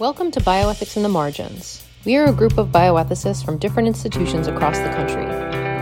Welcome 0.00 0.32
to 0.32 0.40
Bioethics 0.40 0.96
in 0.96 1.04
the 1.04 1.08
Margins. 1.08 1.86
We 2.04 2.16
are 2.16 2.24
a 2.24 2.32
group 2.32 2.58
of 2.58 2.72
bioethicists 2.72 3.44
from 3.44 3.58
different 3.58 3.86
institutions 3.86 4.48
across 4.48 4.76
the 4.80 4.88
country. 4.88 5.24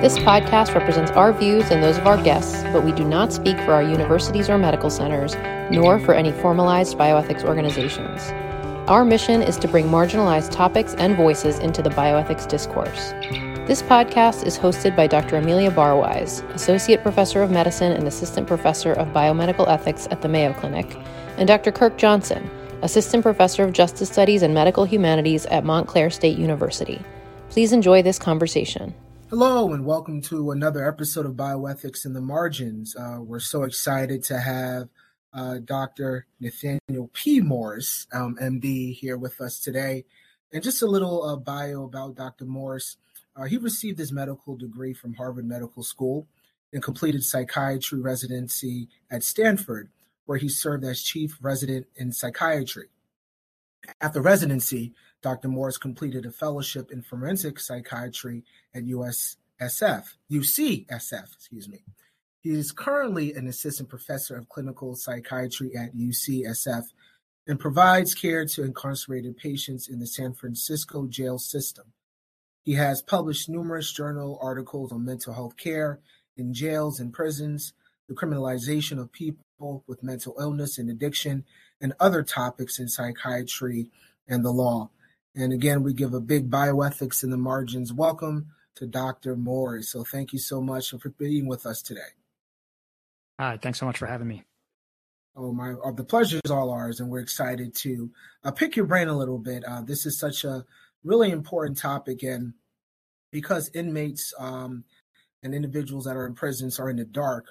This 0.03 0.19
podcast 0.19 0.75
represents 0.75 1.11
our 1.13 1.33
views 1.33 1.71
and 1.71 1.83
those 1.83 1.97
of 1.97 2.07
our 2.07 2.23
guests, 2.23 2.63
but 2.75 2.85
we 2.85 2.93
do 2.93 3.05
not 3.05 3.33
speak 3.33 3.57
for 3.61 3.73
our 3.73 3.83
universities 3.83 4.51
or 4.51 4.59
medical 4.59 4.91
centers, 4.91 5.35
nor 5.75 5.99
for 5.99 6.13
any 6.13 6.31
formalized 6.31 6.99
bioethics 6.99 7.43
organizations. 7.43 8.21
Our 8.87 9.03
mission 9.03 9.41
is 9.41 9.57
to 9.57 9.67
bring 9.67 9.87
marginalized 9.87 10.51
topics 10.51 10.93
and 10.99 11.17
voices 11.17 11.59
into 11.59 11.81
the 11.81 11.89
bioethics 11.89 12.47
discourse. 12.47 13.13
This 13.67 13.81
podcast 13.81 14.45
is 14.45 14.59
hosted 14.59 14.95
by 14.95 15.07
Dr. 15.07 15.37
Amelia 15.37 15.71
Barwise, 15.71 16.47
Associate 16.55 17.03
Professor 17.03 17.43
of 17.43 17.51
Medicine 17.51 17.93
and 17.93 18.07
Assistant 18.07 18.47
Professor 18.47 18.93
of 18.93 19.09
Biomedical 19.09 19.69
Ethics 19.69 20.07
at 20.11 20.21
the 20.21 20.29
Mayo 20.29 20.53
Clinic, 20.53 20.99
and 21.39 21.49
Dr. 21.49 21.73
Kirk 21.73 21.97
Johnson, 21.97 22.51
Assistant 22.83 23.23
Professor 23.23 23.63
of 23.63 23.73
Justice 23.73 24.11
Studies 24.11 24.43
and 24.43 24.53
Medical 24.53 24.85
Humanities 24.85 25.47
at 25.47 25.65
Montclair 25.65 26.11
State 26.11 26.37
University. 26.37 27.01
Please 27.49 27.73
enjoy 27.73 28.03
this 28.03 28.19
conversation. 28.19 28.93
Hello, 29.31 29.73
and 29.73 29.87
welcome 29.87 30.21
to 30.23 30.51
another 30.51 30.87
episode 30.87 31.25
of 31.25 31.33
Bioethics 31.33 32.05
in 32.05 32.13
the 32.13 32.21
Margins. 32.21 32.97
Uh, 32.97 33.19
we're 33.21 33.39
so 33.39 33.63
excited 33.63 34.25
to 34.25 34.39
have 34.39 34.89
uh, 35.33 35.59
Dr. 35.65 36.27
Nathaniel 36.41 37.09
P. 37.13 37.41
Morris, 37.41 38.09
um, 38.13 38.37
MD, 38.43 38.93
here 38.93 39.17
with 39.17 39.41
us 39.41 39.61
today. 39.61 40.05
And 40.53 40.61
just 40.61 40.83
a 40.83 40.87
little 40.87 41.23
uh, 41.23 41.37
bio 41.37 41.85
about 41.85 42.17
Dr. 42.17 42.47
Morris. 42.47 42.97
Uh, 43.37 43.45
he 43.45 43.59
received 43.59 44.01
his 44.01 44.11
medical 44.13 44.57
degree 44.57 44.93
from 44.93 45.15
Harvard 45.15 45.47
Medical 45.47 45.85
School 45.85 46.27
and 46.73 46.83
completed 46.83 47.23
psychiatry 47.23 48.01
residency 48.01 48.89
at 49.09 49.23
Stanford, 49.23 49.89
where 50.27 50.39
he 50.39 50.49
served 50.49 50.85
as 50.85 51.03
chief 51.03 51.37
resident 51.41 51.87
in 51.97 52.13
psychiatry. 52.13 52.89
After 54.01 54.21
residency, 54.21 54.95
Dr. 55.23 55.49
Morris 55.49 55.79
completed 55.79 56.27
a 56.27 56.31
fellowship 56.31 56.91
in 56.91 57.03
forensic 57.03 57.59
psychiatry 57.59 58.45
at 58.75 58.85
USSF, 58.85 60.05
UCSF, 60.31 61.33
excuse 61.35 61.69
me. 61.69 61.85
He 62.41 62.51
is 62.51 62.73
currently 62.73 63.33
an 63.35 63.47
assistant 63.47 63.89
professor 63.89 64.37
of 64.37 64.49
clinical 64.49 64.97
psychiatry 64.97 65.77
at 65.77 65.95
UCSF 65.95 66.85
and 67.47 67.59
provides 67.59 68.15
care 68.15 68.45
to 68.47 68.65
incarcerated 68.65 69.37
patients 69.37 69.89
in 69.89 70.01
the 70.01 70.07
San 70.07 70.33
Francisco 70.33 71.07
jail 71.07 71.39
system. 71.39 71.93
He 72.65 72.75
has 72.75 73.03
published 73.03 73.49
numerous 73.49 73.93
journal 73.93 74.39
articles 74.41 74.93
on 74.93 75.05
mental 75.05 75.35
health 75.35 75.57
care 75.57 76.01
in 76.37 76.55
jails 76.55 77.01
and 77.01 77.13
prisons, 77.13 77.73
the 78.09 78.15
criminalization 78.15 79.01
of 79.01 79.13
people 79.13 79.45
with 79.59 80.03
mental 80.03 80.35
illness 80.41 80.79
and 80.79 80.91
addiction, 80.91 81.45
and 81.81 81.93
other 82.01 82.23
topics 82.23 82.79
in 82.79 82.89
psychiatry 82.89 83.91
and 84.29 84.45
the 84.45 84.51
law. 84.51 84.91
And 85.35 85.53
again, 85.53 85.83
we 85.83 85.95
give 85.95 86.15
a 86.15 86.21
big 86.21 86.51
bioethics 86.51 87.23
in 87.23 87.31
the 87.31 87.37
margins 87.37 87.93
welcome 87.93 88.49
to 88.77 88.87
Dr. 88.87 89.37
Morris. 89.37 89.91
So 89.91 90.05
thank 90.05 90.33
you 90.33 90.39
so 90.39 90.61
much 90.61 90.91
for 90.91 91.11
being 91.11 91.47
with 91.47 91.65
us 91.67 91.83
today. 91.83 92.01
Hi, 93.39 93.59
thanks 93.61 93.79
so 93.79 93.87
much 93.87 93.99
for 93.99 94.07
having 94.07 94.29
me. 94.29 94.45
Oh, 95.35 95.53
my, 95.53 95.73
uh, 95.73 95.93
the 95.93 96.05
pleasure 96.05 96.41
is 96.45 96.51
all 96.51 96.71
ours, 96.71 97.01
and 97.01 97.09
we're 97.09 97.21
excited 97.21 97.75
to 97.77 98.11
uh, 98.45 98.51
pick 98.51 98.77
your 98.77 98.85
brain 98.85 99.09
a 99.09 99.17
little 99.17 99.39
bit. 99.39 99.65
Uh, 99.65 99.81
this 99.81 100.05
is 100.05 100.19
such 100.19 100.45
a 100.45 100.65
really 101.03 101.31
important 101.31 101.79
topic, 101.79 102.23
and 102.23 102.53
because 103.31 103.71
inmates 103.73 104.35
um, 104.39 104.85
and 105.43 105.55
individuals 105.55 106.05
that 106.05 106.17
are 106.17 106.27
in 106.27 106.35
prisons 106.35 106.79
are 106.79 106.91
in 106.91 106.97
the 106.97 107.05
dark, 107.07 107.47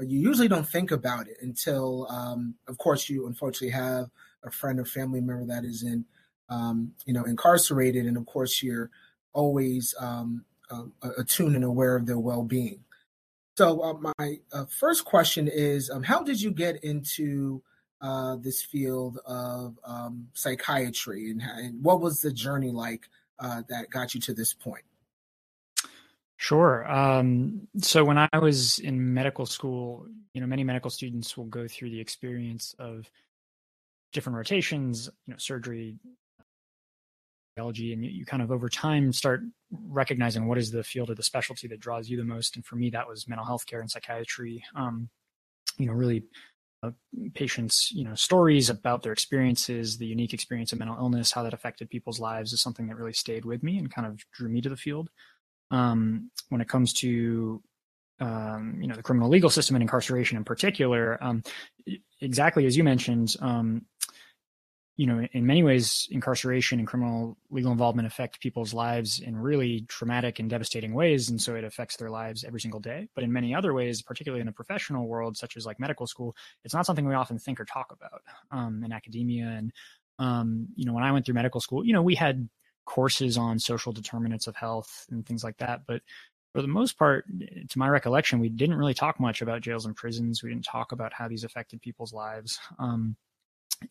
you 0.00 0.20
usually 0.20 0.48
don't 0.48 0.68
think 0.68 0.90
about 0.90 1.28
it 1.28 1.36
until, 1.40 2.06
um, 2.10 2.54
of 2.66 2.78
course, 2.78 3.08
you 3.08 3.26
unfortunately 3.26 3.70
have 3.70 4.10
a 4.42 4.50
friend 4.50 4.80
or 4.80 4.84
family 4.84 5.20
member 5.20 5.46
that 5.46 5.64
is 5.64 5.82
in, 5.82 6.04
um, 6.48 6.92
you 7.06 7.12
know, 7.12 7.24
incarcerated, 7.24 8.06
and 8.06 8.16
of 8.16 8.26
course, 8.26 8.62
you're 8.62 8.90
always 9.32 9.94
um, 10.00 10.44
uh, 10.70 10.84
attuned 11.18 11.54
and 11.54 11.64
aware 11.64 11.96
of 11.96 12.06
their 12.06 12.18
well-being. 12.18 12.80
So 13.56 13.80
uh, 13.82 14.12
my 14.18 14.38
uh, 14.52 14.64
first 14.66 15.04
question 15.04 15.48
is, 15.48 15.90
um, 15.90 16.02
how 16.02 16.22
did 16.22 16.40
you 16.40 16.50
get 16.50 16.82
into 16.82 17.62
uh, 18.00 18.36
this 18.36 18.62
field 18.62 19.18
of 19.24 19.78
um, 19.84 20.28
psychiatry, 20.34 21.30
and, 21.30 21.40
and, 21.42 21.82
what 21.82 22.00
was 22.00 22.20
the 22.20 22.32
journey 22.32 22.70
like 22.70 23.08
uh, 23.38 23.62
that 23.68 23.90
got 23.90 24.14
you 24.14 24.20
to 24.22 24.34
this 24.34 24.52
point? 24.52 24.84
Sure. 26.36 26.90
Um, 26.90 27.68
so 27.78 28.04
when 28.04 28.18
I 28.18 28.28
was 28.40 28.78
in 28.80 29.14
medical 29.14 29.46
school, 29.46 30.06
you 30.34 30.40
know, 30.40 30.46
many 30.46 30.64
medical 30.64 30.90
students 30.90 31.36
will 31.36 31.46
go 31.46 31.68
through 31.68 31.90
the 31.90 32.00
experience 32.00 32.74
of 32.78 33.08
different 34.12 34.36
rotations, 34.36 35.10
you 35.26 35.32
know, 35.32 35.38
surgery, 35.38 35.96
biology, 37.56 37.92
and 37.92 38.04
you, 38.04 38.10
you 38.10 38.24
kind 38.26 38.42
of 38.42 38.50
over 38.50 38.68
time 38.68 39.12
start 39.12 39.42
recognizing 39.88 40.46
what 40.46 40.58
is 40.58 40.70
the 40.70 40.82
field 40.84 41.10
or 41.10 41.14
the 41.14 41.22
specialty 41.22 41.68
that 41.68 41.80
draws 41.80 42.08
you 42.08 42.16
the 42.16 42.24
most. 42.24 42.56
And 42.56 42.64
for 42.64 42.76
me, 42.76 42.90
that 42.90 43.08
was 43.08 43.28
mental 43.28 43.46
health 43.46 43.66
care 43.66 43.80
and 43.80 43.90
psychiatry. 43.90 44.62
Um, 44.74 45.08
you 45.78 45.86
know, 45.86 45.92
really 45.92 46.24
uh, 46.82 46.90
patients, 47.34 47.90
you 47.92 48.04
know, 48.04 48.14
stories 48.14 48.70
about 48.70 49.02
their 49.02 49.12
experiences, 49.12 49.98
the 49.98 50.06
unique 50.06 50.34
experience 50.34 50.72
of 50.72 50.78
mental 50.78 50.96
illness, 50.98 51.32
how 51.32 51.42
that 51.42 51.54
affected 51.54 51.90
people's 51.90 52.20
lives 52.20 52.52
is 52.52 52.62
something 52.62 52.86
that 52.88 52.96
really 52.96 53.12
stayed 53.12 53.44
with 53.44 53.62
me 53.62 53.78
and 53.78 53.92
kind 53.92 54.06
of 54.06 54.20
drew 54.32 54.48
me 54.48 54.60
to 54.60 54.68
the 54.68 54.76
field. 54.76 55.10
Um, 55.70 56.30
when 56.50 56.60
it 56.60 56.68
comes 56.68 56.92
to 56.94 57.62
um, 58.20 58.78
you 58.80 58.86
know 58.86 58.94
the 58.94 59.02
criminal 59.02 59.28
legal 59.28 59.50
system 59.50 59.76
and 59.76 59.82
incarceration 59.82 60.36
in 60.36 60.44
particular, 60.44 61.22
um, 61.22 61.42
exactly 62.20 62.66
as 62.66 62.76
you 62.76 62.84
mentioned, 62.84 63.34
um, 63.40 63.86
you 64.96 65.06
know, 65.06 65.26
in 65.32 65.44
many 65.44 65.64
ways, 65.64 66.06
incarceration 66.10 66.78
and 66.78 66.86
criminal 66.86 67.36
legal 67.50 67.72
involvement 67.72 68.06
affect 68.06 68.40
people's 68.40 68.72
lives 68.72 69.18
in 69.18 69.36
really 69.36 69.84
traumatic 69.88 70.38
and 70.38 70.48
devastating 70.48 70.94
ways. 70.94 71.28
And 71.28 71.42
so 71.42 71.56
it 71.56 71.64
affects 71.64 71.96
their 71.96 72.10
lives 72.10 72.44
every 72.44 72.60
single 72.60 72.78
day. 72.78 73.08
But 73.14 73.24
in 73.24 73.32
many 73.32 73.54
other 73.54 73.74
ways, 73.74 74.02
particularly 74.02 74.40
in 74.40 74.46
the 74.46 74.52
professional 74.52 75.08
world, 75.08 75.36
such 75.36 75.56
as 75.56 75.66
like 75.66 75.80
medical 75.80 76.06
school, 76.06 76.36
it's 76.64 76.74
not 76.74 76.86
something 76.86 77.06
we 77.06 77.14
often 77.14 77.38
think 77.40 77.58
or 77.58 77.64
talk 77.64 77.90
about 77.90 78.22
um, 78.52 78.84
in 78.84 78.92
academia. 78.92 79.46
And, 79.46 79.72
um, 80.20 80.68
you 80.76 80.86
know, 80.86 80.92
when 80.92 81.02
I 81.02 81.10
went 81.10 81.26
through 81.26 81.34
medical 81.34 81.60
school, 81.60 81.84
you 81.84 81.92
know, 81.92 82.02
we 82.02 82.14
had 82.14 82.48
courses 82.84 83.36
on 83.36 83.58
social 83.58 83.92
determinants 83.92 84.46
of 84.46 84.56
health 84.56 85.06
and 85.10 85.24
things 85.26 85.44
like 85.44 85.56
that. 85.58 85.82
But 85.86 86.02
for 86.54 86.62
the 86.62 86.68
most 86.68 86.96
part, 86.98 87.26
to 87.68 87.78
my 87.78 87.88
recollection, 87.88 88.38
we 88.38 88.48
didn't 88.48 88.76
really 88.76 88.94
talk 88.94 89.18
much 89.18 89.42
about 89.42 89.62
jails 89.62 89.86
and 89.86 89.96
prisons. 89.96 90.42
We 90.42 90.50
didn't 90.50 90.64
talk 90.64 90.92
about 90.92 91.12
how 91.12 91.26
these 91.26 91.44
affected 91.44 91.82
people's 91.82 92.12
lives. 92.12 92.60
Um, 92.78 93.16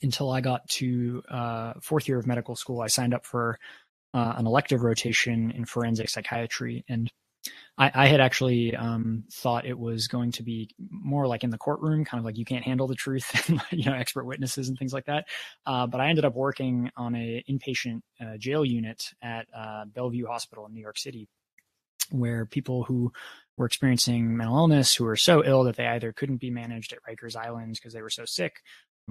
until 0.02 0.32
I 0.32 0.42
got 0.42 0.68
to 0.70 1.22
uh, 1.30 1.74
fourth 1.82 2.08
year 2.08 2.18
of 2.18 2.26
medical 2.26 2.56
school, 2.56 2.82
I 2.82 2.88
signed 2.88 3.14
up 3.14 3.26
for 3.26 3.60
uh, 4.14 4.36
an 4.38 4.48
elective 4.48 4.84
rotation 4.84 5.52
in 5.52 5.66
forensic 5.66 6.10
psychiatry, 6.10 6.86
and 6.88 7.12
I, 7.78 7.92
I 7.94 8.08
had 8.08 8.22
actually 8.22 8.76
um, 8.76 9.24
thought 9.32 9.66
it 9.66 9.78
was 9.78 10.08
going 10.08 10.32
to 10.34 10.44
be 10.44 10.70
more 10.90 11.28
like 11.28 11.44
in 11.44 11.50
the 11.50 11.58
courtroom, 11.58 12.06
kind 12.06 12.20
of 12.20 12.26
like 12.26 12.38
you 12.38 12.46
can't 12.46 12.64
handle 12.64 12.88
the 12.88 12.96
truth, 12.96 13.50
and, 13.50 13.62
you 13.72 13.90
know, 13.90 13.96
expert 13.96 14.26
witnesses 14.26 14.70
and 14.70 14.78
things 14.78 14.94
like 14.94 15.06
that. 15.06 15.26
Uh, 15.66 15.88
but 15.88 16.00
I 16.00 16.10
ended 16.10 16.26
up 16.26 16.36
working 16.36 16.92
on 16.96 17.16
a 17.16 17.44
inpatient 17.50 18.02
uh, 18.22 18.38
jail 18.38 18.64
unit 18.64 19.04
at 19.22 19.48
uh, 19.56 19.86
Bellevue 19.86 20.28
Hospital 20.28 20.66
in 20.66 20.74
New 20.74 20.82
York 20.82 20.98
City, 20.98 21.28
where 22.12 22.46
people 22.46 22.84
who 22.84 23.12
were 23.58 23.66
experiencing 23.66 24.36
mental 24.36 24.58
illness 24.58 24.96
who 24.96 25.04
were 25.04 25.16
so 25.16 25.44
ill 25.44 25.64
that 25.64 25.76
they 25.76 25.88
either 25.88 26.12
couldn't 26.12 26.38
be 26.38 26.50
managed 26.52 26.94
at 26.94 27.00
Rikers 27.10 27.36
Island 27.36 27.74
because 27.74 27.94
they 27.94 28.02
were 28.02 28.10
so 28.10 28.26
sick, 28.26 28.62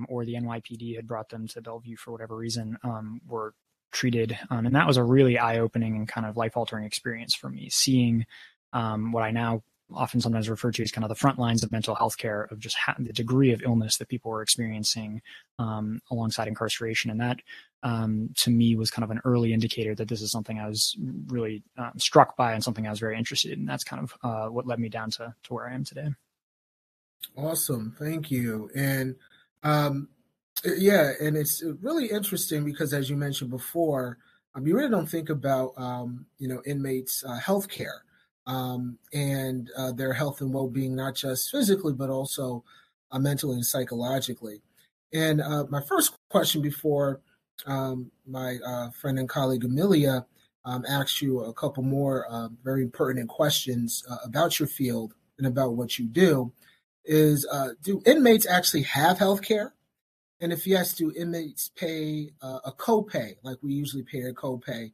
or 0.09 0.25
the 0.25 0.34
NYPD 0.34 0.97
had 0.97 1.06
brought 1.06 1.28
them 1.28 1.48
to 1.48 1.60
Bellevue 1.60 1.97
for 1.97 2.12
whatever 2.12 2.37
reason, 2.37 2.78
um, 2.84 3.21
were 3.26 3.54
treated. 3.92 4.38
Um, 4.50 4.66
and 4.66 4.75
that 4.75 4.86
was 4.86 4.97
a 4.97 5.04
really 5.04 5.38
eye 5.38 5.58
opening 5.58 5.97
and 5.97 6.08
kind 6.08 6.26
of 6.26 6.36
life 6.36 6.56
altering 6.56 6.84
experience 6.84 7.34
for 7.34 7.48
me, 7.48 7.69
seeing 7.70 8.26
um, 8.72 9.12
what 9.12 9.22
I 9.22 9.30
now 9.30 9.62
often 9.94 10.20
sometimes 10.20 10.48
refer 10.48 10.70
to 10.70 10.82
as 10.82 10.91
kind 10.91 11.04
of 11.04 11.08
the 11.08 11.14
front 11.14 11.38
lines 11.38 11.62
of 11.62 11.70
mental 11.70 11.94
health 11.94 12.16
care 12.16 12.48
of 12.50 12.58
just 12.58 12.76
ha- 12.76 12.94
the 12.98 13.12
degree 13.12 13.53
of 13.53 13.62
illness 13.62 13.98
that 13.98 14.08
people 14.08 14.30
were 14.30 14.42
experiencing 14.42 15.20
um, 15.58 16.00
alongside 16.10 16.48
incarceration. 16.48 17.10
And 17.10 17.20
that 17.20 17.41
um, 17.83 18.30
to 18.36 18.50
me 18.50 18.77
was 18.77 18.91
kind 18.91 19.04
of 19.04 19.10
an 19.10 19.21
early 19.24 19.53
indicator 19.53 19.95
that 19.95 20.09
this 20.09 20.22
is 20.22 20.30
something 20.30 20.59
I 20.59 20.68
was 20.68 20.97
really 21.27 21.62
um, 21.77 21.92
struck 21.98 22.36
by 22.36 22.53
and 22.53 22.62
something 22.62 22.86
I 22.86 22.91
was 22.91 23.00
very 23.00 23.18
interested 23.18 23.53
in. 23.53 23.65
That's 23.65 23.84
kind 23.84 24.03
of 24.03 24.15
uh, 24.22 24.48
what 24.48 24.66
led 24.66 24.78
me 24.78 24.88
down 24.88 25.10
to, 25.12 25.34
to 25.45 25.54
where 25.54 25.68
I 25.68 25.74
am 25.74 25.84
today. 25.84 26.09
Awesome. 27.36 27.95
Thank 27.98 28.30
you. 28.30 28.71
And 28.74 29.16
um, 29.62 30.09
yeah, 30.65 31.13
and 31.21 31.37
it's 31.37 31.63
really 31.81 32.07
interesting 32.07 32.65
because, 32.65 32.93
as 32.93 33.10
you 33.10 33.16
mentioned 33.16 33.51
before, 33.51 34.19
um, 34.54 34.66
you 34.66 34.77
really 34.77 34.91
don't 34.91 35.09
think 35.09 35.31
about 35.31 35.72
um, 35.77 36.27
you 36.39 36.49
know 36.49 36.63
inmates' 36.66 37.25
uh, 37.25 37.39
health 37.39 37.69
care 37.69 38.04
um, 38.47 38.99
and 39.13 39.71
uh, 39.77 39.93
their 39.93 40.13
health 40.13 40.41
and 40.41 40.53
well-being, 40.53 40.95
not 40.95 41.15
just 41.15 41.51
physically 41.51 41.93
but 41.93 42.10
also 42.10 42.65
uh, 43.10 43.19
mentally 43.19 43.54
and 43.54 43.66
psychologically. 43.66 44.63
And 45.13 45.41
uh, 45.41 45.65
my 45.69 45.83
first 45.83 46.16
question 46.31 46.63
before 46.63 47.21
um, 47.66 48.10
my 48.27 48.59
uh, 48.65 48.91
friend 48.91 49.19
and 49.19 49.28
colleague 49.28 49.65
Amelia 49.65 50.27
um, 50.65 50.84
asks 50.89 51.21
you 51.21 51.41
a 51.41 51.53
couple 51.53 51.83
more 51.83 52.27
uh, 52.31 52.48
very 52.63 52.87
pertinent 52.87 53.28
questions 53.28 54.05
uh, 54.10 54.16
about 54.25 54.59
your 54.59 54.69
field 54.69 55.15
and 55.39 55.47
about 55.47 55.75
what 55.75 55.98
you 55.98 56.07
do 56.07 56.53
is 57.05 57.47
uh, 57.51 57.71
do 57.83 58.01
inmates 58.07 58.47
actually 58.47 58.83
have 58.83 59.19
health 59.19 59.43
care? 59.43 59.75
And 60.42 60.53
if 60.53 60.66
yes, 60.66 60.92
do 60.92 61.12
inmates 61.16 61.71
pay 61.77 62.30
uh, 62.42 62.59
a 62.65 62.72
copay 62.72 63.36
like 63.42 63.59
we 63.62 63.72
usually 63.72 64.03
pay 64.03 64.22
a 64.22 64.33
copay 64.33 64.91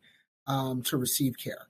um, 0.46 0.82
to 0.82 0.98
receive 0.98 1.36
care? 1.38 1.66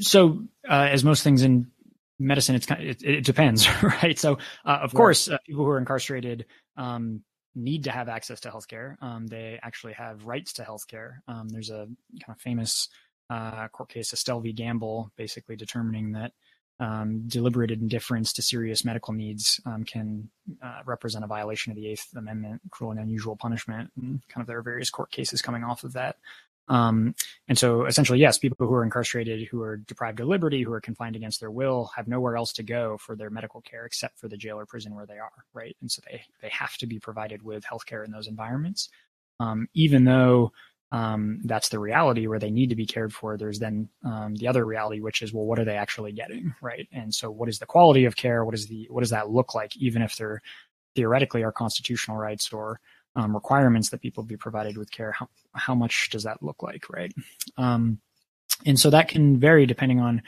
So, 0.00 0.42
uh, 0.68 0.88
as 0.90 1.04
most 1.04 1.22
things 1.22 1.42
in 1.42 1.70
medicine, 2.18 2.56
it's 2.56 2.66
kind 2.66 2.82
of, 2.82 2.88
it, 2.88 3.02
it 3.04 3.24
depends, 3.24 3.68
right? 3.82 4.18
So, 4.18 4.34
uh, 4.64 4.80
of 4.82 4.92
right. 4.92 4.96
course, 4.96 5.28
uh, 5.28 5.38
people 5.46 5.64
who 5.64 5.70
are 5.70 5.78
incarcerated 5.78 6.46
um, 6.76 7.22
need 7.54 7.84
to 7.84 7.92
have 7.92 8.08
access 8.08 8.40
to 8.40 8.50
healthcare. 8.50 9.00
Um, 9.00 9.28
they 9.28 9.60
actually 9.62 9.92
have 9.92 10.24
rights 10.24 10.54
to 10.54 10.62
healthcare. 10.62 11.18
Um, 11.28 11.48
there's 11.48 11.70
a 11.70 11.86
kind 11.86 12.36
of 12.36 12.40
famous 12.40 12.88
uh, 13.30 13.68
court 13.68 13.90
case, 13.90 14.12
Estelle 14.12 14.40
v. 14.40 14.52
Gamble, 14.52 15.12
basically 15.16 15.56
determining 15.56 16.12
that 16.12 16.32
um, 16.78 17.22
deliberate 17.26 17.70
indifference 17.70 18.32
to 18.34 18.42
serious 18.42 18.84
medical 18.84 19.14
needs 19.14 19.60
um, 19.64 19.84
can 19.84 20.28
uh, 20.62 20.80
represent 20.84 21.24
a 21.24 21.28
violation 21.28 21.70
of 21.70 21.76
the 21.76 21.88
Eighth 21.88 22.08
Amendment, 22.14 22.60
cruel 22.70 22.90
and 22.90 23.00
unusual 23.00 23.36
punishment, 23.36 23.90
and 23.96 24.20
kind 24.28 24.42
of 24.42 24.46
there 24.46 24.58
are 24.58 24.62
various 24.62 24.90
court 24.90 25.10
cases 25.10 25.40
coming 25.40 25.64
off 25.64 25.84
of 25.84 25.94
that. 25.94 26.16
Um, 26.68 27.14
and 27.48 27.56
so 27.56 27.84
essentially, 27.84 28.18
yes, 28.18 28.38
people 28.38 28.66
who 28.66 28.74
are 28.74 28.82
incarcerated, 28.82 29.48
who 29.48 29.62
are 29.62 29.76
deprived 29.76 30.20
of 30.20 30.28
liberty, 30.28 30.62
who 30.62 30.72
are 30.72 30.80
confined 30.80 31.16
against 31.16 31.40
their 31.40 31.50
will, 31.50 31.90
have 31.96 32.08
nowhere 32.08 32.36
else 32.36 32.52
to 32.54 32.62
go 32.62 32.98
for 32.98 33.14
their 33.14 33.30
medical 33.30 33.60
care 33.60 33.86
except 33.86 34.18
for 34.18 34.28
the 34.28 34.36
jail 34.36 34.58
or 34.58 34.66
prison 34.66 34.94
where 34.94 35.06
they 35.06 35.18
are, 35.18 35.44
right? 35.54 35.76
And 35.80 35.90
so 35.90 36.02
they, 36.10 36.22
they 36.42 36.48
have 36.48 36.76
to 36.78 36.86
be 36.86 36.98
provided 36.98 37.42
with 37.42 37.64
healthcare 37.64 38.04
in 38.04 38.10
those 38.10 38.26
environments. 38.26 38.88
Um, 39.38 39.68
even 39.74 40.04
though 40.04 40.52
um, 40.92 41.40
that's 41.44 41.68
the 41.68 41.78
reality 41.78 42.26
where 42.26 42.38
they 42.38 42.50
need 42.50 42.70
to 42.70 42.76
be 42.76 42.86
cared 42.86 43.12
for. 43.12 43.36
There's 43.36 43.58
then 43.58 43.88
um, 44.04 44.34
the 44.36 44.48
other 44.48 44.64
reality, 44.64 45.00
which 45.00 45.20
is, 45.22 45.32
well, 45.32 45.44
what 45.44 45.58
are 45.58 45.64
they 45.64 45.76
actually 45.76 46.12
getting, 46.12 46.54
right? 46.62 46.88
And 46.92 47.12
so, 47.14 47.30
what 47.30 47.48
is 47.48 47.58
the 47.58 47.66
quality 47.66 48.04
of 48.04 48.16
care? 48.16 48.44
What 48.44 48.54
is 48.54 48.66
the 48.66 48.86
what 48.90 49.00
does 49.00 49.10
that 49.10 49.30
look 49.30 49.54
like? 49.54 49.76
Even 49.76 50.02
if 50.02 50.16
there 50.16 50.42
theoretically 50.94 51.42
are 51.42 51.52
constitutional 51.52 52.16
rights 52.16 52.52
or 52.52 52.80
um, 53.16 53.34
requirements 53.34 53.90
that 53.90 54.00
people 54.00 54.22
be 54.22 54.36
provided 54.36 54.76
with 54.76 54.90
care, 54.90 55.12
how 55.12 55.28
how 55.52 55.74
much 55.74 56.08
does 56.10 56.22
that 56.22 56.42
look 56.42 56.62
like, 56.62 56.88
right? 56.88 57.12
Um, 57.56 57.98
and 58.64 58.78
so 58.78 58.90
that 58.90 59.08
can 59.08 59.38
vary 59.38 59.66
depending 59.66 60.00
on 60.00 60.22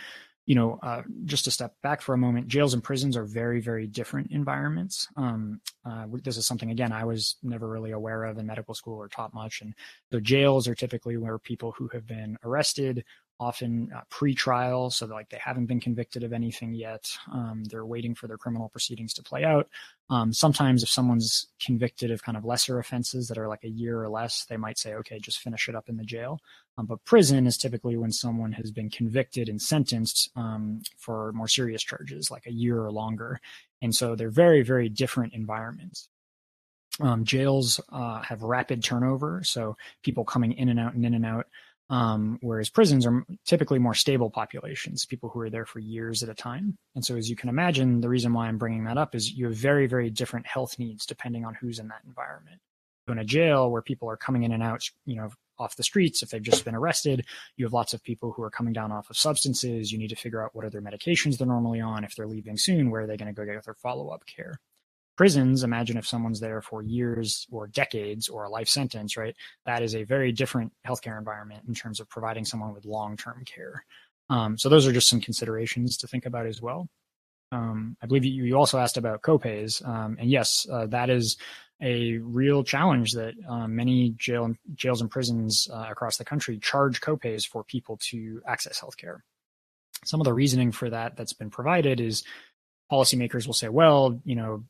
you 0.49 0.55
know, 0.55 0.79
uh, 0.83 1.03
just 1.27 1.45
to 1.45 1.51
step 1.51 1.75
back 1.83 2.01
for 2.01 2.15
a 2.15 2.19
moment, 2.19 2.49
jails 2.49 2.73
and 2.73 2.83
prisons 2.83 3.19
are 3.19 3.27
very, 3.27 3.61
very 3.61 3.87
different 3.87 4.31
environments. 4.31 5.07
Um, 5.15 5.61
uh, 5.85 6.07
this 6.25 6.39
is 6.39 6.47
something, 6.47 6.71
again, 6.71 6.91
I 6.91 7.05
was 7.05 7.37
never 7.43 7.69
really 7.69 7.91
aware 7.91 8.25
of 8.25 8.39
in 8.39 8.47
medical 8.47 8.73
school 8.73 8.97
or 8.97 9.09
taught 9.09 9.35
much. 9.35 9.61
And 9.61 9.75
the 10.11 10.23
jails 10.23 10.67
are 10.67 10.75
typically 10.75 11.19
where 11.19 11.39
people 11.39 11.73
who 11.73 11.89
have 11.89 12.07
been 12.07 12.39
arrested 12.45 13.05
often 13.41 13.91
uh, 13.95 14.01
pre-trial, 14.11 14.91
so 14.91 15.07
like 15.07 15.29
they 15.31 15.39
haven't 15.39 15.67
been 15.67 15.81
convicted 15.81 16.25
of 16.25 16.33
anything 16.33 16.75
yet. 16.75 17.11
Um, 17.33 17.63
they're 17.65 17.87
waiting 17.87 18.15
for 18.15 18.27
their 18.27 18.37
criminal 18.37 18.69
proceedings 18.69 19.15
to 19.15 19.23
play 19.23 19.45
out. 19.45 19.69
Um, 20.11 20.33
sometimes, 20.33 20.83
if 20.83 20.89
someone's 20.89 21.47
convicted 21.61 22.11
of 22.11 22.23
kind 22.23 22.37
of 22.37 22.45
lesser 22.45 22.79
offenses 22.79 23.29
that 23.29 23.39
are 23.39 23.49
like 23.49 23.65
a 23.65 23.69
year 23.69 24.03
or 24.03 24.09
less, 24.09 24.45
they 24.47 24.57
might 24.57 24.79
say, 24.79 24.95
"Okay, 24.95 25.19
just 25.19 25.41
finish 25.41 25.69
it 25.69 25.77
up 25.77 25.89
in 25.89 25.97
the 25.97 26.05
jail." 26.05 26.41
Um, 26.77 26.87
but 26.87 27.05
prison 27.05 27.47
is 27.47 27.57
typically 27.57 27.97
when 27.97 28.13
someone 28.13 28.53
has 28.53 28.71
been 28.71 28.91
convicted 28.91 29.49
and 29.49 29.61
sentenced 29.61 30.31
um, 30.37 30.83
for 30.97 31.33
more 31.33 31.49
serious 31.49 31.83
charges, 31.83 32.31
like 32.31 32.47
a 32.47 32.53
year 32.53 32.83
or 32.83 32.91
longer, 32.91 33.41
and 33.83 33.95
so 33.95 34.17
they're 34.17 34.31
very, 34.31 34.63
very 34.63 34.89
different 34.89 35.33
environments. 35.35 36.09
Um, 37.01 37.25
jails 37.25 37.81
uh, 37.91 38.23
have 38.23 38.43
rapid 38.43 38.83
turnover, 38.83 39.43
so 39.45 39.77
people 40.03 40.25
coming 40.25 40.53
in 40.53 40.69
and 40.69 40.81
out 40.81 40.95
and 40.95 41.07
in 41.07 41.15
and 41.15 41.25
out. 41.25 41.47
Um, 41.91 42.39
whereas 42.43 42.69
prisons 42.69 43.07
are 43.07 43.25
typically 43.47 43.79
more 43.79 43.95
stable 43.95 44.29
populations, 44.29 45.07
people 45.07 45.31
who 45.31 45.41
are 45.41 45.49
there 45.49 45.65
for 45.65 45.79
years 45.79 46.23
at 46.23 46.29
a 46.29 46.35
time. 46.35 46.77
And 46.95 47.03
so, 47.05 47.17
as 47.17 47.31
you 47.31 47.37
can 47.37 47.49
imagine, 47.49 48.03
the 48.03 48.11
reason 48.11 48.35
why 48.35 48.47
I'm 48.47 48.59
bringing 48.59 48.85
that 48.85 48.99
up 48.99 49.15
is 49.15 49.33
you 49.33 49.47
have 49.47 49.55
very, 49.55 49.87
very 49.87 50.11
different 50.11 50.47
health 50.47 50.79
needs 50.79 51.07
depending 51.07 51.47
on 51.47 51.55
who's 51.55 51.79
in 51.79 51.89
that 51.89 52.03
environment. 52.07 52.61
So 53.09 53.13
in 53.13 53.19
a 53.19 53.25
jail 53.25 53.71
where 53.71 53.81
people 53.81 54.11
are 54.11 54.19
coming 54.19 54.43
in 54.43 54.53
and 54.53 54.63
out, 54.63 54.83
you 55.07 55.17
know, 55.17 55.31
off 55.59 55.77
the 55.77 55.83
streets, 55.83 56.23
if 56.23 56.29
they've 56.29 56.43
just 56.43 56.65
been 56.65 56.75
arrested, 56.75 57.25
you 57.57 57.65
have 57.65 57.73
lots 57.73 57.95
of 57.95 58.03
people 58.03 58.33
who 58.33 58.43
are 58.43 58.51
coming 58.51 58.75
down 58.75 58.93
off 58.93 59.09
of 59.09 59.17
substances. 59.17 59.91
You 59.91 59.99
need 59.99 60.11
to 60.11 60.15
figure 60.15 60.45
out 60.45 60.55
what 60.55 60.67
are 60.67 60.71
their 60.71 60.83
medications 60.83 61.39
they're 61.39 61.47
normally 61.47 61.81
on. 61.81 62.05
If 62.05 62.15
they're 62.15 62.27
leaving 62.27 62.59
soon, 62.59 62.91
where 62.91 63.03
are 63.03 63.07
they 63.07 63.17
going 63.17 63.35
to 63.35 63.37
go 63.37 63.47
get 63.47 63.65
their 63.65 63.75
follow 63.75 64.11
up 64.11 64.27
care? 64.27 64.61
Prisons, 65.19 65.65
imagine 65.65 65.99
if 65.99 66.07
someone's 66.07 66.39
there 66.39 66.63
for 66.63 66.81
years 66.81 67.47
or 67.51 67.67
decades 67.67 68.29
or 68.29 68.45
a 68.45 68.49
life 68.49 68.69
sentence, 68.69 69.17
right? 69.17 69.35
That 69.67 69.83
is 69.83 69.95
a 69.95 70.05
very 70.05 70.31
different 70.31 70.73
healthcare 70.87 71.19
environment 71.19 71.65
in 71.67 71.75
terms 71.75 71.99
of 71.99 72.09
providing 72.09 72.45
someone 72.45 72.73
with 72.73 72.87
long 72.87 73.17
term 73.17 73.43
care. 73.45 73.85
Um, 74.31 74.57
so 74.57 74.69
those 74.69 74.87
are 74.87 74.93
just 74.93 75.09
some 75.09 75.21
considerations 75.21 75.97
to 75.99 76.07
think 76.07 76.25
about 76.25 76.47
as 76.47 76.63
well. 76.63 76.89
Um, 77.51 77.97
I 78.01 78.07
believe 78.07 78.25
you, 78.25 78.45
you, 78.45 78.57
also 78.57 78.79
asked 78.79 78.97
about 78.97 79.23
copays, 79.23 79.87
um, 79.87 80.17
and 80.21 80.31
yes, 80.31 80.67
uh, 80.71 80.87
that 80.87 81.11
is 81.11 81.37
a 81.83 82.19
real 82.19 82.63
challenge 82.63 83.13
that 83.13 83.35
um, 83.49 83.75
many 83.75 84.11
jail 84.19 84.55
jails 84.75 85.01
and 85.01 85.11
prisons 85.11 85.67
uh, 85.73 85.87
across 85.91 86.19
the 86.19 86.25
country 86.25 86.59
charge 86.59 87.01
copays 87.01 87.47
for 87.47 87.65
people 87.65 87.99
to 88.11 88.41
access 88.47 88.81
healthcare. 88.81 89.21
Some 90.05 90.21
of 90.21 90.27
the 90.27 90.35
reasoning 90.35 90.73
for 90.73 90.91
that 90.91 91.17
that's 91.17 91.33
been 91.33 91.51
provided 91.51 92.01
is 92.01 92.23
policymakers 92.93 93.47
will 93.47 93.55
say, 93.55 93.69
well, 93.69 94.21
you 94.25 94.37
know, 94.37 94.65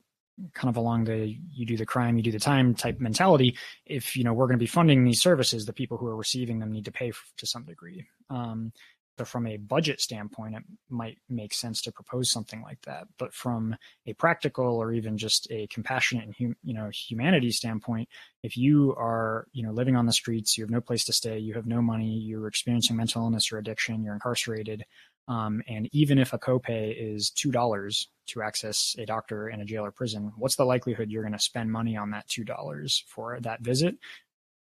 kind 0.54 0.68
of 0.68 0.76
along 0.76 1.04
the 1.04 1.36
you 1.52 1.66
do 1.66 1.76
the 1.76 1.86
crime 1.86 2.16
you 2.16 2.22
do 2.22 2.32
the 2.32 2.38
time 2.38 2.74
type 2.74 3.00
mentality 3.00 3.56
if 3.86 4.16
you 4.16 4.24
know 4.24 4.32
we're 4.32 4.46
going 4.46 4.58
to 4.58 4.62
be 4.62 4.66
funding 4.66 5.04
these 5.04 5.20
services 5.20 5.66
the 5.66 5.72
people 5.72 5.96
who 5.96 6.06
are 6.06 6.16
receiving 6.16 6.58
them 6.58 6.72
need 6.72 6.84
to 6.84 6.92
pay 6.92 7.12
to 7.36 7.46
some 7.46 7.64
degree. 7.64 8.04
Um, 8.30 8.72
so 9.18 9.24
from 9.24 9.48
a 9.48 9.56
budget 9.56 10.00
standpoint 10.00 10.54
it 10.54 10.62
might 10.88 11.18
make 11.28 11.52
sense 11.52 11.82
to 11.82 11.92
propose 11.92 12.30
something 12.30 12.62
like 12.62 12.80
that. 12.82 13.08
But 13.18 13.34
from 13.34 13.76
a 14.06 14.12
practical 14.12 14.64
or 14.64 14.92
even 14.92 15.18
just 15.18 15.50
a 15.50 15.66
compassionate 15.66 16.24
and 16.24 16.34
hum, 16.38 16.56
you 16.62 16.72
know 16.72 16.88
humanity 16.90 17.50
standpoint 17.50 18.08
if 18.44 18.56
you 18.56 18.94
are 18.96 19.48
you 19.52 19.64
know 19.64 19.72
living 19.72 19.96
on 19.96 20.06
the 20.06 20.12
streets 20.12 20.56
you 20.56 20.62
have 20.62 20.70
no 20.70 20.80
place 20.80 21.04
to 21.06 21.12
stay 21.12 21.38
you 21.38 21.54
have 21.54 21.66
no 21.66 21.82
money 21.82 22.16
you're 22.18 22.46
experiencing 22.46 22.96
mental 22.96 23.22
illness 23.22 23.50
or 23.50 23.58
addiction 23.58 24.02
you're 24.04 24.14
incarcerated 24.14 24.84
um, 25.28 25.62
and 25.68 25.88
even 25.92 26.18
if 26.18 26.32
a 26.32 26.38
copay 26.38 26.94
is 26.96 27.30
two 27.30 27.52
dollars 27.52 28.08
to 28.28 28.42
access 28.42 28.96
a 28.98 29.06
doctor 29.06 29.48
in 29.48 29.60
a 29.60 29.64
jail 29.64 29.84
or 29.84 29.92
prison, 29.92 30.32
what's 30.36 30.56
the 30.56 30.64
likelihood 30.64 31.10
you're 31.10 31.22
going 31.22 31.32
to 31.32 31.38
spend 31.38 31.70
money 31.70 31.96
on 31.96 32.10
that 32.10 32.26
two 32.28 32.44
dollars 32.44 33.04
for 33.06 33.38
that 33.40 33.60
visit? 33.60 33.96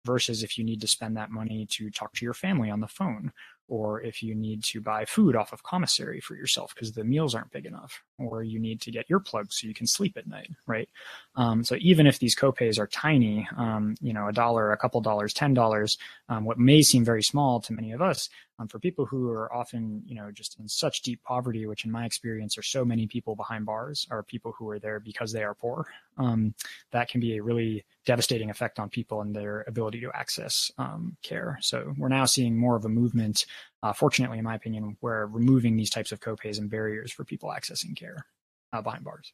Versus 0.05 0.43
if 0.43 0.57
you 0.57 0.63
need 0.63 0.81
to 0.81 0.87
spend 0.87 1.17
that 1.17 1.31
money 1.31 1.65
to 1.71 1.89
talk 1.89 2.13
to 2.13 2.25
your 2.25 2.35
family 2.35 2.69
on 2.69 2.79
the 2.79 2.87
phone 2.87 3.33
or 3.67 4.01
if 4.01 4.21
you 4.21 4.35
need 4.35 4.63
to 4.63 4.81
buy 4.81 5.05
food 5.05 5.35
off 5.35 5.51
of 5.51 5.63
commissary 5.63 6.19
for 6.19 6.35
yourself 6.35 6.73
because 6.73 6.91
the 6.91 7.03
meals 7.03 7.33
aren't 7.33 7.51
big 7.51 7.65
enough, 7.65 8.03
or 8.17 8.43
you 8.43 8.59
need 8.59 8.81
to 8.81 8.91
get 8.91 9.07
earplugs 9.09 9.53
so 9.53 9.67
you 9.67 9.73
can 9.73 9.87
sleep 9.87 10.17
at 10.17 10.27
night, 10.27 10.51
right? 10.67 10.89
Um, 11.35 11.63
so 11.63 11.75
even 11.79 12.07
if 12.07 12.19
these 12.19 12.35
copays 12.35 12.77
are 12.77 12.87
tiny, 12.87 13.47
um, 13.57 13.95
you 14.01 14.13
know, 14.13 14.27
a 14.27 14.33
dollar, 14.33 14.71
a 14.71 14.77
couple 14.77 15.01
dollars, 15.01 15.33
ten 15.33 15.53
dollars, 15.53 15.97
um, 16.29 16.45
what 16.45 16.59
may 16.59 16.81
seem 16.81 17.03
very 17.03 17.23
small 17.23 17.59
to 17.61 17.73
many 17.73 17.91
of 17.91 18.01
us, 18.01 18.29
um, 18.57 18.67
for 18.67 18.79
people 18.79 19.05
who 19.05 19.29
are 19.31 19.53
often, 19.53 20.01
you 20.05 20.15
know, 20.15 20.31
just 20.31 20.59
in 20.59 20.67
such 20.67 21.01
deep 21.01 21.21
poverty, 21.23 21.65
which 21.65 21.85
in 21.85 21.91
my 21.91 22.05
experience 22.05 22.57
are 22.57 22.63
so 22.63 22.85
many 22.85 23.05
people 23.05 23.35
behind 23.35 23.65
bars, 23.65 24.07
are 24.11 24.23
people 24.23 24.53
who 24.57 24.69
are 24.69 24.79
there 24.79 24.99
because 24.99 25.31
they 25.31 25.43
are 25.43 25.53
poor. 25.53 25.85
Um, 26.17 26.53
that 26.91 27.09
can 27.09 27.19
be 27.19 27.35
a 27.35 27.43
really 27.43 27.83
devastating 28.05 28.49
effect 28.49 28.79
on 28.79 28.89
people 28.89 29.21
and 29.21 29.35
their 29.35 29.65
ability 29.67 29.99
to 30.01 30.11
access 30.13 30.71
um, 30.77 31.17
care. 31.21 31.57
So 31.61 31.93
we're 31.97 32.07
now 32.07 32.25
seeing 32.25 32.57
more 32.57 32.75
of 32.75 32.85
a 32.85 32.89
movement 32.89 33.45
uh, 33.85 33.93
fortunately, 33.93 34.39
in 34.39 34.43
my 34.43 34.55
opinion, 34.55 34.97
we're 34.99 35.27
removing 35.27 35.77
these 35.77 35.91
types 35.91 36.11
of 36.11 36.19
copays 36.19 36.57
and 36.57 36.71
barriers 36.71 37.11
for 37.11 37.23
people 37.23 37.49
accessing 37.55 37.95
care 37.95 38.25
uh, 38.73 38.81
behind 38.81 39.03
bars. 39.03 39.31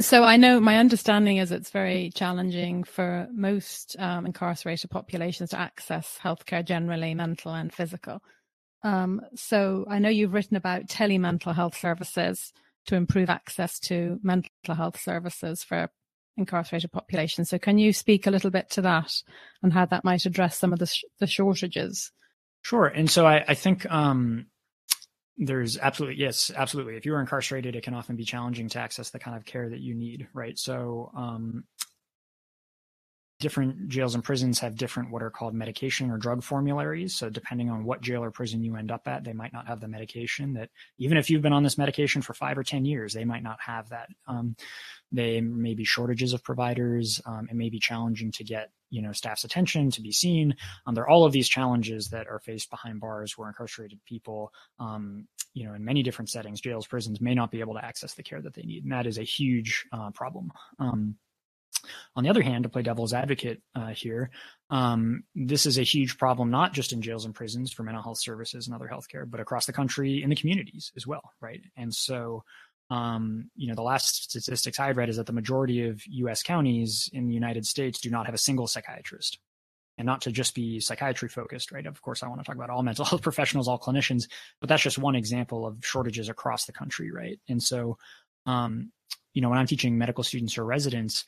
So 0.00 0.24
I 0.24 0.38
know 0.38 0.58
my 0.58 0.78
understanding 0.78 1.36
is 1.36 1.52
it's 1.52 1.68
very 1.68 2.10
challenging 2.14 2.84
for 2.84 3.28
most 3.30 3.94
um, 3.98 4.24
incarcerated 4.24 4.90
populations 4.90 5.50
to 5.50 5.58
access 5.58 6.18
healthcare 6.24 6.64
generally, 6.64 7.14
mental 7.14 7.52
and 7.52 7.70
physical. 7.70 8.22
Um, 8.82 9.20
so 9.34 9.84
I 9.86 9.98
know 9.98 10.08
you've 10.08 10.32
written 10.32 10.56
about 10.56 10.86
telemental 10.86 11.54
health 11.54 11.76
services 11.76 12.54
to 12.86 12.96
improve 12.96 13.28
access 13.28 13.78
to 13.80 14.18
mental 14.22 14.74
health 14.74 14.98
services 14.98 15.62
for 15.62 15.90
incarcerated 16.38 16.90
populations. 16.90 17.50
So 17.50 17.58
can 17.58 17.76
you 17.76 17.92
speak 17.92 18.26
a 18.26 18.30
little 18.30 18.50
bit 18.50 18.70
to 18.70 18.82
that 18.82 19.12
and 19.62 19.74
how 19.74 19.84
that 19.84 20.04
might 20.04 20.24
address 20.24 20.58
some 20.58 20.72
of 20.72 20.78
the, 20.78 20.86
sh- 20.86 21.04
the 21.20 21.26
shortages? 21.26 22.10
Sure. 22.64 22.86
And 22.86 23.10
so 23.10 23.26
I, 23.26 23.44
I 23.46 23.54
think 23.54 23.88
um, 23.92 24.46
there's 25.36 25.76
absolutely, 25.76 26.18
yes, 26.18 26.50
absolutely. 26.56 26.96
If 26.96 27.04
you 27.04 27.14
are 27.14 27.20
incarcerated, 27.20 27.76
it 27.76 27.82
can 27.82 27.92
often 27.92 28.16
be 28.16 28.24
challenging 28.24 28.70
to 28.70 28.78
access 28.78 29.10
the 29.10 29.18
kind 29.18 29.36
of 29.36 29.44
care 29.44 29.68
that 29.68 29.80
you 29.80 29.94
need, 29.94 30.28
right? 30.32 30.58
So 30.58 31.10
um, 31.14 31.64
different 33.44 33.88
jails 33.88 34.14
and 34.14 34.24
prisons 34.24 34.58
have 34.58 34.74
different 34.74 35.10
what 35.10 35.22
are 35.22 35.28
called 35.28 35.52
medication 35.52 36.10
or 36.10 36.16
drug 36.16 36.42
formularies. 36.42 37.14
So 37.14 37.28
depending 37.28 37.68
on 37.68 37.84
what 37.84 38.00
jail 38.00 38.24
or 38.24 38.30
prison 38.30 38.64
you 38.64 38.74
end 38.74 38.90
up 38.90 39.06
at, 39.06 39.22
they 39.22 39.34
might 39.34 39.52
not 39.52 39.66
have 39.66 39.80
the 39.80 39.86
medication 39.86 40.54
that 40.54 40.70
even 40.96 41.18
if 41.18 41.28
you've 41.28 41.42
been 41.42 41.52
on 41.52 41.62
this 41.62 41.76
medication 41.76 42.22
for 42.22 42.32
five 42.32 42.56
or 42.56 42.62
10 42.62 42.86
years, 42.86 43.12
they 43.12 43.26
might 43.26 43.42
not 43.42 43.58
have 43.60 43.90
that. 43.90 44.08
Um, 44.26 44.56
they 45.12 45.42
may 45.42 45.74
be 45.74 45.84
shortages 45.84 46.32
of 46.32 46.42
providers. 46.42 47.20
Um, 47.26 47.46
it 47.50 47.54
may 47.54 47.68
be 47.68 47.78
challenging 47.78 48.32
to 48.32 48.44
get 48.44 48.70
you 48.88 49.02
know 49.02 49.12
staff's 49.12 49.44
attention 49.44 49.90
to 49.90 50.00
be 50.00 50.10
seen. 50.10 50.56
Um, 50.86 50.96
all 51.06 51.26
of 51.26 51.32
these 51.32 51.48
challenges 51.48 52.08
that 52.08 52.26
are 52.26 52.38
faced 52.38 52.70
behind 52.70 52.98
bars 52.98 53.36
where 53.36 53.48
incarcerated 53.48 54.00
people, 54.06 54.54
um, 54.78 55.28
you 55.52 55.66
know, 55.66 55.74
in 55.74 55.84
many 55.84 56.02
different 56.02 56.30
settings, 56.30 56.62
jails, 56.62 56.86
prisons, 56.86 57.20
may 57.20 57.34
not 57.34 57.50
be 57.50 57.60
able 57.60 57.74
to 57.74 57.84
access 57.84 58.14
the 58.14 58.22
care 58.22 58.40
that 58.40 58.54
they 58.54 58.62
need, 58.62 58.84
and 58.84 58.92
that 58.92 59.06
is 59.06 59.18
a 59.18 59.22
huge 59.22 59.84
uh, 59.92 60.10
problem. 60.12 60.50
On 62.16 62.24
the 62.24 62.30
other 62.30 62.42
hand, 62.42 62.62
to 62.62 62.68
play 62.68 62.82
devil's 62.82 63.12
advocate 63.12 63.60
uh, 63.74 63.88
here, 63.88 64.30
um, 64.70 65.24
this 65.34 65.66
is 65.66 65.78
a 65.78 65.82
huge 65.82 66.18
problem, 66.18 66.50
not 66.50 66.72
just 66.72 66.92
in 66.92 67.02
jails 67.02 67.24
and 67.24 67.34
prisons 67.34 67.72
for 67.72 67.82
mental 67.82 68.02
health 68.02 68.18
services 68.18 68.66
and 68.66 68.74
other 68.74 68.88
healthcare, 68.88 69.28
but 69.28 69.40
across 69.40 69.66
the 69.66 69.72
country 69.72 70.22
in 70.22 70.30
the 70.30 70.36
communities 70.36 70.92
as 70.96 71.06
well, 71.06 71.32
right? 71.40 71.62
And 71.76 71.94
so, 71.94 72.44
um, 72.90 73.50
you 73.56 73.68
know, 73.68 73.74
the 73.74 73.82
last 73.82 74.30
statistics 74.30 74.78
I 74.78 74.90
read 74.92 75.08
is 75.08 75.16
that 75.16 75.26
the 75.26 75.32
majority 75.32 75.88
of 75.88 76.02
U.S. 76.06 76.42
counties 76.42 77.08
in 77.12 77.26
the 77.26 77.34
United 77.34 77.66
States 77.66 78.00
do 78.00 78.10
not 78.10 78.26
have 78.26 78.34
a 78.34 78.38
single 78.38 78.66
psychiatrist, 78.66 79.38
and 79.96 80.06
not 80.06 80.22
to 80.22 80.32
just 80.32 80.54
be 80.54 80.80
psychiatry 80.80 81.28
focused, 81.28 81.72
right? 81.72 81.86
Of 81.86 82.02
course, 82.02 82.22
I 82.22 82.28
want 82.28 82.40
to 82.40 82.44
talk 82.44 82.56
about 82.56 82.70
all 82.70 82.82
mental 82.84 83.04
health 83.04 83.22
professionals, 83.22 83.68
all 83.68 83.78
clinicians, 83.78 84.28
but 84.60 84.68
that's 84.68 84.82
just 84.82 84.98
one 84.98 85.16
example 85.16 85.66
of 85.66 85.78
shortages 85.82 86.28
across 86.28 86.66
the 86.66 86.72
country, 86.72 87.10
right? 87.10 87.38
And 87.48 87.62
so, 87.62 87.98
um, 88.46 88.92
you 89.32 89.42
know, 89.42 89.48
when 89.48 89.58
I'm 89.58 89.66
teaching 89.66 89.98
medical 89.98 90.24
students 90.24 90.58
or 90.58 90.64
residents, 90.64 91.24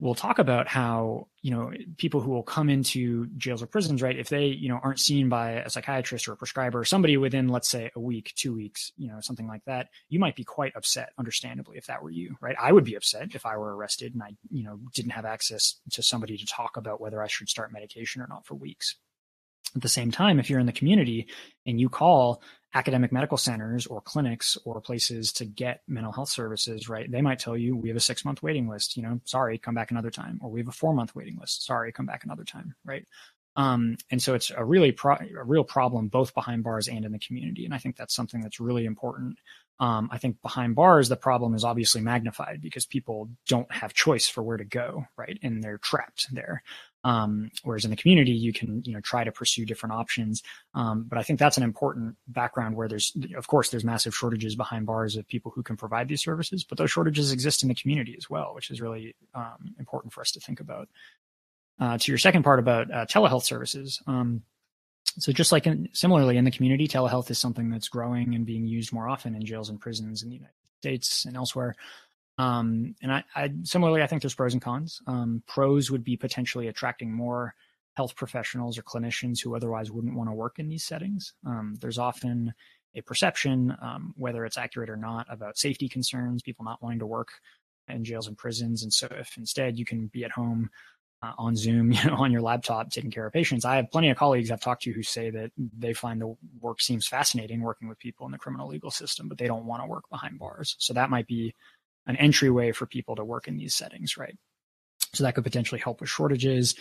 we'll 0.00 0.14
talk 0.14 0.38
about 0.38 0.66
how 0.66 1.28
you 1.42 1.50
know 1.50 1.70
people 1.98 2.20
who 2.20 2.30
will 2.30 2.42
come 2.42 2.68
into 2.68 3.26
jails 3.36 3.62
or 3.62 3.66
prisons 3.66 4.02
right 4.02 4.18
if 4.18 4.28
they 4.28 4.46
you 4.46 4.68
know 4.68 4.80
aren't 4.82 4.98
seen 4.98 5.28
by 5.28 5.52
a 5.52 5.70
psychiatrist 5.70 6.26
or 6.26 6.32
a 6.32 6.36
prescriber 6.36 6.80
or 6.80 6.84
somebody 6.84 7.16
within 7.16 7.48
let's 7.48 7.68
say 7.68 7.90
a 7.94 8.00
week 8.00 8.32
two 8.34 8.54
weeks 8.54 8.92
you 8.96 9.08
know 9.08 9.20
something 9.20 9.46
like 9.46 9.64
that 9.66 9.88
you 10.08 10.18
might 10.18 10.34
be 10.34 10.44
quite 10.44 10.74
upset 10.74 11.10
understandably 11.18 11.76
if 11.76 11.86
that 11.86 12.02
were 12.02 12.10
you 12.10 12.34
right? 12.40 12.56
I 12.58 12.72
would 12.72 12.84
be 12.84 12.94
upset 12.94 13.34
if 13.34 13.46
i 13.46 13.56
were 13.56 13.76
arrested 13.76 14.14
and 14.14 14.22
i 14.22 14.34
you 14.50 14.64
know 14.64 14.80
didn't 14.94 15.12
have 15.12 15.24
access 15.24 15.76
to 15.92 16.02
somebody 16.02 16.36
to 16.36 16.46
talk 16.46 16.76
about 16.76 17.00
whether 17.00 17.22
i 17.22 17.28
should 17.28 17.48
start 17.48 17.72
medication 17.72 18.22
or 18.22 18.26
not 18.28 18.46
for 18.46 18.54
weeks. 18.54 18.96
At 19.76 19.82
the 19.82 19.88
same 19.88 20.10
time, 20.10 20.40
if 20.40 20.50
you're 20.50 20.58
in 20.58 20.66
the 20.66 20.72
community 20.72 21.28
and 21.64 21.80
you 21.80 21.88
call 21.88 22.42
academic 22.74 23.10
medical 23.12 23.36
centers 23.36 23.86
or 23.86 24.00
clinics 24.00 24.56
or 24.64 24.80
places 24.80 25.32
to 25.32 25.44
get 25.44 25.82
mental 25.88 26.12
health 26.12 26.28
services, 26.28 26.88
right? 26.88 27.10
They 27.10 27.22
might 27.22 27.38
tell 27.38 27.56
you 27.56 27.76
we 27.76 27.88
have 27.88 27.96
a 27.96 28.00
six 28.00 28.24
month 28.24 28.42
waiting 28.42 28.68
list, 28.68 28.96
you 28.96 29.02
know, 29.02 29.20
sorry, 29.24 29.58
come 29.58 29.74
back 29.74 29.90
another 29.90 30.10
time. 30.10 30.38
Or 30.42 30.50
we 30.50 30.60
have 30.60 30.68
a 30.68 30.72
four 30.72 30.94
month 30.94 31.14
waiting 31.14 31.36
list. 31.38 31.64
Sorry, 31.64 31.92
come 31.92 32.06
back 32.06 32.24
another 32.24 32.44
time, 32.44 32.74
right? 32.84 33.06
Um, 33.56 33.96
and 34.10 34.22
so 34.22 34.34
it's 34.34 34.50
a 34.50 34.64
really 34.64 34.92
pro- 34.92 35.16
a 35.16 35.44
real 35.44 35.64
problem 35.64 36.08
both 36.08 36.34
behind 36.34 36.62
bars 36.62 36.86
and 36.88 37.04
in 37.04 37.12
the 37.12 37.18
community. 37.18 37.64
And 37.64 37.74
I 37.74 37.78
think 37.78 37.96
that's 37.96 38.14
something 38.14 38.40
that's 38.40 38.60
really 38.60 38.84
important. 38.84 39.38
Um, 39.80 40.08
I 40.12 40.18
think 40.18 40.40
behind 40.42 40.76
bars, 40.76 41.08
the 41.08 41.16
problem 41.16 41.54
is 41.54 41.64
obviously 41.64 42.00
magnified 42.02 42.60
because 42.60 42.86
people 42.86 43.30
don't 43.48 43.70
have 43.72 43.94
choice 43.94 44.28
for 44.28 44.42
where 44.42 44.58
to 44.58 44.64
go, 44.64 45.06
right? 45.16 45.38
And 45.42 45.64
they're 45.64 45.78
trapped 45.78 46.32
there. 46.32 46.62
Um, 47.02 47.50
whereas 47.62 47.84
in 47.84 47.90
the 47.90 47.96
community, 47.96 48.32
you 48.32 48.52
can 48.52 48.82
you 48.84 48.92
know 48.92 49.00
try 49.00 49.24
to 49.24 49.32
pursue 49.32 49.64
different 49.64 49.94
options. 49.94 50.42
Um, 50.74 51.04
but 51.08 51.18
I 51.18 51.22
think 51.22 51.38
that's 51.38 51.56
an 51.56 51.62
important 51.62 52.16
background 52.28 52.76
where 52.76 52.88
there's, 52.88 53.16
of 53.36 53.46
course, 53.46 53.70
there's 53.70 53.84
massive 53.84 54.14
shortages 54.14 54.54
behind 54.54 54.86
bars 54.86 55.16
of 55.16 55.26
people 55.26 55.52
who 55.54 55.62
can 55.62 55.76
provide 55.76 56.08
these 56.08 56.22
services, 56.22 56.64
but 56.64 56.78
those 56.78 56.90
shortages 56.90 57.32
exist 57.32 57.62
in 57.62 57.68
the 57.68 57.74
community 57.74 58.14
as 58.18 58.28
well, 58.28 58.54
which 58.54 58.70
is 58.70 58.80
really 58.80 59.14
um, 59.34 59.74
important 59.78 60.12
for 60.12 60.20
us 60.20 60.32
to 60.32 60.40
think 60.40 60.60
about. 60.60 60.88
Uh, 61.78 61.96
to 61.96 62.12
your 62.12 62.18
second 62.18 62.42
part 62.42 62.58
about 62.58 62.90
uh, 62.92 63.06
telehealth 63.06 63.44
services. 63.44 64.02
Um, 64.06 64.42
so 65.18 65.32
just 65.32 65.50
like 65.50 65.66
in, 65.66 65.88
similarly 65.92 66.36
in 66.36 66.44
the 66.44 66.50
community, 66.50 66.86
telehealth 66.86 67.30
is 67.30 67.38
something 67.38 67.70
that's 67.70 67.88
growing 67.88 68.34
and 68.34 68.44
being 68.44 68.66
used 68.66 68.92
more 68.92 69.08
often 69.08 69.34
in 69.34 69.44
jails 69.44 69.70
and 69.70 69.80
prisons 69.80 70.22
in 70.22 70.28
the 70.28 70.36
United 70.36 70.54
States 70.80 71.24
and 71.24 71.36
elsewhere. 71.36 71.74
Um, 72.40 72.94
and 73.02 73.12
I, 73.12 73.24
I, 73.36 73.50
similarly, 73.64 74.02
I 74.02 74.06
think 74.06 74.22
there's 74.22 74.34
pros 74.34 74.54
and 74.54 74.62
cons. 74.62 75.02
Um, 75.06 75.42
pros 75.46 75.90
would 75.90 76.02
be 76.02 76.16
potentially 76.16 76.68
attracting 76.68 77.12
more 77.12 77.54
health 77.94 78.16
professionals 78.16 78.78
or 78.78 78.82
clinicians 78.82 79.42
who 79.42 79.54
otherwise 79.54 79.90
wouldn't 79.90 80.14
want 80.14 80.30
to 80.30 80.34
work 80.34 80.58
in 80.58 80.66
these 80.66 80.84
settings. 80.84 81.34
Um, 81.44 81.76
there's 81.82 81.98
often 81.98 82.54
a 82.94 83.02
perception, 83.02 83.76
um, 83.82 84.14
whether 84.16 84.46
it's 84.46 84.56
accurate 84.56 84.88
or 84.88 84.96
not, 84.96 85.26
about 85.28 85.58
safety 85.58 85.86
concerns, 85.86 86.40
people 86.40 86.64
not 86.64 86.82
wanting 86.82 87.00
to 87.00 87.06
work 87.06 87.28
in 87.88 88.04
jails 88.04 88.26
and 88.26 88.38
prisons. 88.38 88.82
And 88.82 88.92
so, 88.92 89.06
if 89.10 89.36
instead 89.36 89.78
you 89.78 89.84
can 89.84 90.06
be 90.06 90.24
at 90.24 90.30
home 90.30 90.70
uh, 91.22 91.32
on 91.36 91.56
Zoom, 91.56 91.92
you 91.92 92.04
know, 92.04 92.16
on 92.16 92.32
your 92.32 92.40
laptop, 92.40 92.90
taking 92.90 93.10
care 93.10 93.26
of 93.26 93.34
patients, 93.34 93.66
I 93.66 93.76
have 93.76 93.90
plenty 93.90 94.08
of 94.08 94.16
colleagues 94.16 94.50
I've 94.50 94.62
talked 94.62 94.84
to 94.84 94.92
who 94.92 95.02
say 95.02 95.28
that 95.28 95.50
they 95.56 95.92
find 95.92 96.22
the 96.22 96.34
work 96.58 96.80
seems 96.80 97.06
fascinating 97.06 97.60
working 97.60 97.86
with 97.86 97.98
people 97.98 98.24
in 98.24 98.32
the 98.32 98.38
criminal 98.38 98.68
legal 98.68 98.90
system, 98.90 99.28
but 99.28 99.36
they 99.36 99.46
don't 99.46 99.66
want 99.66 99.82
to 99.82 99.88
work 99.88 100.08
behind 100.08 100.38
bars. 100.38 100.74
So 100.78 100.94
that 100.94 101.10
might 101.10 101.26
be 101.26 101.54
an 102.10 102.16
entryway 102.16 102.72
for 102.72 102.86
people 102.86 103.16
to 103.16 103.24
work 103.24 103.48
in 103.48 103.56
these 103.56 103.74
settings, 103.74 104.16
right? 104.16 104.36
So 105.14 105.24
that 105.24 105.34
could 105.34 105.44
potentially 105.44 105.80
help 105.80 106.00
with 106.00 106.10
shortages, 106.10 106.74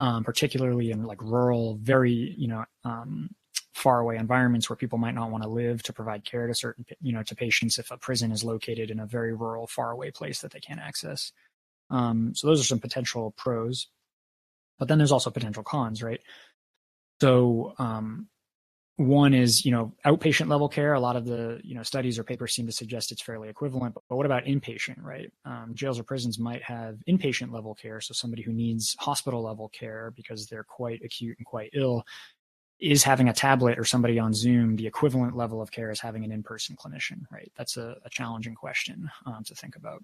um, 0.00 0.24
particularly 0.24 0.90
in 0.90 1.04
like 1.04 1.20
rural, 1.20 1.76
very 1.82 2.34
you 2.38 2.48
know 2.48 2.64
um, 2.84 3.30
far 3.74 4.00
away 4.00 4.16
environments 4.16 4.70
where 4.70 4.76
people 4.76 4.98
might 4.98 5.14
not 5.14 5.30
want 5.30 5.42
to 5.42 5.48
live 5.50 5.82
to 5.82 5.92
provide 5.92 6.24
care 6.24 6.46
to 6.46 6.54
certain 6.54 6.86
you 7.00 7.12
know 7.12 7.22
to 7.24 7.34
patients 7.34 7.78
if 7.78 7.90
a 7.90 7.98
prison 7.98 8.32
is 8.32 8.44
located 8.44 8.90
in 8.90 9.00
a 9.00 9.06
very 9.06 9.34
rural, 9.34 9.66
far 9.66 9.90
away 9.90 10.10
place 10.10 10.40
that 10.40 10.52
they 10.52 10.60
can't 10.60 10.80
access. 10.80 11.32
Um, 11.90 12.32
so 12.34 12.46
those 12.46 12.60
are 12.60 12.64
some 12.64 12.80
potential 12.80 13.34
pros, 13.36 13.88
but 14.78 14.88
then 14.88 14.98
there's 14.98 15.12
also 15.12 15.30
potential 15.30 15.62
cons, 15.62 16.02
right? 16.02 16.20
So 17.20 17.74
um, 17.78 18.28
one 18.96 19.34
is 19.34 19.64
you 19.64 19.72
know 19.72 19.92
outpatient 20.06 20.48
level 20.48 20.68
care. 20.68 20.94
A 20.94 21.00
lot 21.00 21.16
of 21.16 21.26
the 21.26 21.60
you 21.62 21.74
know 21.74 21.82
studies 21.82 22.18
or 22.18 22.24
papers 22.24 22.54
seem 22.54 22.66
to 22.66 22.72
suggest 22.72 23.12
it's 23.12 23.22
fairly 23.22 23.48
equivalent 23.48 23.94
but, 23.94 24.02
but 24.08 24.16
what 24.16 24.26
about 24.26 24.44
inpatient 24.44 25.02
right? 25.02 25.30
Um, 25.44 25.72
jails 25.74 25.98
or 25.98 26.02
prisons 26.02 26.38
might 26.38 26.62
have 26.62 26.96
inpatient 27.08 27.52
level 27.52 27.74
care 27.74 28.00
so 28.00 28.14
somebody 28.14 28.42
who 28.42 28.52
needs 28.52 28.96
hospital 28.98 29.42
level 29.42 29.68
care 29.68 30.12
because 30.16 30.46
they're 30.46 30.64
quite 30.64 31.02
acute 31.04 31.36
and 31.38 31.46
quite 31.46 31.70
ill 31.74 32.04
is 32.80 33.02
having 33.02 33.28
a 33.28 33.32
tablet 33.32 33.78
or 33.78 33.84
somebody 33.84 34.18
on 34.18 34.32
zoom 34.32 34.76
the 34.76 34.86
equivalent 34.86 35.36
level 35.36 35.60
of 35.60 35.70
care 35.70 35.90
as 35.90 36.00
having 36.00 36.24
an 36.24 36.32
in-person 36.32 36.76
clinician 36.76 37.20
right? 37.30 37.52
That's 37.56 37.76
a, 37.76 37.96
a 38.04 38.10
challenging 38.10 38.54
question 38.54 39.10
um, 39.26 39.44
to 39.44 39.54
think 39.54 39.76
about. 39.76 40.02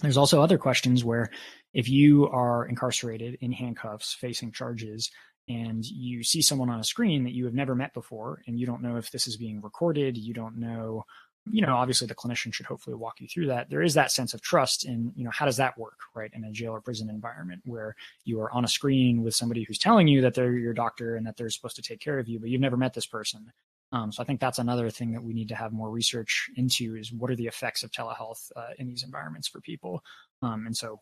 There's 0.00 0.16
also 0.16 0.42
other 0.42 0.58
questions 0.58 1.04
where 1.04 1.30
if 1.72 1.88
you 1.88 2.28
are 2.28 2.66
incarcerated 2.66 3.38
in 3.40 3.52
handcuffs 3.52 4.12
facing 4.12 4.52
charges 4.52 5.10
and 5.48 5.84
you 5.84 6.22
see 6.22 6.42
someone 6.42 6.70
on 6.70 6.80
a 6.80 6.84
screen 6.84 7.24
that 7.24 7.32
you 7.32 7.44
have 7.44 7.54
never 7.54 7.74
met 7.74 7.94
before 7.94 8.42
and 8.46 8.58
you 8.58 8.66
don't 8.66 8.82
know 8.82 8.96
if 8.96 9.10
this 9.10 9.26
is 9.26 9.36
being 9.36 9.60
recorded 9.60 10.16
you 10.16 10.32
don't 10.32 10.56
know 10.56 11.04
you 11.50 11.62
know 11.62 11.76
obviously 11.76 12.06
the 12.06 12.14
clinician 12.14 12.52
should 12.52 12.66
hopefully 12.66 12.94
walk 12.94 13.20
you 13.20 13.26
through 13.26 13.46
that. 13.46 13.68
There 13.68 13.82
is 13.82 13.94
that 13.94 14.12
sense 14.12 14.34
of 14.34 14.40
trust 14.40 14.84
in 14.84 15.12
you 15.16 15.24
know 15.24 15.30
how 15.30 15.44
does 15.44 15.56
that 15.56 15.76
work 15.76 15.98
right 16.14 16.30
in 16.32 16.44
a 16.44 16.52
jail 16.52 16.72
or 16.72 16.80
prison 16.80 17.10
environment 17.10 17.62
where 17.64 17.96
you 18.24 18.40
are 18.40 18.52
on 18.52 18.64
a 18.64 18.68
screen 18.68 19.22
with 19.22 19.34
somebody 19.34 19.64
who's 19.64 19.78
telling 19.78 20.08
you 20.08 20.20
that 20.22 20.34
they're 20.34 20.52
your 20.52 20.74
doctor 20.74 21.16
and 21.16 21.26
that 21.26 21.36
they're 21.36 21.50
supposed 21.50 21.76
to 21.76 21.82
take 21.82 22.00
care 22.00 22.18
of 22.18 22.28
you 22.28 22.38
but 22.38 22.48
you've 22.48 22.60
never 22.60 22.76
met 22.76 22.94
this 22.94 23.06
person. 23.06 23.52
Um, 23.94 24.10
so 24.10 24.22
i 24.22 24.26
think 24.26 24.40
that's 24.40 24.58
another 24.58 24.88
thing 24.88 25.12
that 25.12 25.22
we 25.22 25.34
need 25.34 25.48
to 25.48 25.54
have 25.54 25.72
more 25.72 25.90
research 25.90 26.48
into 26.56 26.96
is 26.96 27.12
what 27.12 27.30
are 27.30 27.36
the 27.36 27.46
effects 27.46 27.82
of 27.82 27.90
telehealth 27.90 28.50
uh, 28.56 28.70
in 28.78 28.88
these 28.88 29.02
environments 29.02 29.48
for 29.48 29.60
people. 29.60 30.02
Um, 30.40 30.64
and 30.66 30.76
so 30.76 31.00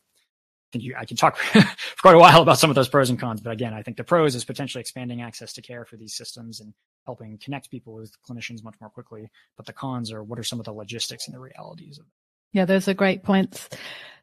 think 0.73 0.85
you, 0.85 0.95
I 0.99 1.05
can 1.05 1.17
talk 1.17 1.37
for 1.39 1.65
quite 2.01 2.15
a 2.15 2.19
while 2.19 2.43
about 2.43 2.59
some 2.59 2.71
of 2.71 2.77
those 2.77 2.89
pros 2.89 3.11
and 3.11 3.19
cons, 3.19 3.41
but 3.41 3.51
again, 3.51 3.75
I 3.75 3.83
think 3.83 3.97
the 3.97 4.05
pros 4.05 4.35
is 4.35 4.45
potentially 4.45 4.81
expanding 4.81 5.23
access 5.23 5.53
to 5.55 5.63
care 5.63 5.85
for 5.85 5.97
these 5.97 6.15
systems 6.15 6.61
and 6.61 6.75
helping 7.07 7.39
connect 7.39 7.71
people 7.71 7.95
with 7.95 8.13
clinicians 8.29 8.63
much 8.63 8.77
more 8.81 8.91
quickly. 8.91 9.31
But 9.57 9.67
the 9.67 9.73
cons 9.73 10.13
are 10.13 10.23
what 10.23 10.39
are 10.39 10.45
some 10.45 10.59
of 10.59 10.65
the 10.65 10.73
logistics 10.73 11.27
and 11.27 11.35
the 11.35 11.41
realities 11.41 11.99
of 11.99 12.07
it. 12.07 12.13
Yeah, 12.53 12.65
those 12.65 12.89
are 12.89 12.95
great 12.95 13.23
points. 13.23 13.69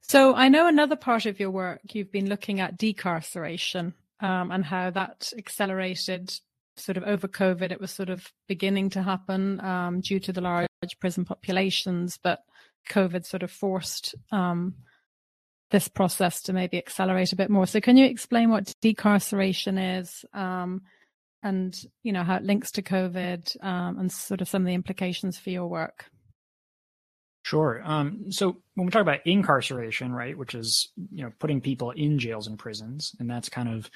So 0.01 0.35
I 0.35 0.49
know 0.49 0.67
another 0.67 0.95
part 0.95 1.25
of 1.25 1.39
your 1.39 1.51
work, 1.51 1.81
you've 1.93 2.11
been 2.11 2.29
looking 2.29 2.59
at 2.59 2.77
decarceration 2.77 3.93
um, 4.19 4.51
and 4.51 4.65
how 4.65 4.89
that 4.91 5.31
accelerated 5.37 6.33
sort 6.75 6.97
of 6.97 7.03
over 7.03 7.27
COVID. 7.27 7.71
It 7.71 7.81
was 7.81 7.91
sort 7.91 8.09
of 8.09 8.31
beginning 8.47 8.91
to 8.91 9.03
happen 9.03 9.59
um, 9.61 10.01
due 10.01 10.19
to 10.21 10.33
the 10.33 10.41
large 10.41 10.67
prison 10.99 11.25
populations, 11.25 12.19
but 12.21 12.39
COVID 12.89 13.25
sort 13.25 13.43
of 13.43 13.51
forced 13.51 14.15
um, 14.31 14.75
this 15.71 15.87
process 15.87 16.41
to 16.43 16.53
maybe 16.53 16.77
accelerate 16.77 17.33
a 17.33 17.35
bit 17.35 17.49
more. 17.49 17.67
So, 17.67 17.81
can 17.81 17.97
you 17.97 18.05
explain 18.05 18.49
what 18.49 18.73
decarceration 18.81 19.99
is, 19.99 20.25
um, 20.33 20.81
and 21.43 21.77
you 22.03 22.13
know 22.13 22.23
how 22.23 22.35
it 22.35 22.43
links 22.43 22.71
to 22.73 22.81
COVID, 22.81 23.63
um, 23.63 23.99
and 23.99 24.11
sort 24.11 24.41
of 24.41 24.47
some 24.47 24.63
of 24.63 24.67
the 24.67 24.73
implications 24.73 25.37
for 25.37 25.49
your 25.49 25.67
work? 25.67 26.05
Sure. 27.47 27.81
Um, 27.81 28.29
so 28.29 28.57
when 28.75 28.87
we 28.87 28.91
talk 28.91 29.01
about 29.01 29.25
incarceration, 29.25 30.11
right, 30.11 30.37
which 30.37 30.53
is 30.53 30.89
you 31.11 31.23
know 31.23 31.31
putting 31.39 31.61
people 31.61 31.91
in 31.91 32.19
jails 32.19 32.47
and 32.47 32.59
prisons, 32.59 33.15
and 33.19 33.29
that's 33.29 33.47
kind 33.47 33.69
of 33.69 33.89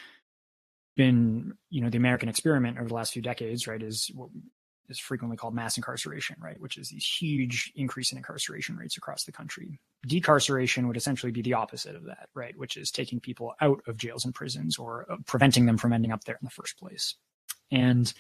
been 0.96 1.54
you 1.70 1.82
know 1.82 1.90
the 1.90 1.98
American 1.98 2.30
experiment 2.30 2.78
over 2.78 2.88
the 2.88 2.94
last 2.94 3.12
few 3.12 3.22
decades, 3.22 3.68
right, 3.68 3.82
is 3.82 4.10
is 4.92 5.00
frequently 5.00 5.38
called 5.38 5.56
mass 5.56 5.78
incarceration, 5.78 6.36
right, 6.40 6.60
which 6.60 6.78
is 6.78 6.90
these 6.90 7.06
huge 7.06 7.72
increase 7.76 8.12
in 8.12 8.18
incarceration 8.18 8.76
rates 8.76 8.98
across 8.98 9.24
the 9.24 9.32
country. 9.32 9.80
Decarceration 10.08 10.88
would 10.88 10.98
essentially 10.98 11.32
be 11.32 11.42
the 11.42 11.54
opposite 11.54 11.96
of 11.96 12.06
that, 12.06 12.30
right, 12.36 12.56
which 12.58 12.78
is 12.78 12.92
taking 12.92 13.20
people 13.20 13.54
out 13.62 13.82
of 13.88 13.98
jails 13.98 14.26
and 14.26 14.36
prisons 14.36 14.78
or 14.78 15.08
uh, 15.10 15.18
preventing 15.26 15.66
them 15.66 15.78
from 15.78 15.94
ending 15.94 16.12
up 16.12 16.24
there 16.26 16.38
in 16.40 16.46
the 16.46 16.52
first 16.52 16.78
place. 16.78 17.16
And 17.72 18.14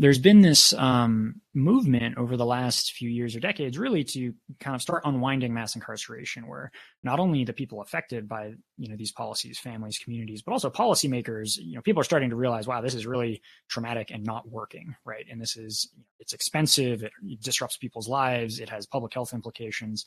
there's 0.00 0.18
been 0.18 0.40
this 0.40 0.72
um, 0.74 1.40
movement 1.54 2.16
over 2.16 2.36
the 2.36 2.46
last 2.46 2.92
few 2.92 3.10
years 3.10 3.34
or 3.34 3.40
decades 3.40 3.76
really 3.76 4.04
to 4.04 4.32
kind 4.60 4.76
of 4.76 4.80
start 4.80 5.02
unwinding 5.04 5.52
mass 5.52 5.74
incarceration 5.74 6.46
where 6.46 6.70
not 7.02 7.18
only 7.18 7.44
the 7.44 7.52
people 7.52 7.82
affected 7.82 8.28
by 8.28 8.54
you 8.76 8.88
know 8.88 8.96
these 8.96 9.12
policies 9.12 9.58
families 9.58 9.98
communities 9.98 10.40
but 10.40 10.52
also 10.52 10.70
policymakers 10.70 11.58
you 11.58 11.74
know 11.74 11.82
people 11.82 12.00
are 12.00 12.04
starting 12.04 12.30
to 12.30 12.36
realize 12.36 12.66
wow 12.66 12.80
this 12.80 12.94
is 12.94 13.06
really 13.06 13.42
traumatic 13.68 14.10
and 14.10 14.24
not 14.24 14.48
working 14.48 14.94
right? 15.04 15.26
And 15.30 15.40
this 15.40 15.56
is 15.56 15.90
it's 16.20 16.32
expensive 16.32 17.02
it, 17.02 17.12
disrupts 17.42 17.76
people's 17.76 18.08
lives 18.08 18.60
it 18.60 18.70
has 18.70 18.86
public 18.86 19.12
health 19.12 19.34
implications. 19.34 20.06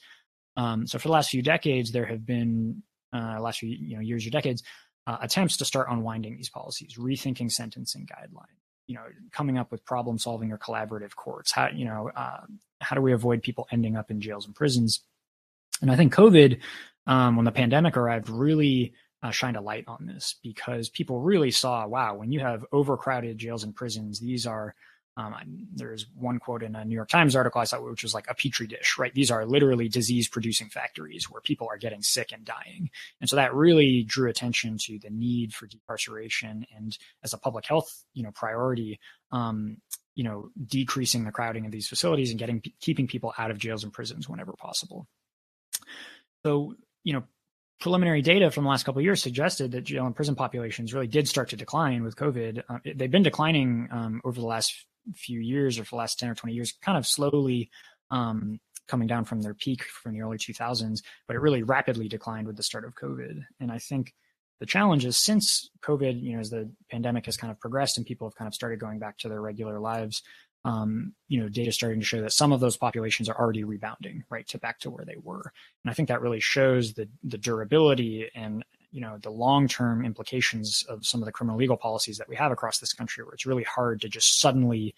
Um, 0.57 0.88
so 0.88 1.00
for 1.00 1.07
the 1.07 1.13
last 1.13 1.29
few 1.29 1.41
decades 1.41 1.91
there 1.91 2.05
have 2.05 2.25
been 2.25 2.83
uh, 3.13 3.39
last 3.39 3.60
few 3.60 3.69
you 3.69 3.95
know 3.95 4.01
years 4.01 4.25
or 4.25 4.29
decades, 4.29 4.63
uh, 5.07 5.17
attempts 5.21 5.57
to 5.57 5.65
start 5.65 5.88
unwinding 5.89 6.38
these 6.38 6.50
policies, 6.50 6.95
rethinking 6.98 7.51
sentencing 7.51 8.07
guidelines, 8.07 8.62
you 8.88 8.95
know, 8.95 9.03
coming 9.31 9.57
up 9.57 9.71
with 9.71 9.85
problem 9.85 10.17
solving 10.17 10.51
or 10.51 10.57
collaborative 10.57 11.15
courts. 11.15 11.51
How 11.51 11.69
you 11.69 11.85
know 11.85 12.11
uh, 12.15 12.41
how 12.79 12.95
do 12.95 13.01
we 13.01 13.13
avoid 13.13 13.43
people 13.43 13.67
ending 13.71 13.95
up 13.95 14.11
in 14.11 14.21
jails 14.21 14.45
and 14.45 14.55
prisons? 14.55 15.01
And 15.81 15.91
I 15.91 15.95
think 15.95 16.13
COVID, 16.13 16.59
um, 17.07 17.35
when 17.35 17.45
the 17.45 17.51
pandemic 17.51 17.97
arrived, 17.97 18.29
really 18.29 18.93
uh, 19.23 19.31
shined 19.31 19.57
a 19.57 19.61
light 19.61 19.85
on 19.88 20.05
this 20.05 20.35
because 20.43 20.89
people 20.89 21.21
really 21.21 21.51
saw, 21.51 21.88
wow, 21.88 22.15
when 22.15 22.31
you 22.31 22.39
have 22.39 22.65
overcrowded 22.71 23.38
jails 23.38 23.63
and 23.63 23.75
prisons, 23.75 24.19
these 24.19 24.45
are 24.45 24.75
um, 25.18 25.36
there's 25.74 26.06
one 26.15 26.39
quote 26.39 26.63
in 26.63 26.75
a 26.75 26.86
New 26.86 26.96
York 26.96 27.10
Times 27.10 27.36
article 27.36 27.60
I 27.60 27.65
saw, 27.65 27.82
which 27.82 28.03
was 28.03 28.13
like 28.13 28.30
a 28.30 28.34
petri 28.34 28.65
dish, 28.65 28.98
right? 28.98 29.13
These 29.13 29.30
are 29.30 29.46
literally 29.46 29.89
disease 29.89 30.30
producing 30.30 30.70
factories 30.70 31.30
where 31.30 31.41
people 31.41 31.68
are 31.70 31.77
getting 31.77 32.01
sick 32.01 32.32
and 32.32 32.46
dying. 32.46 32.89
And 33.20 33.30
so 33.30 33.36
that 33.36 33.53
really 33.53 34.03
drew 34.03 34.30
attention 34.30 34.77
to 34.86 35.00
the 35.00 35.10
need 35.10 35.53
for 35.53 35.68
decarceration 35.68 36.63
and 36.75 36.98
as 37.24 37.34
a 37.34 37.38
public 37.38 37.65
health, 37.65 38.06
you 38.13 38.24
know, 38.24 38.32
priority, 38.32 39.00
um, 39.32 39.77
you 40.15 40.24
know, 40.24 40.50
decreasing 40.65 41.25
the 41.25 41.32
crowding 41.32 41.65
of 41.65 41.72
these 41.72 41.88
facilities 41.88 42.30
and 42.30 42.39
getting, 42.39 42.62
keeping 42.80 43.08
people 43.08 43.34
out 43.38 43.51
of 43.51 43.58
jails 43.58 43.84
and 43.84 43.91
prisons 43.91 44.30
whenever 44.30 44.53
possible. 44.53 45.08
So, 46.46 46.75
you 47.03 47.13
know, 47.13 47.24
preliminary 47.82 48.22
data 48.22 48.50
from 48.50 48.63
the 48.63 48.70
last 48.70 48.84
couple 48.84 49.00
of 49.00 49.03
years 49.03 49.22
suggested 49.22 49.72
that 49.72 49.84
jail 49.84 50.06
and 50.06 50.15
prison 50.15 50.36
populations 50.36 50.94
really 50.94 51.08
did 51.08 51.27
start 51.27 51.50
to 51.50 51.58
decline 51.58 52.03
with 52.03 52.15
COVID. 52.15 52.63
Uh, 52.70 52.77
they've 52.96 53.12
been 53.12 53.24
declining 53.24 53.89
um, 53.91 54.22
over 54.24 54.39
the 54.39 54.46
last 54.46 54.86
few 55.15 55.39
years 55.39 55.79
or 55.79 55.84
for 55.84 55.91
the 55.91 56.00
last 56.00 56.20
10 56.20 56.29
or 56.29 56.36
20 56.36 56.53
years, 56.53 56.74
kind 56.81 56.98
of 56.98 57.05
slowly 57.05 57.70
um, 58.10 58.60
coming 58.88 59.08
down 59.08 59.25
from 59.25 59.41
their 59.41 59.53
peak 59.53 59.84
from 59.84 60.13
the 60.13 60.22
early 60.22 60.38
2000s, 60.38 61.01
but 61.27 61.36
it 61.36 61.39
really 61.39 61.63
rapidly 61.63 62.08
declined 62.08 62.48
with 62.48 62.58
the 62.58 62.63
start 62.63 62.86
of 62.86 62.96
COVID. 62.96 63.41
And 63.60 63.72
I 63.72 63.77
think 63.77 64.13
the 64.60 64.65
challenge 64.65 65.05
is 65.05 65.17
since 65.17 65.70
COVID, 65.81 66.22
you 66.22 66.34
know, 66.34 66.39
as 66.39 66.50
the 66.50 66.70
pandemic 66.89 67.25
has 67.25 67.38
kind 67.38 67.51
of 67.51 67.60
progressed 67.60 67.98
and 67.98 68.05
people 68.05 68.27
have 68.27 68.36
kind 68.36 68.48
of 68.48 68.53
started 68.53 68.79
going 68.79 69.00
back 69.00 69.17
to 69.20 69.29
their 69.29 69.41
regular 69.41 69.79
lives, 69.79 70.22
um, 70.65 71.13
you 71.27 71.39
know, 71.39 71.50
data 71.50 71.72
starting 71.72 72.00
to 72.00 72.05
show 72.05 72.22
that 72.22 72.34
some 72.34 72.51
of 72.51 72.60
those 72.60 72.77
populations 72.77 73.27
are 73.27 73.39
already 73.39 73.63
rebounding 73.63 74.24
right 74.29 74.48
to 74.50 74.60
back 74.60 74.79
to 74.79 74.91
where 74.91 75.05
they 75.05 75.15
were. 75.24 75.51
And 75.84 75.89
I 75.89 75.93
think 75.93 76.10
that 76.10 76.22
really 76.22 76.39
shows 76.39 76.93
the 76.93 77.10
the 77.24 77.38
durability 77.38 78.29
and 78.36 78.63
you 78.91 79.01
know 79.01 79.17
the 79.21 79.29
long-term 79.29 80.05
implications 80.05 80.83
of 80.89 81.05
some 81.05 81.21
of 81.21 81.25
the 81.25 81.31
criminal 81.31 81.57
legal 81.57 81.77
policies 81.77 82.17
that 82.17 82.29
we 82.29 82.36
have 82.36 82.51
across 82.51 82.79
this 82.79 82.93
country 82.93 83.24
where 83.24 83.33
it's 83.33 83.45
really 83.45 83.63
hard 83.63 84.01
to 84.01 84.10
just 84.10 84.39
suddenly 84.39 84.93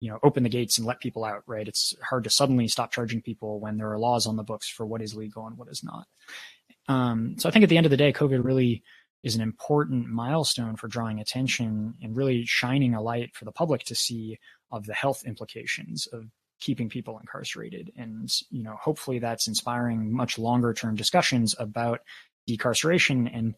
you 0.00 0.10
know 0.10 0.18
open 0.22 0.42
the 0.42 0.48
gates 0.48 0.78
and 0.78 0.86
let 0.86 1.00
people 1.00 1.24
out 1.24 1.42
right? 1.46 1.68
It's 1.68 1.94
hard 2.02 2.24
to 2.24 2.30
suddenly 2.30 2.68
stop 2.68 2.92
charging 2.92 3.22
people 3.22 3.60
when 3.60 3.76
there 3.76 3.90
are 3.90 3.98
laws 3.98 4.26
on 4.26 4.36
the 4.36 4.42
books 4.42 4.68
for 4.68 4.86
what 4.86 5.02
is 5.02 5.14
legal 5.14 5.46
and 5.46 5.56
what 5.56 5.68
is 5.68 5.82
not. 5.82 6.06
Um, 6.88 7.36
so 7.38 7.48
i 7.48 7.52
think 7.52 7.64
at 7.64 7.68
the 7.68 7.76
end 7.76 7.86
of 7.86 7.90
the 7.90 7.96
day 7.96 8.12
covid 8.12 8.44
really 8.44 8.84
is 9.24 9.34
an 9.34 9.42
important 9.42 10.06
milestone 10.06 10.76
for 10.76 10.86
drawing 10.86 11.18
attention 11.18 11.94
and 12.00 12.16
really 12.16 12.44
shining 12.44 12.94
a 12.94 13.02
light 13.02 13.34
for 13.34 13.44
the 13.44 13.50
public 13.50 13.82
to 13.82 13.94
see 13.94 14.38
of 14.70 14.86
the 14.86 14.94
health 14.94 15.24
implications 15.26 16.06
of 16.12 16.26
keeping 16.60 16.88
people 16.88 17.18
incarcerated. 17.18 17.92
And 17.96 18.32
you 18.50 18.62
know 18.62 18.76
hopefully 18.80 19.18
that's 19.18 19.48
inspiring 19.48 20.12
much 20.12 20.38
longer 20.38 20.72
term 20.72 20.94
discussions 20.94 21.54
about 21.58 22.00
decarceration 22.48 23.30
and 23.32 23.54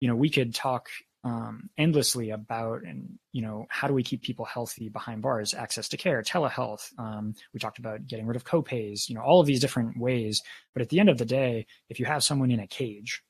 you 0.00 0.08
know 0.08 0.16
we 0.16 0.30
could 0.30 0.54
talk 0.54 0.88
um, 1.22 1.68
endlessly 1.76 2.30
about 2.30 2.82
and 2.82 3.18
you 3.32 3.42
know 3.42 3.66
how 3.68 3.86
do 3.86 3.94
we 3.94 4.02
keep 4.02 4.22
people 4.22 4.44
healthy 4.44 4.88
behind 4.88 5.22
bars? 5.22 5.52
Access 5.52 5.88
to 5.88 5.96
care 5.96 6.22
telehealth 6.22 6.98
um, 6.98 7.34
we 7.52 7.60
talked 7.60 7.78
about 7.78 8.06
getting 8.06 8.26
rid 8.26 8.36
of 8.36 8.44
copays 8.44 9.08
you 9.08 9.14
know 9.14 9.20
all 9.20 9.40
of 9.40 9.46
these 9.46 9.60
different 9.60 9.98
ways. 9.98 10.40
But 10.72 10.82
at 10.82 10.88
the 10.88 11.00
end 11.00 11.08
of 11.08 11.18
the 11.18 11.26
day 11.26 11.66
if 11.88 12.00
you 12.00 12.06
have 12.06 12.24
someone 12.24 12.50
in 12.50 12.60
a 12.60 12.66
cage 12.66 13.22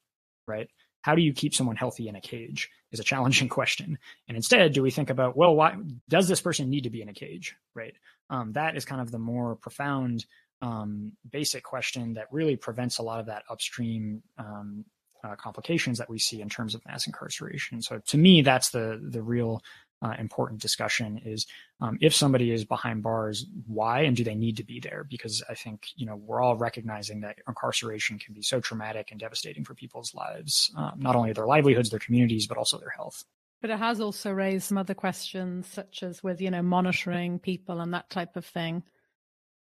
right 0.46 0.68
how 1.02 1.14
do 1.14 1.22
you 1.22 1.32
keep 1.32 1.54
someone 1.54 1.76
healthy 1.76 2.08
in 2.08 2.14
a 2.14 2.20
cage 2.20 2.68
is 2.92 3.00
a 3.00 3.04
challenging 3.04 3.48
question. 3.58 3.98
And 4.28 4.36
instead 4.36 4.72
do 4.72 4.82
we 4.82 4.90
think 4.92 5.10
about 5.10 5.36
well 5.36 5.56
why 5.56 5.76
does 6.08 6.28
this 6.28 6.40
person 6.40 6.70
need 6.70 6.84
to 6.84 6.90
be 6.90 7.02
in 7.02 7.08
a 7.08 7.14
cage 7.14 7.56
right? 7.74 7.94
Um, 8.28 8.52
that 8.52 8.76
is 8.76 8.84
kind 8.84 9.00
of 9.00 9.10
the 9.10 9.18
more 9.18 9.56
profound 9.56 10.24
um, 10.62 11.12
basic 11.28 11.64
question 11.64 12.14
that 12.14 12.32
really 12.32 12.56
prevents 12.56 12.98
a 12.98 13.02
lot 13.02 13.20
of 13.20 13.26
that 13.26 13.44
upstream 13.50 14.22
um, 14.38 14.84
uh, 15.24 15.36
complications 15.36 15.98
that 15.98 16.10
we 16.10 16.18
see 16.18 16.40
in 16.40 16.48
terms 16.48 16.74
of 16.74 16.84
mass 16.86 17.06
incarceration. 17.06 17.82
So 17.82 18.00
to 18.06 18.18
me, 18.18 18.42
that's 18.42 18.70
the 18.70 19.00
the 19.02 19.22
real 19.22 19.62
uh, 20.02 20.14
important 20.18 20.60
discussion 20.60 21.20
is 21.24 21.46
um, 21.80 21.98
if 22.00 22.14
somebody 22.14 22.52
is 22.52 22.64
behind 22.64 23.02
bars, 23.02 23.44
why 23.66 24.00
and 24.02 24.16
do 24.16 24.24
they 24.24 24.34
need 24.34 24.56
to 24.56 24.64
be 24.64 24.80
there? 24.80 25.04
Because 25.08 25.42
I 25.48 25.54
think 25.54 25.88
you 25.96 26.06
know 26.06 26.16
we're 26.16 26.40
all 26.40 26.56
recognizing 26.56 27.20
that 27.20 27.38
incarceration 27.46 28.18
can 28.18 28.34
be 28.34 28.42
so 28.42 28.60
traumatic 28.60 29.10
and 29.10 29.20
devastating 29.20 29.64
for 29.64 29.74
people's 29.74 30.14
lives, 30.14 30.72
um, 30.76 30.94
not 30.96 31.16
only 31.16 31.32
their 31.32 31.46
livelihoods, 31.46 31.90
their 31.90 31.98
communities, 31.98 32.46
but 32.46 32.58
also 32.58 32.78
their 32.78 32.90
health. 32.90 33.24
But 33.60 33.70
it 33.70 33.78
has 33.78 34.00
also 34.00 34.32
raised 34.32 34.64
some 34.64 34.78
other 34.78 34.94
questions, 34.94 35.66
such 35.66 36.02
as 36.02 36.22
with 36.22 36.40
you 36.40 36.50
know 36.50 36.62
monitoring 36.62 37.38
people 37.38 37.80
and 37.80 37.92
that 37.92 38.08
type 38.08 38.36
of 38.36 38.46
thing, 38.46 38.82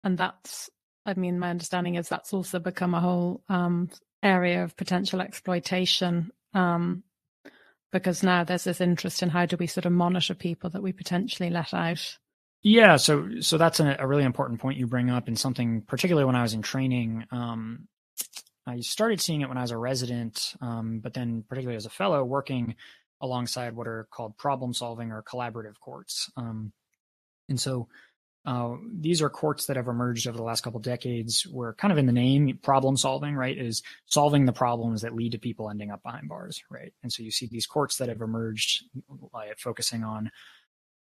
and 0.05 0.17
that's 0.17 0.71
I 1.09 1.15
mean, 1.15 1.39
my 1.39 1.49
understanding 1.49 1.95
is 1.95 2.09
that's 2.09 2.35
also 2.35 2.59
become 2.59 2.95
a 2.95 3.01
whole 3.01 3.43
um, 3.49 3.89
area 4.23 4.65
of 4.65 4.77
potential 4.77 5.21
exploitation 5.21 6.31
um, 6.55 7.03
because 7.93 8.23
now 8.23 8.45
there's 8.45 8.65
this 8.65 8.81
interest 8.81 9.23
in 9.23 9.29
how 9.29 9.47
do 9.47 9.57
we 9.57 9.67
sort 9.67 9.87
of 9.87 9.93
monitor 9.93 10.35
people 10.35 10.71
that 10.71 10.83
we 10.83 10.93
potentially 10.93 11.51
let 11.51 11.73
out. 11.73 12.19
Yeah, 12.63 12.97
so 12.97 13.41
so 13.41 13.57
that's 13.57 13.81
a, 13.81 13.97
a 13.99 14.07
really 14.07 14.25
important 14.25 14.61
point 14.61 14.79
you 14.79 14.87
bring 14.87 15.11
up, 15.11 15.29
and 15.29 15.39
something 15.39 15.83
particularly 15.83 16.27
when 16.27 16.35
I 16.35 16.43
was 16.43 16.55
in 16.55 16.63
training. 16.63 17.25
Um, 17.31 17.87
I 18.67 18.81
started 18.81 19.21
seeing 19.21 19.41
it 19.41 19.49
when 19.49 19.57
I 19.57 19.63
was 19.63 19.71
a 19.71 19.79
resident, 19.79 20.55
um, 20.61 21.01
but 21.03 21.15
then 21.15 21.45
particularly 21.49 21.77
as 21.77 21.87
a 21.87 21.91
fellow, 21.91 22.25
working 22.25 22.75
alongside 23.21 23.75
what 23.75 23.87
are 23.87 24.07
called 24.11 24.37
problem 24.37 24.75
solving 24.75 25.11
or 25.13 25.23
collaborative 25.23 25.79
courts. 25.81 26.31
Um, 26.37 26.73
and 27.49 27.59
so 27.59 27.89
uh, 28.49 28.77
these 28.99 29.21
are 29.21 29.29
courts 29.29 29.67
that 29.67 29.77
have 29.77 29.89
emerged 29.89 30.27
over 30.27 30.39
the 30.39 30.43
last 30.43 30.63
couple 30.63 30.81
decades 30.81 31.47
where 31.53 31.75
kind 31.75 31.93
of 31.93 31.99
in 31.99 32.07
the 32.07 32.13
name 32.13 32.59
problem 32.63 32.97
solving 32.97 33.35
right 33.35 33.59
is 33.59 33.83
solving 34.07 34.47
the 34.47 34.53
problems 34.55 35.03
that 35.03 35.15
lead 35.15 35.33
to 35.33 35.39
people 35.39 35.69
ending 35.69 35.91
up 35.91 36.03
behind 36.03 36.31
bars 36.31 36.63
right? 36.71 36.95
And 37.03 37.13
so 37.13 37.23
you 37.23 37.31
see 37.31 37.47
these 37.47 37.67
courts 37.67 37.99
that 37.99 38.09
have 38.09 38.23
emerged 38.23 38.85
like 39.35 39.59
focusing 39.59 40.03
on 40.03 40.31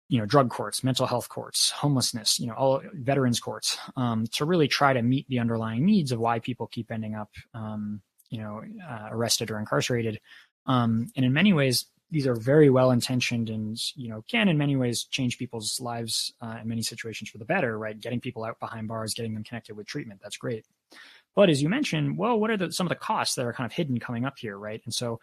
you 0.07 0.19
know 0.19 0.25
drug 0.27 0.51
courts 0.51 0.83
mental 0.83 1.07
health 1.07 1.29
courts 1.29 1.71
homelessness 1.71 2.39
you 2.39 2.45
know 2.45 2.53
all 2.53 2.81
veterans 2.93 3.39
courts 3.39 3.75
um, 3.95 4.27
to 4.33 4.45
really 4.45 4.67
try 4.67 4.93
to 4.93 5.01
meet 5.01 5.27
the 5.27 5.39
underlying 5.39 5.83
needs 5.83 6.11
of 6.11 6.19
why 6.19 6.37
people 6.37 6.67
keep 6.67 6.91
ending 6.91 7.15
up 7.15 7.31
um, 7.55 8.01
you 8.29 8.37
know 8.37 8.61
uh, 8.87 9.07
arrested 9.09 9.49
or 9.49 9.57
incarcerated. 9.57 10.19
Um, 10.67 11.07
and 11.15 11.25
in 11.25 11.33
many 11.33 11.53
ways 11.53 11.85
these 12.11 12.27
are 12.27 12.35
very 12.35 12.69
well 12.69 12.91
intentioned 12.91 13.49
and 13.49 13.79
you 13.95 14.09
know 14.09 14.23
can 14.27 14.49
in 14.49 14.57
many 14.57 14.75
ways 14.75 15.05
change 15.05 15.37
people's 15.37 15.79
lives 15.79 16.33
uh, 16.41 16.57
in 16.61 16.67
many 16.67 16.81
situations 16.81 17.29
for 17.29 17.37
the 17.37 17.45
better 17.45 17.79
right? 17.79 17.99
Getting 17.99 18.19
people 18.19 18.43
out 18.43 18.59
behind 18.59 18.87
bars 18.87 19.13
getting 19.13 19.33
them 19.33 19.43
connected 19.43 19.75
with 19.75 19.87
treatment 19.87 20.19
that's 20.21 20.37
great. 20.37 20.65
But 21.35 21.49
as 21.49 21.61
you 21.61 21.69
mentioned 21.69 22.17
well 22.17 22.39
what 22.39 22.51
are 22.51 22.57
the, 22.57 22.71
some 22.71 22.85
of 22.85 22.89
the 22.89 22.95
costs 22.95 23.35
that 23.35 23.45
are 23.45 23.53
kind 23.53 23.65
of 23.65 23.73
hidden 23.73 23.99
coming 23.99 24.25
up 24.25 24.37
here 24.37 24.57
right? 24.57 24.81
And 24.85 24.93
so 24.93 25.19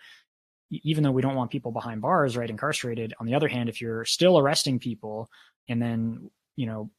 even 0.70 1.02
though 1.04 1.10
we 1.10 1.22
don't 1.22 1.36
want 1.36 1.50
people 1.50 1.72
behind 1.72 2.00
bars 2.00 2.36
right 2.36 2.50
incarcerated 2.50 3.14
on 3.20 3.26
the 3.26 3.34
other 3.34 3.48
hand 3.48 3.68
if 3.68 3.80
you're 3.80 4.04
still 4.04 4.38
arresting 4.38 4.78
people 4.78 5.30
and 5.68 5.80
then 5.80 6.30
you 6.56 6.66
know 6.66 6.90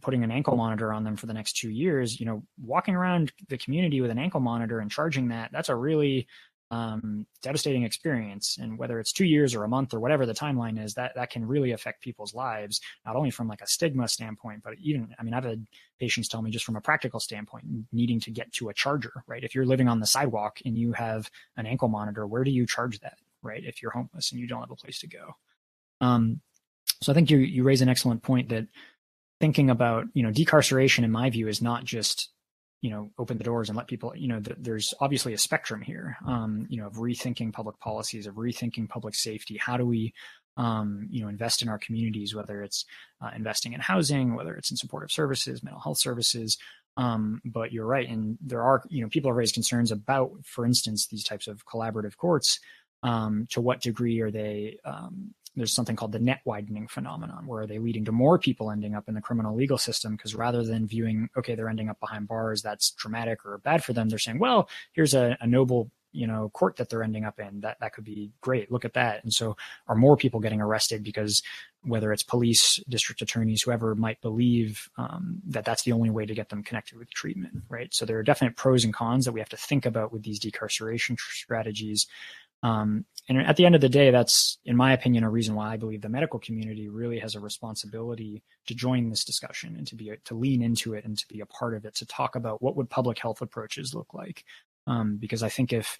putting 0.00 0.22
an 0.22 0.30
ankle 0.30 0.56
monitor 0.56 0.92
on 0.92 1.04
them 1.04 1.16
for 1.16 1.26
the 1.26 1.34
next 1.34 1.56
two 1.56 1.70
years 1.70 2.20
you 2.20 2.26
know 2.26 2.42
walking 2.62 2.94
around 2.94 3.32
the 3.48 3.58
community 3.58 4.00
with 4.00 4.10
an 4.10 4.18
ankle 4.18 4.40
monitor 4.40 4.78
and 4.78 4.90
charging 4.90 5.28
that 5.28 5.50
that's 5.52 5.68
a 5.68 5.74
really 5.74 6.26
um, 6.70 7.26
devastating 7.42 7.82
experience. 7.82 8.58
And 8.60 8.78
whether 8.78 9.00
it's 9.00 9.12
two 9.12 9.24
years 9.24 9.54
or 9.54 9.64
a 9.64 9.68
month 9.68 9.92
or 9.92 10.00
whatever 10.00 10.24
the 10.24 10.34
timeline 10.34 10.82
is, 10.82 10.94
that 10.94 11.14
that 11.16 11.30
can 11.30 11.46
really 11.46 11.72
affect 11.72 12.02
people's 12.02 12.34
lives, 12.34 12.80
not 13.04 13.16
only 13.16 13.30
from 13.30 13.48
like 13.48 13.60
a 13.60 13.66
stigma 13.66 14.06
standpoint, 14.08 14.62
but 14.62 14.74
even 14.80 15.14
I 15.18 15.22
mean, 15.22 15.34
I've 15.34 15.44
had 15.44 15.66
patients 15.98 16.28
tell 16.28 16.42
me 16.42 16.50
just 16.50 16.64
from 16.64 16.76
a 16.76 16.80
practical 16.80 17.20
standpoint, 17.20 17.64
needing 17.92 18.20
to 18.20 18.30
get 18.30 18.52
to 18.54 18.68
a 18.68 18.74
charger, 18.74 19.24
right? 19.26 19.42
If 19.42 19.54
you're 19.54 19.66
living 19.66 19.88
on 19.88 20.00
the 20.00 20.06
sidewalk 20.06 20.60
and 20.64 20.76
you 20.78 20.92
have 20.92 21.30
an 21.56 21.66
ankle 21.66 21.88
monitor, 21.88 22.26
where 22.26 22.44
do 22.44 22.50
you 22.50 22.66
charge 22.66 23.00
that, 23.00 23.18
right? 23.42 23.62
If 23.64 23.82
you're 23.82 23.92
homeless 23.92 24.30
and 24.30 24.40
you 24.40 24.46
don't 24.46 24.60
have 24.60 24.70
a 24.70 24.76
place 24.76 25.00
to 25.00 25.08
go. 25.08 25.36
Um, 26.00 26.40
so 27.02 27.12
I 27.12 27.14
think 27.14 27.30
you 27.30 27.38
you 27.38 27.62
raise 27.64 27.82
an 27.82 27.88
excellent 27.88 28.22
point 28.22 28.50
that 28.50 28.66
thinking 29.40 29.70
about 29.70 30.06
you 30.12 30.22
know 30.22 30.30
decarceration 30.30 31.02
in 31.02 31.10
my 31.10 31.30
view 31.30 31.48
is 31.48 31.62
not 31.62 31.84
just 31.84 32.30
you 32.80 32.90
know 32.90 33.10
open 33.18 33.38
the 33.38 33.44
doors 33.44 33.68
and 33.68 33.76
let 33.76 33.86
people 33.86 34.12
you 34.16 34.28
know 34.28 34.40
th- 34.40 34.56
there's 34.60 34.94
obviously 35.00 35.34
a 35.34 35.38
spectrum 35.38 35.80
here 35.80 36.16
um, 36.26 36.66
you 36.68 36.78
know 36.78 36.86
of 36.86 36.94
rethinking 36.94 37.52
public 37.52 37.78
policies 37.78 38.26
of 38.26 38.34
rethinking 38.36 38.88
public 38.88 39.14
safety. 39.14 39.56
How 39.56 39.76
do 39.76 39.86
we 39.86 40.14
um, 40.56 41.06
you 41.10 41.22
know 41.22 41.28
invest 41.28 41.62
in 41.62 41.68
our 41.68 41.78
communities 41.78 42.34
whether 42.34 42.62
it's 42.62 42.84
uh, 43.20 43.30
investing 43.34 43.72
in 43.72 43.80
housing 43.80 44.34
whether 44.34 44.54
it's 44.54 44.70
in 44.70 44.76
supportive 44.76 45.10
services 45.10 45.62
mental 45.62 45.80
health 45.80 45.98
services? 45.98 46.58
Um, 46.96 47.40
but 47.44 47.72
you're 47.72 47.86
right 47.86 48.08
and 48.08 48.36
there 48.40 48.62
are 48.62 48.82
you 48.88 49.02
know 49.02 49.08
people 49.08 49.30
have 49.30 49.36
raised 49.36 49.54
concerns 49.54 49.92
about 49.92 50.32
for 50.44 50.64
instance 50.64 51.06
these 51.06 51.24
types 51.24 51.46
of 51.46 51.64
collaborative 51.66 52.16
courts 52.16 52.58
um, 53.02 53.46
to 53.50 53.60
what 53.60 53.80
degree 53.80 54.20
are 54.20 54.30
they 54.30 54.78
um, 54.84 55.34
there's 55.56 55.72
something 55.72 55.96
called 55.96 56.12
the 56.12 56.18
net 56.18 56.40
widening 56.44 56.86
phenomenon 56.86 57.46
where 57.46 57.62
are 57.62 57.66
they 57.66 57.78
leading 57.78 58.04
to 58.04 58.12
more 58.12 58.38
people 58.38 58.70
ending 58.70 58.94
up 58.94 59.08
in 59.08 59.14
the 59.14 59.20
criminal 59.20 59.54
legal 59.54 59.78
system? 59.78 60.16
Because 60.16 60.34
rather 60.34 60.62
than 60.62 60.86
viewing 60.86 61.28
okay 61.36 61.54
they're 61.54 61.68
ending 61.68 61.88
up 61.88 62.00
behind 62.00 62.28
bars 62.28 62.62
that's 62.62 62.90
traumatic 62.92 63.44
or 63.44 63.58
bad 63.58 63.82
for 63.84 63.92
them 63.92 64.08
they're 64.08 64.18
saying 64.18 64.38
well 64.38 64.68
here's 64.92 65.14
a, 65.14 65.36
a 65.40 65.46
noble 65.46 65.90
you 66.12 66.26
know 66.26 66.50
court 66.50 66.76
that 66.76 66.88
they're 66.88 67.02
ending 67.02 67.24
up 67.24 67.38
in. 67.38 67.60
That 67.60 67.78
that 67.80 67.92
could 67.92 68.04
be 68.04 68.32
great. 68.40 68.70
Look 68.70 68.84
at 68.84 68.94
that. 68.94 69.22
And 69.22 69.32
so 69.32 69.56
are 69.88 69.94
more 69.94 70.16
people 70.16 70.40
getting 70.40 70.60
arrested 70.60 71.02
because 71.02 71.42
whether 71.82 72.12
it's 72.12 72.22
police 72.22 72.78
district 72.88 73.22
attorneys 73.22 73.62
whoever 73.62 73.94
might 73.94 74.20
believe 74.20 74.88
um, 74.98 75.40
that 75.46 75.64
that's 75.64 75.82
the 75.84 75.92
only 75.92 76.10
way 76.10 76.26
to 76.26 76.34
get 76.34 76.50
them 76.50 76.62
connected 76.62 76.98
with 76.98 77.10
treatment 77.10 77.54
right? 77.68 77.94
So 77.94 78.04
there 78.04 78.18
are 78.18 78.22
definite 78.22 78.56
pros 78.56 78.84
and 78.84 78.92
cons 78.92 79.24
that 79.24 79.32
we 79.32 79.40
have 79.40 79.48
to 79.50 79.56
think 79.56 79.86
about 79.86 80.12
with 80.12 80.22
these 80.22 80.40
decarceration 80.40 81.18
strategies 81.18 82.06
um, 82.62 83.04
and 83.28 83.38
at 83.38 83.56
the 83.56 83.64
end 83.64 83.74
of 83.74 83.80
the 83.80 83.88
day, 83.88 84.10
that's, 84.10 84.58
in 84.64 84.76
my 84.76 84.92
opinion, 84.92 85.22
a 85.22 85.30
reason 85.30 85.54
why 85.54 85.72
I 85.72 85.76
believe 85.76 86.02
the 86.02 86.08
medical 86.08 86.40
community 86.40 86.88
really 86.88 87.18
has 87.20 87.34
a 87.34 87.40
responsibility 87.40 88.42
to 88.66 88.74
join 88.74 89.08
this 89.08 89.24
discussion 89.24 89.76
and 89.76 89.86
to 89.86 89.94
be 89.94 90.12
to 90.24 90.34
lean 90.34 90.62
into 90.62 90.94
it 90.94 91.04
and 91.04 91.16
to 91.16 91.28
be 91.28 91.40
a 91.40 91.46
part 91.46 91.74
of 91.74 91.84
it 91.84 91.94
to 91.96 92.06
talk 92.06 92.34
about 92.34 92.60
what 92.60 92.76
would 92.76 92.90
public 92.90 93.18
health 93.18 93.40
approaches 93.40 93.94
look 93.94 94.12
like. 94.14 94.44
Um, 94.86 95.16
because 95.16 95.42
I 95.42 95.48
think 95.48 95.72
if 95.72 95.98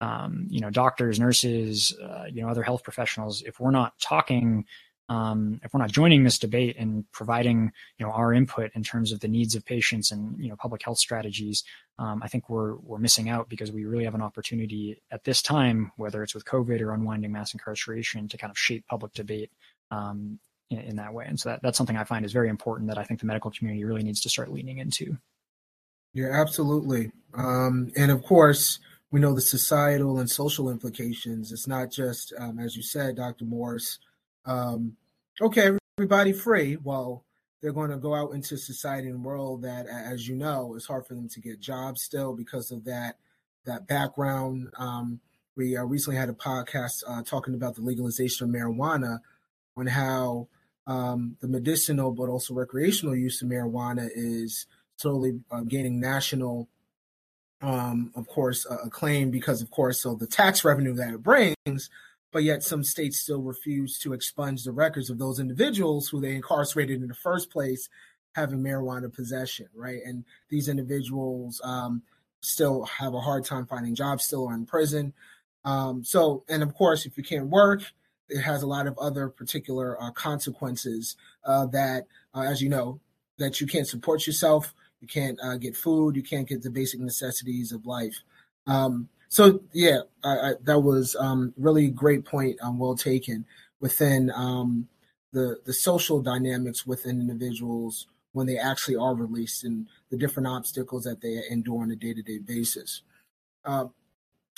um, 0.00 0.46
you 0.48 0.60
know 0.60 0.70
doctors, 0.70 1.20
nurses, 1.20 1.94
uh, 2.02 2.24
you 2.30 2.42
know 2.42 2.48
other 2.48 2.62
health 2.62 2.82
professionals, 2.82 3.42
if 3.42 3.60
we're 3.60 3.70
not 3.70 3.98
talking 4.00 4.64
um, 5.08 5.60
if 5.62 5.74
we're 5.74 5.80
not 5.80 5.90
joining 5.90 6.24
this 6.24 6.38
debate 6.38 6.76
and 6.78 7.04
providing 7.12 7.72
you 7.98 8.06
know 8.06 8.12
our 8.12 8.32
input 8.32 8.70
in 8.74 8.82
terms 8.82 9.12
of 9.12 9.20
the 9.20 9.28
needs 9.28 9.54
of 9.54 9.64
patients 9.64 10.10
and 10.10 10.38
you 10.38 10.48
know 10.48 10.56
public 10.56 10.82
health 10.82 10.98
strategies, 10.98 11.62
um, 11.98 12.22
I 12.22 12.28
think 12.28 12.48
we're 12.48 12.76
we're 12.76 12.98
missing 12.98 13.28
out 13.28 13.48
because 13.48 13.70
we 13.70 13.84
really 13.84 14.04
have 14.04 14.14
an 14.14 14.22
opportunity 14.22 15.00
at 15.10 15.24
this 15.24 15.42
time, 15.42 15.92
whether 15.96 16.22
it's 16.22 16.34
with 16.34 16.44
COVID 16.44 16.80
or 16.80 16.92
unwinding 16.92 17.32
mass 17.32 17.52
incarceration, 17.52 18.28
to 18.28 18.38
kind 18.38 18.50
of 18.50 18.58
shape 18.58 18.86
public 18.88 19.12
debate 19.12 19.50
um, 19.90 20.38
in, 20.70 20.78
in, 20.80 20.96
that 20.96 21.12
way. 21.12 21.26
And 21.28 21.38
so 21.38 21.50
that, 21.50 21.62
that's 21.62 21.76
something 21.76 21.96
I 21.96 22.04
find 22.04 22.24
is 22.24 22.32
very 22.32 22.48
important 22.48 22.88
that 22.88 22.98
I 22.98 23.04
think 23.04 23.20
the 23.20 23.26
medical 23.26 23.50
community 23.50 23.84
really 23.84 24.02
needs 24.02 24.22
to 24.22 24.30
start 24.30 24.50
leaning 24.50 24.78
into. 24.78 25.18
Yeah, 26.14 26.30
absolutely. 26.32 27.10
Um, 27.34 27.92
and 27.96 28.10
of 28.10 28.22
course, 28.22 28.78
we 29.10 29.20
know 29.20 29.34
the 29.34 29.40
societal 29.40 30.18
and 30.18 30.30
social 30.30 30.70
implications. 30.70 31.52
It's 31.52 31.66
not 31.66 31.90
just, 31.90 32.32
um, 32.38 32.58
as 32.58 32.76
you 32.76 32.82
said, 32.82 33.16
Dr. 33.16 33.44
Morris 33.44 33.98
um, 34.46 34.96
okay, 35.40 35.70
everybody 35.98 36.32
free. 36.32 36.76
Well, 36.82 37.24
they're 37.62 37.72
going 37.72 37.90
to 37.90 37.96
go 37.96 38.14
out 38.14 38.32
into 38.32 38.58
society 38.58 39.08
and 39.08 39.24
world 39.24 39.62
that, 39.62 39.86
as 39.86 40.28
you 40.28 40.36
know, 40.36 40.74
it's 40.74 40.86
hard 40.86 41.06
for 41.06 41.14
them 41.14 41.28
to 41.30 41.40
get 41.40 41.60
jobs 41.60 42.02
still 42.02 42.34
because 42.34 42.70
of 42.70 42.84
that 42.84 43.16
that 43.64 43.86
background. 43.86 44.68
Um, 44.76 45.20
we 45.56 45.76
uh, 45.76 45.84
recently 45.84 46.18
had 46.18 46.28
a 46.28 46.34
podcast 46.34 47.02
uh, 47.08 47.22
talking 47.22 47.54
about 47.54 47.74
the 47.76 47.80
legalization 47.80 48.48
of 48.48 48.54
marijuana 48.54 49.20
on 49.76 49.86
how 49.86 50.48
um, 50.86 51.36
the 51.40 51.48
medicinal 51.48 52.12
but 52.12 52.28
also 52.28 52.52
recreational 52.52 53.16
use 53.16 53.40
of 53.40 53.48
marijuana 53.48 54.08
is 54.14 54.66
slowly 54.96 55.40
uh, 55.50 55.62
gaining 55.62 56.00
national, 56.00 56.68
um, 57.62 58.12
of 58.14 58.26
course, 58.26 58.66
acclaim 58.84 59.30
because, 59.30 59.62
of 59.62 59.70
course, 59.70 60.02
so 60.02 60.14
the 60.14 60.26
tax 60.26 60.64
revenue 60.64 60.94
that 60.94 61.14
it 61.14 61.22
brings 61.22 61.88
but 62.34 62.42
yet 62.42 62.64
some 62.64 62.82
states 62.82 63.20
still 63.20 63.40
refuse 63.40 63.96
to 64.00 64.12
expunge 64.12 64.64
the 64.64 64.72
records 64.72 65.08
of 65.08 65.18
those 65.18 65.38
individuals 65.38 66.08
who 66.08 66.20
they 66.20 66.34
incarcerated 66.34 67.00
in 67.00 67.06
the 67.06 67.14
first 67.14 67.48
place 67.48 67.88
having 68.34 68.58
marijuana 68.58 69.10
possession, 69.14 69.68
right? 69.72 70.00
And 70.04 70.24
these 70.48 70.68
individuals 70.68 71.60
um, 71.62 72.02
still 72.40 72.86
have 72.86 73.14
a 73.14 73.20
hard 73.20 73.44
time 73.44 73.66
finding 73.66 73.94
jobs, 73.94 74.24
still 74.24 74.48
are 74.48 74.54
in 74.54 74.66
prison. 74.66 75.12
Um, 75.64 76.02
so, 76.02 76.42
and 76.48 76.64
of 76.64 76.74
course, 76.74 77.06
if 77.06 77.16
you 77.16 77.22
can't 77.22 77.46
work, 77.46 77.82
it 78.28 78.40
has 78.40 78.64
a 78.64 78.66
lot 78.66 78.88
of 78.88 78.98
other 78.98 79.28
particular 79.28 80.02
uh, 80.02 80.10
consequences 80.10 81.16
uh, 81.44 81.66
that, 81.66 82.08
uh, 82.34 82.40
as 82.40 82.60
you 82.60 82.68
know, 82.68 82.98
that 83.38 83.60
you 83.60 83.68
can't 83.68 83.86
support 83.86 84.26
yourself, 84.26 84.74
you 85.00 85.06
can't 85.06 85.38
uh, 85.40 85.56
get 85.56 85.76
food, 85.76 86.16
you 86.16 86.22
can't 86.24 86.48
get 86.48 86.64
the 86.64 86.70
basic 86.70 86.98
necessities 86.98 87.70
of 87.70 87.86
life. 87.86 88.24
Um, 88.66 89.08
so 89.34 89.60
yeah, 89.72 90.02
I, 90.22 90.28
I, 90.30 90.52
that 90.62 90.78
was 90.78 91.16
um, 91.16 91.52
really 91.56 91.88
great 91.88 92.24
point, 92.24 92.56
um, 92.62 92.78
well 92.78 92.94
taken. 92.94 93.44
Within 93.80 94.30
um, 94.30 94.86
the 95.32 95.58
the 95.64 95.72
social 95.72 96.22
dynamics 96.22 96.86
within 96.86 97.20
individuals 97.20 98.06
when 98.30 98.46
they 98.46 98.56
actually 98.58 98.94
are 98.94 99.12
released 99.16 99.64
and 99.64 99.88
the 100.10 100.16
different 100.16 100.46
obstacles 100.46 101.02
that 101.02 101.20
they 101.20 101.40
endure 101.50 101.82
on 101.82 101.90
a 101.90 101.96
day 101.96 102.14
to 102.14 102.22
day 102.22 102.38
basis. 102.38 103.02
Uh, 103.64 103.86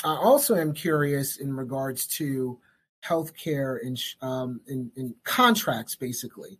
I 0.04 0.14
also 0.14 0.56
am 0.56 0.74
curious 0.74 1.38
in 1.38 1.56
regards 1.56 2.06
to 2.18 2.58
healthcare 3.02 3.78
and 3.80 3.98
um, 4.20 4.60
in, 4.66 4.92
in 4.94 5.14
contracts, 5.24 5.94
basically 5.94 6.58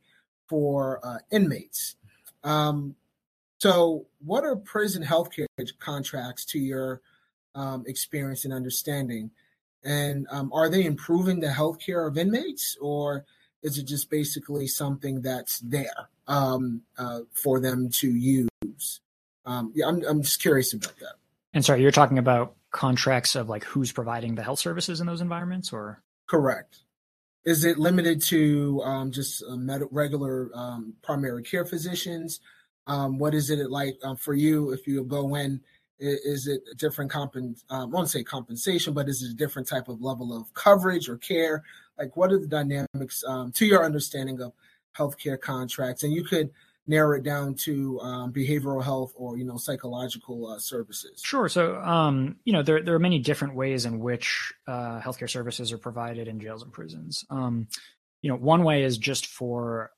for 0.48 1.00
uh, 1.04 1.18
inmates. 1.30 1.96
Um, 2.42 2.96
so, 3.58 4.06
what 4.24 4.44
are 4.44 4.56
prison 4.56 5.04
healthcare 5.04 5.48
contracts 5.80 6.46
to 6.46 6.58
your 6.58 7.02
um, 7.56 7.84
experience 7.86 8.44
and 8.44 8.54
understanding. 8.54 9.30
And 9.82 10.26
um, 10.30 10.52
are 10.52 10.68
they 10.68 10.84
improving 10.84 11.40
the 11.40 11.48
healthcare 11.48 12.06
of 12.06 12.18
inmates, 12.18 12.76
or 12.80 13.24
is 13.62 13.78
it 13.78 13.84
just 13.84 14.10
basically 14.10 14.66
something 14.66 15.22
that's 15.22 15.58
there 15.60 16.08
um, 16.28 16.82
uh, 16.98 17.20
for 17.32 17.60
them 17.60 17.88
to 17.90 18.08
use? 18.08 19.00
Um, 19.44 19.72
yeah, 19.74 19.86
I'm, 19.86 20.04
I'm 20.04 20.22
just 20.22 20.40
curious 20.40 20.72
about 20.72 20.96
that. 20.98 21.14
And 21.54 21.64
sorry, 21.64 21.82
you're 21.82 21.92
talking 21.92 22.18
about 22.18 22.54
contracts 22.70 23.36
of 23.36 23.48
like 23.48 23.64
who's 23.64 23.92
providing 23.92 24.34
the 24.34 24.42
health 24.42 24.58
services 24.58 25.00
in 25.00 25.06
those 25.06 25.20
environments, 25.20 25.72
or 25.72 26.02
correct? 26.26 26.80
Is 27.44 27.64
it 27.64 27.78
limited 27.78 28.20
to 28.22 28.82
um, 28.82 29.12
just 29.12 29.42
uh, 29.48 29.54
med- 29.54 29.88
regular 29.92 30.50
um, 30.52 30.94
primary 31.02 31.44
care 31.44 31.64
physicians? 31.64 32.40
Um, 32.88 33.18
what 33.18 33.34
is 33.34 33.50
it 33.50 33.70
like 33.70 33.98
uh, 34.02 34.16
for 34.16 34.34
you 34.34 34.72
if 34.72 34.86
you 34.86 35.04
go 35.04 35.36
in 35.36 35.60
is 35.98 36.46
it 36.46 36.62
a 36.70 36.74
different 36.74 37.10
compen? 37.10 37.62
Uh, 37.70 37.82
I 37.82 37.84
won't 37.84 38.10
say 38.10 38.22
compensation, 38.22 38.92
but 38.92 39.08
is 39.08 39.22
it 39.22 39.30
a 39.30 39.34
different 39.34 39.68
type 39.68 39.88
of 39.88 40.02
level 40.02 40.36
of 40.36 40.52
coverage 40.54 41.08
or 41.08 41.16
care? 41.16 41.64
Like, 41.98 42.16
what 42.16 42.32
are 42.32 42.38
the 42.38 42.46
dynamics 42.46 43.24
um, 43.26 43.52
to 43.52 43.66
your 43.66 43.84
understanding 43.84 44.40
of 44.40 44.52
healthcare 44.96 45.40
contracts? 45.40 46.02
And 46.02 46.12
you 46.12 46.24
could 46.24 46.50
narrow 46.86 47.16
it 47.16 47.22
down 47.22 47.54
to 47.54 47.98
um, 48.00 48.32
behavioral 48.32 48.82
health 48.82 49.12
or 49.16 49.36
you 49.36 49.44
know 49.44 49.56
psychological 49.56 50.46
uh, 50.46 50.58
services. 50.58 51.20
Sure. 51.24 51.48
So 51.48 51.76
um, 51.76 52.36
you 52.44 52.52
know 52.52 52.62
there 52.62 52.82
there 52.82 52.94
are 52.94 53.00
many 53.00 53.18
different 53.18 53.54
ways 53.54 53.86
in 53.86 53.98
which 53.98 54.52
uh, 54.66 55.00
healthcare 55.00 55.30
services 55.30 55.72
are 55.72 55.78
provided 55.78 56.28
in 56.28 56.40
jails 56.40 56.62
and 56.62 56.72
prisons. 56.72 57.24
Um, 57.30 57.68
you 58.22 58.30
know, 58.30 58.36
one 58.36 58.64
way 58.64 58.82
is 58.82 58.98
just 58.98 59.26
for 59.26 59.90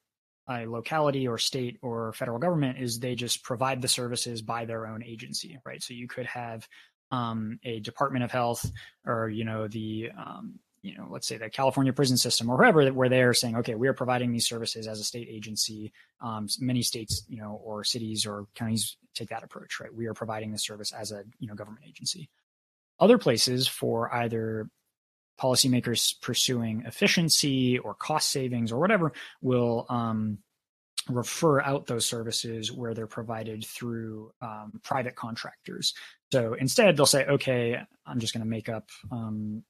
a 0.49 0.67
locality 0.67 1.29
or 1.29 1.39
state 1.39 1.79
or 1.83 2.13
federal 2.13 2.39
government 2.39 2.79
is 2.79 2.99
they 2.99 3.15
just 3.15 3.43
provide 3.43 3.83
the 3.83 3.89
services 3.89 4.43
by 4.43 4.65
their 4.65 4.87
own 4.87 5.03
agency, 5.03 5.59
right? 5.65 5.83
So 5.83 5.95
you 5.95 6.09
could 6.09 6.27
have 6.27 6.67
um, 7.11 7.59
a 7.65 7.81
Department 7.81 8.25
of 8.25 8.31
Health 8.31 8.71
or 9.07 9.29
you 9.29 9.45
know 9.45 9.69
the 9.69 10.11
um, 10.17 10.59
you 10.83 10.97
know 10.97 11.07
let's 11.11 11.27
say 11.27 11.37
the 11.37 11.51
California 11.51 11.93
prison 11.93 12.17
system 12.17 12.51
or 12.51 12.57
whoever 12.57 12.87
where 12.89 13.09
they're 13.09 13.35
saying 13.35 13.57
okay 13.57 13.75
we 13.75 13.89
are 13.89 13.95
providing 13.95 14.33
these 14.33 14.47
services 14.47 14.87
as 14.87 15.01
a 15.01 15.05
state 15.05 15.29
agency. 15.31 15.93
Um, 16.21 16.49
many 16.59 16.83
states 16.83 17.25
you 17.29 17.39
know 17.41 17.61
or 17.65 17.85
cities 17.85 18.27
or 18.27 18.47
counties 18.55 18.97
take 19.15 19.31
that 19.31 19.45
approach, 19.45 19.81
right? 19.81 19.95
We 19.95 20.07
are 20.07 20.15
providing 20.15 20.53
the 20.53 20.59
service 20.59 20.93
as 20.93 21.13
a 21.13 21.25
you 21.39 21.49
know 21.49 21.55
government 21.55 21.85
agency. 21.87 22.29
Other 23.01 23.19
places 23.19 23.69
for 23.69 24.13
either 24.13 24.69
policymakers 25.41 26.21
pursuing 26.21 26.83
efficiency 26.87 27.79
or 27.79 27.95
cost 27.95 28.31
savings 28.31 28.73
or 28.73 28.81
whatever 28.81 29.13
will 29.41 29.87
um, 29.89 30.39
refer 31.09 31.61
out 31.61 31.87
those 31.87 32.07
services 32.07 32.73
where 32.73 32.95
they're 32.95 33.07
provided 33.07 33.65
through 33.65 34.33
um, 34.43 34.81
private 34.83 35.15
contractors. 35.15 35.95
So 36.33 36.55
instead, 36.55 36.97
they'll 36.97 37.07
say, 37.07 37.25
okay, 37.25 37.79
I'm 38.07 38.21
just 38.21 38.35
going 38.35 38.45
to 38.45 38.51
make 38.51 38.69
up, 38.69 38.89
um, 39.11 39.63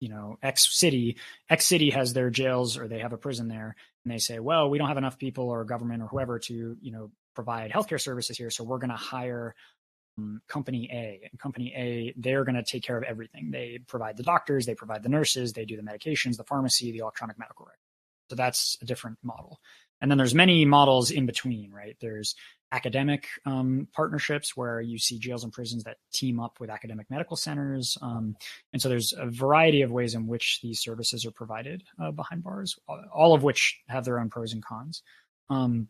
you 0.00 0.08
know, 0.08 0.38
X 0.42 0.78
city. 0.78 1.16
X 1.48 1.66
city 1.66 1.90
has 1.90 2.12
their 2.12 2.30
jails 2.30 2.76
or 2.78 2.86
they 2.86 3.00
have 3.00 3.12
a 3.12 3.18
prison 3.18 3.48
there, 3.48 3.74
and 4.04 4.12
they 4.12 4.18
say, 4.18 4.38
well, 4.38 4.70
we 4.70 4.78
don't 4.78 4.88
have 4.88 4.98
enough 4.98 5.18
people 5.18 5.48
or 5.48 5.64
government 5.64 6.02
or 6.02 6.06
whoever 6.06 6.38
to, 6.38 6.76
you 6.80 6.92
know, 6.92 7.10
provide 7.34 7.72
healthcare 7.72 8.00
services 8.00 8.38
here, 8.38 8.50
so 8.50 8.62
we're 8.62 8.78
going 8.78 8.90
to 8.90 8.96
hire 8.96 9.56
company 10.48 10.88
A. 10.92 11.28
And 11.30 11.38
company 11.38 11.72
A, 11.76 12.14
they're 12.16 12.44
going 12.44 12.54
to 12.54 12.62
take 12.62 12.82
care 12.82 12.96
of 12.96 13.04
everything. 13.04 13.50
They 13.50 13.80
provide 13.86 14.16
the 14.16 14.22
doctors, 14.22 14.66
they 14.66 14.74
provide 14.74 15.02
the 15.02 15.08
nurses, 15.08 15.52
they 15.52 15.64
do 15.64 15.76
the 15.76 15.82
medications, 15.82 16.36
the 16.36 16.44
pharmacy, 16.44 16.92
the 16.92 16.98
electronic 16.98 17.38
medical 17.38 17.66
record. 17.66 17.78
So 18.30 18.36
that's 18.36 18.78
a 18.80 18.84
different 18.84 19.18
model. 19.22 19.60
And 20.00 20.10
then 20.10 20.18
there's 20.18 20.34
many 20.34 20.64
models 20.64 21.10
in 21.10 21.26
between, 21.26 21.72
right? 21.72 21.96
There's 22.00 22.34
academic 22.72 23.28
um, 23.46 23.86
partnerships 23.92 24.56
where 24.56 24.80
you 24.80 24.98
see 24.98 25.18
jails 25.18 25.44
and 25.44 25.52
prisons 25.52 25.84
that 25.84 25.98
team 26.12 26.40
up 26.40 26.58
with 26.58 26.70
academic 26.70 27.08
medical 27.10 27.36
centers. 27.36 27.96
Um, 28.02 28.36
and 28.72 28.82
so 28.82 28.88
there's 28.88 29.14
a 29.16 29.26
variety 29.26 29.82
of 29.82 29.92
ways 29.92 30.14
in 30.14 30.26
which 30.26 30.60
these 30.62 30.80
services 30.80 31.24
are 31.24 31.30
provided 31.30 31.84
uh, 32.02 32.10
behind 32.10 32.42
bars, 32.42 32.76
all 33.14 33.34
of 33.34 33.42
which 33.42 33.78
have 33.88 34.04
their 34.04 34.18
own 34.18 34.28
pros 34.28 34.52
and 34.52 34.64
cons. 34.64 35.02
Um, 35.48 35.88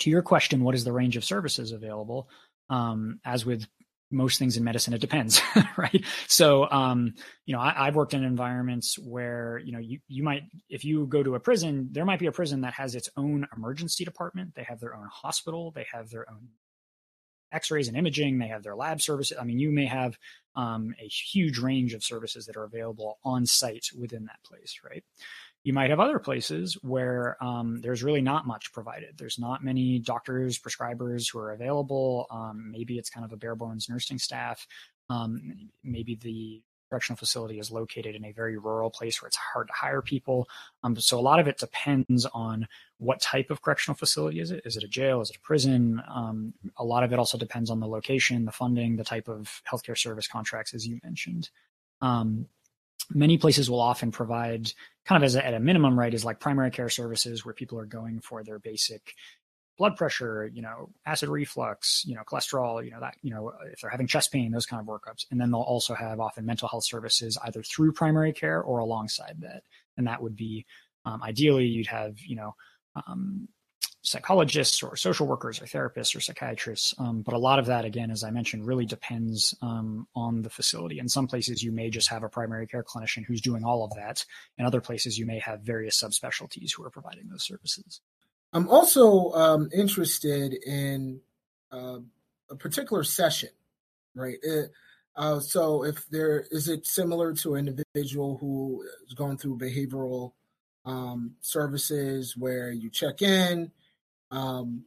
to 0.00 0.10
your 0.10 0.22
question, 0.22 0.62
what 0.62 0.74
is 0.74 0.84
the 0.84 0.92
range 0.92 1.16
of 1.16 1.24
services 1.24 1.72
available? 1.72 2.28
Um, 2.70 3.20
as 3.24 3.44
with 3.44 3.66
most 4.10 4.38
things 4.38 4.56
in 4.56 4.64
medicine, 4.64 4.94
it 4.94 5.00
depends, 5.00 5.40
right? 5.76 6.04
So, 6.28 6.70
um, 6.70 7.14
you 7.46 7.54
know, 7.54 7.60
I, 7.60 7.86
have 7.86 7.96
worked 7.96 8.14
in 8.14 8.22
environments 8.22 8.98
where, 8.98 9.58
you 9.58 9.72
know, 9.72 9.78
you, 9.78 9.98
you 10.08 10.22
might, 10.22 10.42
if 10.68 10.84
you 10.84 11.06
go 11.06 11.22
to 11.22 11.34
a 11.34 11.40
prison, 11.40 11.88
there 11.90 12.04
might 12.04 12.20
be 12.20 12.26
a 12.26 12.32
prison 12.32 12.60
that 12.62 12.74
has 12.74 12.94
its 12.94 13.08
own 13.16 13.46
emergency 13.56 14.04
department. 14.04 14.54
They 14.54 14.62
have 14.64 14.80
their 14.80 14.94
own 14.94 15.08
hospital. 15.10 15.72
They 15.72 15.86
have 15.92 16.10
their 16.10 16.30
own 16.30 16.48
x-rays 17.54 17.88
and 17.88 17.96
imaging 17.96 18.38
they 18.38 18.48
have 18.48 18.62
their 18.64 18.74
lab 18.74 19.00
services 19.00 19.38
i 19.40 19.44
mean 19.44 19.58
you 19.58 19.70
may 19.70 19.86
have 19.86 20.18
um, 20.56 20.94
a 21.00 21.06
huge 21.06 21.58
range 21.58 21.94
of 21.94 22.02
services 22.04 22.46
that 22.46 22.56
are 22.56 22.64
available 22.64 23.18
on 23.24 23.46
site 23.46 23.86
within 23.98 24.24
that 24.24 24.42
place 24.44 24.80
right 24.84 25.04
you 25.64 25.72
might 25.72 25.90
have 25.90 25.98
other 25.98 26.18
places 26.18 26.74
where 26.82 27.42
um, 27.42 27.80
there's 27.80 28.02
really 28.02 28.20
not 28.20 28.46
much 28.46 28.72
provided. 28.72 29.16
There's 29.16 29.38
not 29.38 29.64
many 29.64 29.98
doctors, 29.98 30.58
prescribers 30.58 31.32
who 31.32 31.38
are 31.38 31.52
available. 31.52 32.26
Um, 32.30 32.70
maybe 32.70 32.98
it's 32.98 33.08
kind 33.10 33.24
of 33.24 33.32
a 33.32 33.36
bare 33.36 33.56
bones 33.56 33.88
nursing 33.88 34.18
staff. 34.18 34.66
Um, 35.08 35.70
maybe 35.82 36.16
the 36.16 36.62
correctional 36.90 37.16
facility 37.16 37.58
is 37.58 37.70
located 37.70 38.14
in 38.14 38.26
a 38.26 38.32
very 38.32 38.58
rural 38.58 38.90
place 38.90 39.20
where 39.20 39.26
it's 39.26 39.36
hard 39.36 39.68
to 39.68 39.72
hire 39.72 40.02
people. 40.02 40.46
Um, 40.82 40.96
so 40.96 41.18
a 41.18 41.22
lot 41.22 41.40
of 41.40 41.48
it 41.48 41.58
depends 41.58 42.26
on 42.26 42.68
what 42.98 43.22
type 43.22 43.50
of 43.50 43.62
correctional 43.62 43.96
facility 43.96 44.40
is 44.40 44.50
it? 44.50 44.62
Is 44.66 44.76
it 44.76 44.84
a 44.84 44.88
jail? 44.88 45.22
Is 45.22 45.30
it 45.30 45.36
a 45.36 45.40
prison? 45.40 46.02
Um, 46.08 46.52
a 46.76 46.84
lot 46.84 47.04
of 47.04 47.12
it 47.12 47.18
also 47.18 47.38
depends 47.38 47.70
on 47.70 47.80
the 47.80 47.88
location, 47.88 48.44
the 48.44 48.52
funding, 48.52 48.96
the 48.96 49.02
type 49.02 49.28
of 49.28 49.62
healthcare 49.70 49.96
service 49.96 50.28
contracts, 50.28 50.74
as 50.74 50.86
you 50.86 51.00
mentioned. 51.02 51.48
Many 53.10 53.38
places 53.38 53.68
will 53.68 53.80
often 53.80 54.10
provide 54.10 54.72
kind 55.04 55.22
of 55.22 55.26
as 55.26 55.36
a, 55.36 55.44
at 55.44 55.54
a 55.54 55.60
minimum 55.60 55.98
right 55.98 56.12
is 56.12 56.24
like 56.24 56.40
primary 56.40 56.70
care 56.70 56.88
services 56.88 57.44
where 57.44 57.54
people 57.54 57.78
are 57.78 57.86
going 57.86 58.20
for 58.20 58.42
their 58.42 58.58
basic 58.58 59.14
blood 59.76 59.96
pressure 59.96 60.48
you 60.54 60.62
know 60.62 60.88
acid 61.04 61.28
reflux 61.28 62.04
you 62.06 62.14
know 62.14 62.22
cholesterol 62.22 62.84
you 62.84 62.92
know 62.92 63.00
that 63.00 63.16
you 63.22 63.30
know 63.30 63.52
if 63.72 63.80
they're 63.80 63.90
having 63.90 64.06
chest 64.06 64.30
pain 64.32 64.52
those 64.52 64.66
kind 64.66 64.80
of 64.80 64.86
workups. 64.86 65.26
And 65.30 65.40
then 65.40 65.50
they'll 65.50 65.60
also 65.60 65.94
have 65.94 66.20
often 66.20 66.46
mental 66.46 66.68
health 66.68 66.84
services 66.84 67.38
either 67.44 67.62
through 67.62 67.92
primary 67.92 68.32
care 68.32 68.62
or 68.62 68.78
alongside 68.78 69.36
that. 69.40 69.62
And 69.96 70.06
that 70.06 70.22
would 70.22 70.36
be 70.36 70.64
um, 71.04 71.22
ideally 71.22 71.66
you'd 71.66 71.88
have 71.88 72.18
you 72.20 72.36
know 72.36 72.54
um, 72.94 73.48
psychologists 74.04 74.82
or 74.82 74.96
social 74.96 75.26
workers 75.26 75.60
or 75.62 75.64
therapists 75.64 76.14
or 76.14 76.20
psychiatrists. 76.20 76.94
Um, 76.98 77.22
but 77.22 77.34
a 77.34 77.38
lot 77.38 77.58
of 77.58 77.66
that, 77.66 77.86
again, 77.86 78.10
as 78.10 78.22
I 78.22 78.30
mentioned, 78.30 78.66
really 78.66 78.84
depends 78.84 79.54
um, 79.62 80.06
on 80.14 80.42
the 80.42 80.50
facility. 80.50 80.98
In 80.98 81.08
some 81.08 81.26
places, 81.26 81.62
you 81.62 81.72
may 81.72 81.88
just 81.88 82.10
have 82.10 82.22
a 82.22 82.28
primary 82.28 82.66
care 82.66 82.84
clinician 82.84 83.24
who's 83.24 83.40
doing 83.40 83.64
all 83.64 83.82
of 83.82 83.94
that. 83.94 84.24
In 84.58 84.66
other 84.66 84.82
places, 84.82 85.18
you 85.18 85.24
may 85.24 85.38
have 85.38 85.62
various 85.62 86.00
subspecialties 86.00 86.72
who 86.76 86.84
are 86.84 86.90
providing 86.90 87.28
those 87.30 87.44
services. 87.44 88.02
I'm 88.52 88.68
also 88.68 89.32
um, 89.32 89.70
interested 89.74 90.52
in 90.52 91.20
uh, 91.72 92.00
a 92.50 92.56
particular 92.56 93.04
session, 93.04 93.50
right? 94.14 94.36
It, 94.42 94.70
uh, 95.16 95.40
so 95.40 95.84
if 95.84 96.06
there 96.10 96.44
is 96.50 96.68
it 96.68 96.86
similar 96.86 97.32
to 97.36 97.54
an 97.54 97.68
individual 97.68 98.36
who 98.36 98.84
is 99.06 99.14
going 99.14 99.38
through 99.38 99.58
behavioral 99.58 100.32
um, 100.84 101.36
services 101.40 102.36
where 102.36 102.70
you 102.70 102.90
check 102.90 103.22
in, 103.22 103.72
um, 104.34 104.84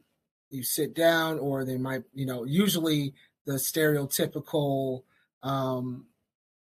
you 0.50 0.62
sit 0.62 0.94
down, 0.94 1.38
or 1.38 1.64
they 1.64 1.76
might, 1.76 2.02
you 2.14 2.26
know, 2.26 2.44
usually 2.44 3.14
the 3.46 3.54
stereotypical 3.54 5.02
um, 5.42 6.06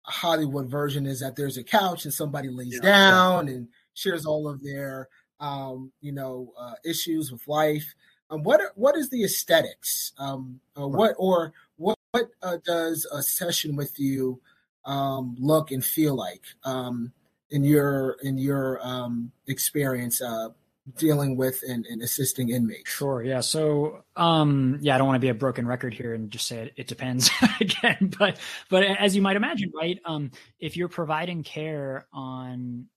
Hollywood 0.03 0.69
version 0.69 1.05
is 1.05 1.21
that 1.21 1.35
there's 1.35 1.57
a 1.57 1.63
couch 1.63 2.03
and 2.03 2.13
somebody 2.13 2.49
lays 2.49 2.75
yeah, 2.75 2.81
down 2.81 3.47
yeah. 3.47 3.53
and 3.53 3.67
shares 3.93 4.25
all 4.25 4.49
of 4.49 4.61
their, 4.63 5.07
um, 5.39 5.91
you 6.01 6.11
know, 6.11 6.53
uh, 6.59 6.73
issues 6.83 7.31
with 7.31 7.47
life. 7.47 7.95
Um, 8.29 8.43
what 8.43 8.61
what 8.75 8.97
is 8.97 9.09
the 9.09 9.23
aesthetics? 9.23 10.11
Um, 10.17 10.59
uh, 10.77 10.87
what 10.87 11.15
or 11.17 11.53
what 11.77 11.97
what 12.11 12.29
uh, 12.41 12.57
does 12.65 13.05
a 13.11 13.21
session 13.21 13.75
with 13.75 13.99
you 13.99 14.41
um, 14.85 15.35
look 15.39 15.71
and 15.71 15.83
feel 15.83 16.15
like 16.15 16.43
um, 16.63 17.13
in 17.49 17.63
your 17.63 18.17
in 18.23 18.37
your 18.37 18.79
um, 18.85 19.31
experience? 19.47 20.21
Uh, 20.21 20.49
dealing 20.97 21.37
with 21.37 21.63
and, 21.67 21.85
and, 21.85 22.01
assisting 22.01 22.49
inmates? 22.49 22.89
Sure. 22.89 23.23
Yeah. 23.23 23.39
So, 23.39 24.03
um, 24.15 24.79
yeah, 24.81 24.95
I 24.95 24.97
don't 24.97 25.07
want 25.07 25.15
to 25.15 25.25
be 25.25 25.29
a 25.29 25.33
broken 25.33 25.67
record 25.67 25.93
here 25.93 26.13
and 26.13 26.29
just 26.29 26.47
say 26.47 26.63
it, 26.63 26.73
it 26.75 26.87
depends 26.87 27.29
again, 27.61 28.13
but, 28.19 28.37
but 28.69 28.83
as 28.83 29.15
you 29.15 29.21
might 29.21 29.37
imagine, 29.37 29.71
right. 29.75 29.99
Um, 30.05 30.31
if 30.59 30.75
you're 30.75 30.89
providing 30.89 31.43
care 31.43 32.07
on, 32.11 32.87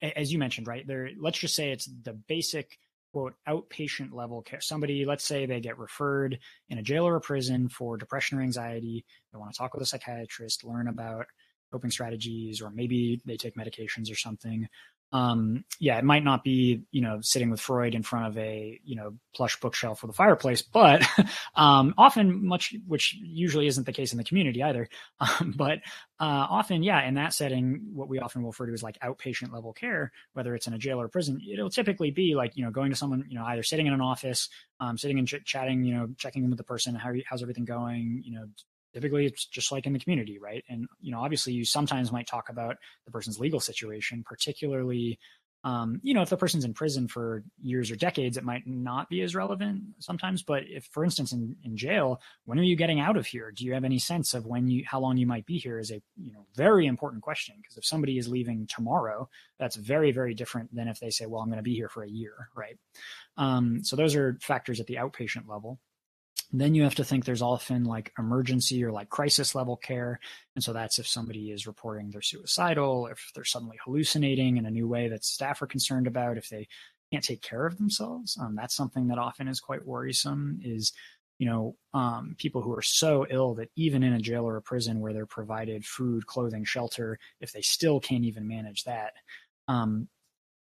as 0.00 0.32
you 0.32 0.38
mentioned, 0.38 0.66
right 0.66 0.86
there, 0.86 1.10
let's 1.18 1.38
just 1.38 1.54
say 1.54 1.72
it's 1.72 1.86
the 2.02 2.12
basic 2.12 2.78
quote 3.12 3.34
outpatient 3.48 4.12
level 4.12 4.42
care. 4.42 4.60
Somebody, 4.60 5.04
let's 5.04 5.24
say 5.24 5.46
they 5.46 5.60
get 5.60 5.78
referred 5.78 6.38
in 6.68 6.78
a 6.78 6.82
jail 6.82 7.06
or 7.06 7.16
a 7.16 7.20
prison 7.20 7.68
for 7.68 7.96
depression 7.96 8.38
or 8.38 8.42
anxiety. 8.42 9.04
They 9.32 9.38
want 9.38 9.52
to 9.52 9.58
talk 9.58 9.72
with 9.72 9.82
a 9.82 9.86
psychiatrist, 9.86 10.64
learn 10.64 10.88
about 10.88 11.26
coping 11.72 11.90
strategies, 11.90 12.60
or 12.60 12.70
maybe 12.70 13.20
they 13.24 13.36
take 13.36 13.56
medications 13.56 14.10
or 14.10 14.16
something 14.16 14.68
um, 15.12 15.64
yeah, 15.78 15.96
it 15.96 16.04
might 16.04 16.24
not 16.24 16.42
be, 16.42 16.82
you 16.90 17.00
know, 17.00 17.20
sitting 17.22 17.50
with 17.50 17.60
Freud 17.60 17.94
in 17.94 18.02
front 18.02 18.26
of 18.26 18.36
a, 18.36 18.80
you 18.84 18.96
know, 18.96 19.14
plush 19.32 19.60
bookshelf 19.60 20.02
with 20.02 20.10
a 20.10 20.14
fireplace, 20.14 20.60
but 20.60 21.04
um, 21.54 21.94
often 21.96 22.44
much, 22.44 22.74
which 22.86 23.14
usually 23.22 23.68
isn't 23.68 23.86
the 23.86 23.92
case 23.92 24.12
in 24.12 24.18
the 24.18 24.24
community 24.24 24.62
either. 24.62 24.88
Um, 25.40 25.54
but 25.56 25.78
uh, 26.20 26.46
often, 26.50 26.82
yeah, 26.82 27.06
in 27.06 27.14
that 27.14 27.32
setting, 27.32 27.86
what 27.94 28.08
we 28.08 28.18
often 28.18 28.44
refer 28.44 28.66
to 28.66 28.72
as 28.72 28.82
like 28.82 28.98
outpatient 28.98 29.52
level 29.52 29.72
care, 29.72 30.12
whether 30.34 30.54
it's 30.54 30.66
in 30.66 30.74
a 30.74 30.78
jail 30.78 31.00
or 31.00 31.06
a 31.06 31.08
prison, 31.08 31.40
it'll 31.50 31.70
typically 31.70 32.10
be 32.10 32.34
like, 32.34 32.56
you 32.56 32.64
know, 32.64 32.70
going 32.70 32.90
to 32.90 32.96
someone, 32.96 33.24
you 33.28 33.38
know, 33.38 33.44
either 33.44 33.62
sitting 33.62 33.86
in 33.86 33.94
an 33.94 34.00
office, 34.00 34.48
um, 34.80 34.98
sitting 34.98 35.18
and 35.18 35.28
ch- 35.28 35.44
chatting, 35.44 35.84
you 35.84 35.94
know, 35.94 36.08
checking 36.18 36.44
in 36.44 36.50
with 36.50 36.58
the 36.58 36.64
person, 36.64 36.94
how 36.94 37.12
how's 37.26 37.42
everything 37.42 37.64
going, 37.64 38.22
you 38.24 38.32
know, 38.32 38.46
typically 38.94 39.26
it's 39.26 39.44
just 39.44 39.72
like 39.72 39.86
in 39.86 39.92
the 39.92 39.98
community 39.98 40.38
right? 40.38 40.64
And 40.68 40.86
you 41.00 41.12
know 41.12 41.20
obviously 41.20 41.52
you 41.52 41.64
sometimes 41.64 42.12
might 42.12 42.26
talk 42.26 42.48
about 42.48 42.76
the 43.04 43.10
person's 43.10 43.38
legal 43.38 43.60
situation 43.60 44.22
particularly 44.24 45.18
um, 45.64 45.98
you 46.02 46.12
know 46.12 46.20
if 46.20 46.28
the 46.28 46.36
person's 46.36 46.64
in 46.64 46.74
prison 46.74 47.08
for 47.08 47.42
years 47.62 47.90
or 47.90 47.96
decades 47.96 48.36
it 48.36 48.44
might 48.44 48.66
not 48.66 49.08
be 49.08 49.22
as 49.22 49.34
relevant 49.34 49.82
sometimes. 49.98 50.42
But 50.42 50.64
if 50.68 50.84
for 50.92 51.04
instance 51.04 51.32
in, 51.32 51.56
in 51.64 51.76
jail 51.76 52.20
when 52.44 52.58
are 52.58 52.64
you 52.64 52.76
getting 52.76 53.00
out 53.00 53.16
of 53.16 53.26
here? 53.26 53.50
Do 53.50 53.64
you 53.64 53.72
have 53.72 53.84
any 53.84 53.98
sense 53.98 54.34
of 54.34 54.46
when 54.46 54.68
you 54.68 54.84
how 54.86 55.00
long 55.00 55.16
you 55.16 55.26
might 55.26 55.46
be 55.46 55.58
here 55.58 55.78
is 55.78 55.90
a 55.90 56.02
you 56.16 56.32
know 56.32 56.46
very 56.54 56.86
important 56.86 57.22
question. 57.22 57.56
Because 57.60 57.78
if 57.78 57.84
somebody 57.86 58.18
is 58.18 58.28
leaving 58.28 58.66
tomorrow 58.66 59.28
that's 59.58 59.76
very 59.76 60.12
very 60.12 60.34
different 60.34 60.74
than 60.74 60.86
if 60.86 61.00
they 61.00 61.10
say 61.10 61.24
well 61.24 61.40
i'm 61.40 61.48
going 61.48 61.56
to 61.56 61.62
be 61.62 61.74
here 61.74 61.88
for 61.88 62.04
a 62.04 62.10
year 62.10 62.50
right? 62.54 62.76
Um, 63.38 63.82
so 63.82 63.96
those 63.96 64.14
are 64.14 64.38
factors 64.42 64.80
at 64.80 64.86
the 64.86 64.96
outpatient 64.96 65.48
level 65.48 65.80
then 66.60 66.74
you 66.74 66.82
have 66.82 66.94
to 66.96 67.04
think 67.04 67.24
there's 67.24 67.42
often 67.42 67.84
like 67.84 68.12
emergency 68.18 68.84
or 68.84 68.92
like 68.92 69.08
crisis 69.08 69.54
level 69.54 69.76
care. 69.76 70.20
And 70.54 70.62
so 70.62 70.72
that's 70.72 70.98
if 70.98 71.06
somebody 71.06 71.50
is 71.50 71.66
reporting 71.66 72.10
they're 72.10 72.22
suicidal, 72.22 73.06
if 73.08 73.30
they're 73.34 73.44
suddenly 73.44 73.78
hallucinating 73.84 74.56
in 74.56 74.66
a 74.66 74.70
new 74.70 74.86
way 74.86 75.08
that 75.08 75.24
staff 75.24 75.62
are 75.62 75.66
concerned 75.66 76.06
about, 76.06 76.38
if 76.38 76.48
they 76.48 76.68
can't 77.12 77.24
take 77.24 77.42
care 77.42 77.66
of 77.66 77.78
themselves. 77.78 78.36
Um, 78.40 78.54
that's 78.56 78.74
something 78.74 79.08
that 79.08 79.18
often 79.18 79.48
is 79.48 79.60
quite 79.60 79.86
worrisome 79.86 80.60
is, 80.62 80.92
you 81.38 81.46
know, 81.46 81.76
um, 81.92 82.34
people 82.38 82.62
who 82.62 82.72
are 82.72 82.82
so 82.82 83.26
ill 83.30 83.54
that 83.54 83.70
even 83.76 84.02
in 84.02 84.12
a 84.12 84.20
jail 84.20 84.44
or 84.44 84.56
a 84.56 84.62
prison 84.62 85.00
where 85.00 85.12
they're 85.12 85.26
provided 85.26 85.84
food, 85.84 86.26
clothing, 86.26 86.64
shelter, 86.64 87.18
if 87.40 87.52
they 87.52 87.62
still 87.62 88.00
can't 88.00 88.24
even 88.24 88.46
manage 88.46 88.84
that, 88.84 89.12
um, 89.68 90.08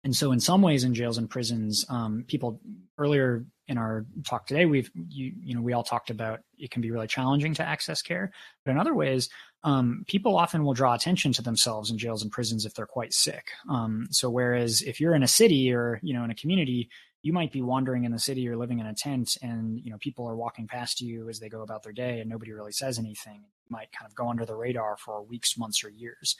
and 0.04 0.16
so, 0.16 0.32
in 0.32 0.40
some 0.40 0.62
ways, 0.62 0.84
in 0.84 0.94
jails 0.94 1.18
and 1.18 1.30
prisons, 1.30 1.86
um, 1.88 2.24
people 2.26 2.60
earlier 2.98 3.44
in 3.68 3.78
our 3.78 4.06
talk 4.26 4.46
today, 4.46 4.66
we've 4.66 4.90
you, 5.08 5.32
you 5.40 5.54
know 5.54 5.62
we 5.62 5.72
all 5.72 5.82
talked 5.82 6.10
about 6.10 6.40
it 6.58 6.70
can 6.70 6.82
be 6.82 6.90
really 6.90 7.06
challenging 7.06 7.54
to 7.54 7.62
access 7.62 8.02
care, 8.02 8.32
but 8.64 8.72
in 8.72 8.78
other 8.78 8.94
ways, 8.94 9.28
um, 9.64 10.04
people 10.08 10.36
often 10.36 10.64
will 10.64 10.74
draw 10.74 10.94
attention 10.94 11.32
to 11.34 11.42
themselves 11.42 11.90
in 11.90 11.98
jails 11.98 12.22
and 12.22 12.32
prisons 12.32 12.66
if 12.66 12.74
they're 12.74 12.86
quite 12.86 13.12
sick. 13.12 13.50
Um, 13.68 14.06
so, 14.10 14.28
whereas 14.30 14.82
if 14.82 15.00
you're 15.00 15.14
in 15.14 15.22
a 15.22 15.28
city 15.28 15.72
or 15.72 16.00
you 16.02 16.14
know 16.14 16.24
in 16.24 16.30
a 16.30 16.34
community, 16.34 16.90
you 17.22 17.32
might 17.32 17.52
be 17.52 17.62
wandering 17.62 18.04
in 18.04 18.12
the 18.12 18.18
city 18.18 18.48
or 18.48 18.56
living 18.56 18.80
in 18.80 18.86
a 18.86 18.94
tent, 18.94 19.36
and 19.42 19.78
you 19.80 19.90
know 19.90 19.98
people 19.98 20.28
are 20.28 20.36
walking 20.36 20.66
past 20.66 21.00
you 21.00 21.28
as 21.28 21.38
they 21.38 21.48
go 21.48 21.62
about 21.62 21.82
their 21.82 21.92
day, 21.92 22.20
and 22.20 22.28
nobody 22.28 22.52
really 22.52 22.72
says 22.72 22.98
anything. 22.98 23.44
You 23.64 23.70
might 23.70 23.92
kind 23.92 24.10
of 24.10 24.14
go 24.14 24.28
under 24.28 24.44
the 24.44 24.56
radar 24.56 24.96
for 24.96 25.22
weeks, 25.22 25.56
months, 25.56 25.84
or 25.84 25.88
years. 25.88 26.36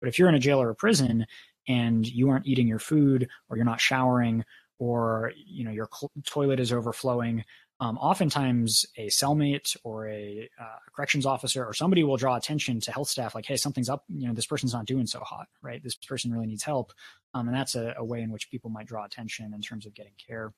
But 0.00 0.08
if 0.08 0.18
you're 0.18 0.28
in 0.28 0.34
a 0.34 0.40
jail 0.40 0.60
or 0.60 0.70
a 0.70 0.74
prison 0.74 1.26
and 1.68 2.06
you 2.06 2.28
aren't 2.28 2.46
eating 2.46 2.68
your 2.68 2.78
food 2.78 3.28
or 3.48 3.56
you're 3.56 3.64
not 3.64 3.80
showering 3.80 4.44
or 4.78 5.32
you 5.36 5.64
know 5.64 5.70
your 5.70 5.88
toilet 6.24 6.60
is 6.60 6.72
overflowing 6.72 7.44
um, 7.78 7.98
oftentimes 7.98 8.86
a 8.96 9.08
cellmate 9.08 9.76
or 9.84 10.08
a, 10.08 10.48
uh, 10.58 10.78
corrections 10.94 11.26
officer 11.26 11.64
or 11.64 11.74
somebody 11.74 12.02
will 12.04 12.16
draw 12.16 12.36
attention 12.36 12.80
to 12.80 12.90
health 12.90 13.08
staff 13.08 13.34
like 13.34 13.46
hey 13.46 13.56
something's 13.56 13.88
up 13.88 14.04
you 14.08 14.26
know 14.26 14.34
this 14.34 14.46
person's 14.46 14.72
not 14.72 14.86
doing 14.86 15.06
so 15.06 15.20
hot 15.20 15.46
right? 15.62 15.82
This 15.82 15.94
person 15.94 16.32
really 16.32 16.46
needs 16.46 16.62
help 16.62 16.92
um, 17.34 17.48
and 17.48 17.56
that's 17.56 17.74
a, 17.74 17.94
a 17.98 18.04
way 18.04 18.22
in 18.22 18.30
which 18.30 18.50
people 18.50 18.70
might 18.70 18.86
draw 18.86 19.04
attention 19.04 19.52
in 19.52 19.60
terms 19.60 19.86
of 19.86 19.94
getting 19.94 20.12
care 20.24 20.52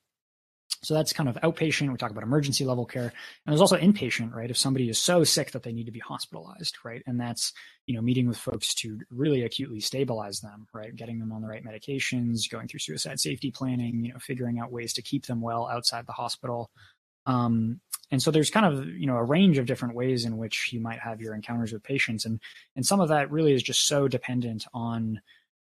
so 0.82 0.94
that's 0.94 1.12
kind 1.12 1.28
of 1.28 1.36
outpatient. 1.36 1.90
We 1.90 1.96
talk 1.96 2.10
about 2.10 2.22
emergency 2.22 2.64
level 2.64 2.86
care. 2.86 3.02
And 3.02 3.12
there's 3.46 3.60
also 3.60 3.76
inpatient, 3.76 4.32
right? 4.32 4.50
If 4.50 4.56
somebody 4.56 4.88
is 4.88 4.98
so 4.98 5.24
sick 5.24 5.50
that 5.52 5.62
they 5.62 5.72
need 5.72 5.86
to 5.86 5.92
be 5.92 5.98
hospitalized, 5.98 6.78
right? 6.84 7.02
And 7.06 7.20
that's, 7.20 7.52
you 7.86 7.94
know, 7.94 8.02
meeting 8.02 8.28
with 8.28 8.38
folks 8.38 8.74
to 8.76 8.98
really 9.10 9.42
acutely 9.42 9.80
stabilize 9.80 10.40
them, 10.40 10.66
right? 10.72 10.94
Getting 10.94 11.18
them 11.18 11.32
on 11.32 11.42
the 11.42 11.48
right 11.48 11.64
medications, 11.64 12.48
going 12.50 12.68
through 12.68 12.80
suicide 12.80 13.18
safety 13.18 13.50
planning, 13.50 14.04
you 14.04 14.12
know, 14.12 14.18
figuring 14.20 14.60
out 14.60 14.72
ways 14.72 14.92
to 14.94 15.02
keep 15.02 15.26
them 15.26 15.40
well 15.40 15.66
outside 15.66 16.06
the 16.06 16.12
hospital. 16.12 16.70
Um, 17.26 17.80
and 18.10 18.22
so 18.22 18.30
there's 18.30 18.50
kind 18.50 18.66
of, 18.66 18.86
you 18.86 19.06
know, 19.06 19.16
a 19.16 19.24
range 19.24 19.58
of 19.58 19.66
different 19.66 19.94
ways 19.94 20.24
in 20.24 20.38
which 20.38 20.72
you 20.72 20.80
might 20.80 21.00
have 21.00 21.20
your 21.20 21.34
encounters 21.34 21.72
with 21.72 21.82
patients. 21.82 22.24
And, 22.24 22.40
and 22.76 22.86
some 22.86 23.00
of 23.00 23.08
that 23.08 23.30
really 23.30 23.52
is 23.52 23.62
just 23.62 23.86
so 23.86 24.08
dependent 24.08 24.64
on 24.72 25.20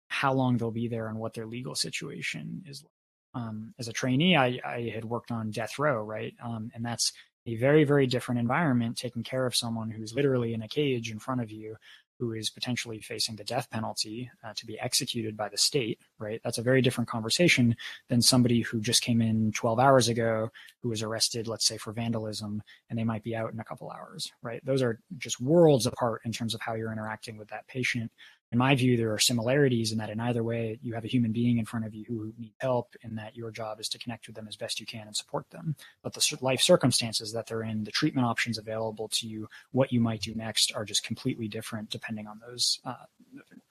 how 0.08 0.32
long 0.32 0.56
they'll 0.56 0.70
be 0.70 0.88
there 0.88 1.08
and 1.08 1.18
what 1.18 1.34
their 1.34 1.46
legal 1.46 1.74
situation 1.74 2.64
is 2.66 2.82
like 2.82 2.90
um, 3.34 3.74
as 3.78 3.88
a 3.88 3.92
trainee, 3.92 4.36
I, 4.36 4.60
I, 4.64 4.92
had 4.94 5.04
worked 5.04 5.30
on 5.30 5.50
death 5.50 5.78
row, 5.78 6.02
right? 6.02 6.34
Um, 6.42 6.70
and 6.74 6.84
that's 6.84 7.12
a 7.46 7.56
very, 7.56 7.84
very 7.84 8.06
different 8.06 8.40
environment 8.40 8.96
taking 8.96 9.22
care 9.22 9.46
of 9.46 9.56
someone 9.56 9.90
who's 9.90 10.14
literally 10.14 10.54
in 10.54 10.62
a 10.62 10.68
cage 10.68 11.10
in 11.10 11.18
front 11.18 11.40
of 11.40 11.50
you 11.50 11.76
who 12.18 12.32
is 12.32 12.48
potentially 12.48 13.00
facing 13.00 13.36
the 13.36 13.44
death 13.44 13.68
penalty 13.70 14.30
uh, 14.44 14.52
to 14.54 14.66
be 14.66 14.78
executed 14.78 15.36
by 15.36 15.48
the 15.48 15.56
state, 15.56 15.98
right? 16.18 16.40
That's 16.44 16.58
a 16.58 16.62
very 16.62 16.80
different 16.80 17.10
conversation 17.10 17.76
than 18.08 18.22
somebody 18.22 18.60
who 18.60 18.80
just 18.80 19.02
came 19.02 19.20
in 19.20 19.52
12 19.52 19.80
hours 19.80 20.08
ago, 20.08 20.50
who 20.80 20.90
was 20.90 21.02
arrested, 21.02 21.48
let's 21.48 21.66
say, 21.66 21.76
for 21.76 21.92
vandalism, 21.92 22.62
and 22.88 22.98
they 22.98 23.04
might 23.04 23.24
be 23.24 23.34
out 23.34 23.52
in 23.52 23.58
a 23.58 23.64
couple 23.64 23.90
hours, 23.90 24.30
right? 24.42 24.64
Those 24.64 24.80
are 24.80 25.00
just 25.18 25.40
worlds 25.40 25.86
apart 25.86 26.22
in 26.24 26.32
terms 26.32 26.54
of 26.54 26.60
how 26.60 26.74
you're 26.74 26.92
interacting 26.92 27.36
with 27.36 27.48
that 27.48 27.66
patient 27.66 28.12
in 28.54 28.58
my 28.58 28.76
view, 28.76 28.96
there 28.96 29.12
are 29.12 29.18
similarities 29.18 29.90
in 29.90 29.98
that 29.98 30.10
in 30.10 30.20
either 30.20 30.44
way, 30.44 30.78
you 30.80 30.94
have 30.94 31.04
a 31.04 31.08
human 31.08 31.32
being 31.32 31.58
in 31.58 31.64
front 31.64 31.84
of 31.84 31.92
you 31.92 32.04
who 32.06 32.32
need 32.38 32.54
help, 32.58 32.94
and 33.02 33.18
that 33.18 33.34
your 33.34 33.50
job 33.50 33.80
is 33.80 33.88
to 33.88 33.98
connect 33.98 34.28
with 34.28 34.36
them 34.36 34.46
as 34.46 34.54
best 34.54 34.78
you 34.78 34.86
can 34.86 35.08
and 35.08 35.16
support 35.16 35.50
them. 35.50 35.74
But 36.04 36.12
the 36.12 36.38
life 36.40 36.60
circumstances 36.60 37.32
that 37.32 37.48
they're 37.48 37.64
in, 37.64 37.82
the 37.82 37.90
treatment 37.90 38.28
options 38.28 38.56
available 38.56 39.08
to 39.14 39.26
you, 39.26 39.48
what 39.72 39.92
you 39.92 40.00
might 40.00 40.20
do 40.20 40.36
next 40.36 40.72
are 40.72 40.84
just 40.84 41.04
completely 41.04 41.48
different 41.48 41.90
depending 41.90 42.28
on 42.28 42.40
those 42.46 42.78
uh, 42.84 42.94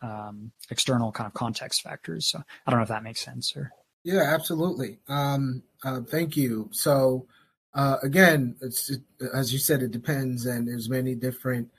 um, 0.02 0.52
external 0.70 1.14
kind 1.14 1.28
of 1.28 1.34
context 1.34 1.82
factors. 1.82 2.28
So 2.28 2.44
I 2.68 2.70
don't 2.70 2.80
know 2.80 2.84
if 2.84 2.90
that 2.90 3.04
makes 3.04 3.22
sense 3.22 3.56
or. 3.56 3.72
Yeah, 4.04 4.34
absolutely. 4.34 5.00
Um, 5.08 5.64
uh, 5.82 6.02
thank 6.02 6.36
you. 6.36 6.68
So, 6.74 7.28
uh, 7.74 8.00
again, 8.04 8.58
it's, 8.60 8.92
as 9.34 9.54
you 9.54 9.60
said, 9.60 9.82
it 9.82 9.92
depends, 9.92 10.46
and 10.46 10.68
there's 10.68 10.90
many 10.90 11.16
different 11.16 11.70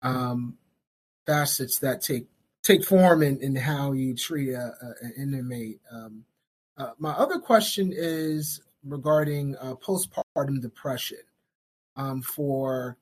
um, 0.00 0.56
facets 1.26 1.80
that 1.80 2.00
take 2.00 2.28
take 2.66 2.84
form 2.84 3.22
in, 3.22 3.40
in 3.40 3.54
how 3.54 3.92
you 3.92 4.14
treat 4.14 4.52
a, 4.52 4.74
a, 4.82 4.94
an 5.16 5.34
inmate. 5.34 5.80
Um, 5.90 6.24
uh, 6.76 6.90
my 6.98 7.12
other 7.12 7.38
question 7.38 7.92
is 7.94 8.60
regarding 8.84 9.56
uh, 9.56 9.74
postpartum 9.74 10.60
depression 10.60 11.18
um, 11.94 12.22
for 12.22 12.96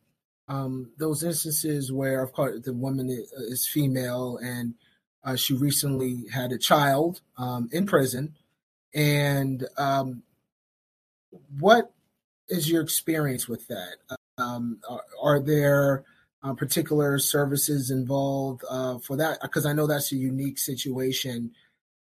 um, 0.49 0.91
those 0.99 1.25
instances 1.25 1.91
where, 1.91 2.23
of 2.23 2.33
course, 2.33 2.61
the 2.63 2.75
woman 2.75 3.09
is 3.09 3.67
female 3.67 4.39
and 4.43 4.75
uh, 5.25 5.35
she 5.35 5.55
recently 5.55 6.25
had 6.31 6.53
a 6.53 6.59
child 6.59 7.23
um, 7.39 7.71
in 7.73 7.87
prison. 7.87 8.35
And 8.95 9.67
um, 9.79 10.23
what 11.59 11.91
is 12.49 12.71
your 12.71 12.83
experience 12.83 13.49
with 13.49 13.67
that? 13.69 13.97
Um, 14.37 14.79
are, 14.89 15.05
are 15.23 15.41
there 15.41 16.05
uh, 16.45 16.55
particular 16.55 17.19
services 17.19 17.91
involved 17.91 18.63
uh, 18.69 18.99
for 18.99 19.17
that? 19.17 19.39
Because 19.43 19.67
I 19.67 19.73
know 19.73 19.87
that's 19.87 20.13
a 20.13 20.17
unique 20.17 20.59
situation. 20.59 21.51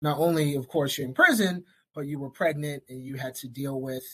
Not 0.02 0.18
only, 0.18 0.56
of 0.56 0.68
course, 0.68 0.98
you're 0.98 1.06
in 1.06 1.14
prison, 1.14 1.64
but 1.94 2.02
you 2.02 2.18
were 2.18 2.30
pregnant 2.30 2.82
and 2.88 3.02
you 3.02 3.16
had 3.16 3.34
to 3.36 3.48
deal 3.48 3.80
with 3.80 4.04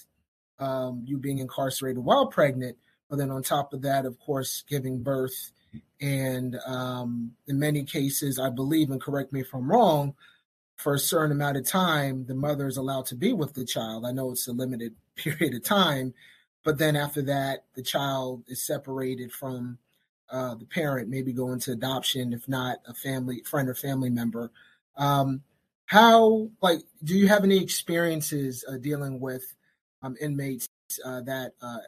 um, 0.59 1.03
you 1.07 1.19
being 1.19 1.39
incarcerated 1.39 2.05
while 2.05 2.27
pregnant. 2.27 2.77
But 3.09 3.17
then 3.17 3.31
on 3.31 3.43
top 3.43 3.73
of 3.73 3.83
that, 3.83 4.05
of 4.05 4.19
course, 4.19 4.63
giving 4.69 5.03
birth. 5.03 5.53
And 6.01 6.59
um, 6.67 7.33
in 7.47 7.59
many 7.59 7.85
cases, 7.85 8.39
I 8.39 8.51
believe, 8.51 8.91
and 8.91 9.01
correct 9.01 9.33
me 9.33 9.41
if 9.41 9.55
I'm 9.55 9.71
wrong, 9.71 10.15
for 10.77 10.95
a 10.95 10.99
certain 10.99 11.33
amount 11.33 11.57
of 11.57 11.67
time, 11.67 12.25
the 12.27 12.35
mother 12.35 12.67
is 12.67 12.77
allowed 12.77 13.07
to 13.07 13.17
be 13.17 13.33
with 13.33 13.55
the 13.55 13.65
child. 13.65 14.07
I 14.07 14.13
know 14.13 14.31
it's 14.31 14.47
a 14.47 14.53
limited 14.53 14.95
period 15.17 15.55
of 15.55 15.65
time, 15.65 16.15
but 16.65 16.79
then 16.79 16.97
after 16.97 17.23
that, 17.23 17.65
the 17.75 17.83
child 17.83 18.45
is 18.47 18.65
separated 18.65 19.33
from 19.33 19.79
uh, 20.31 20.55
the 20.55 20.65
parent, 20.65 21.09
maybe 21.09 21.33
go 21.33 21.53
into 21.53 21.73
adoption, 21.73 22.33
if 22.33 22.49
not 22.49 22.79
a 22.87 22.95
family 22.95 23.43
friend 23.45 23.69
or 23.69 23.75
family 23.75 24.11
member. 24.11 24.51
Um, 24.97 25.43
how 25.87 26.51
like 26.61 26.81
do 27.03 27.15
you 27.15 27.29
have 27.29 27.45
any 27.45 27.63
experiences 27.63 28.65
uh, 28.69 28.77
dealing 28.77 29.21
with 29.21 29.55
um, 30.03 30.17
inmates 30.21 30.69
uh, 31.05 31.23
that 31.23 31.53
uh, 31.63 31.79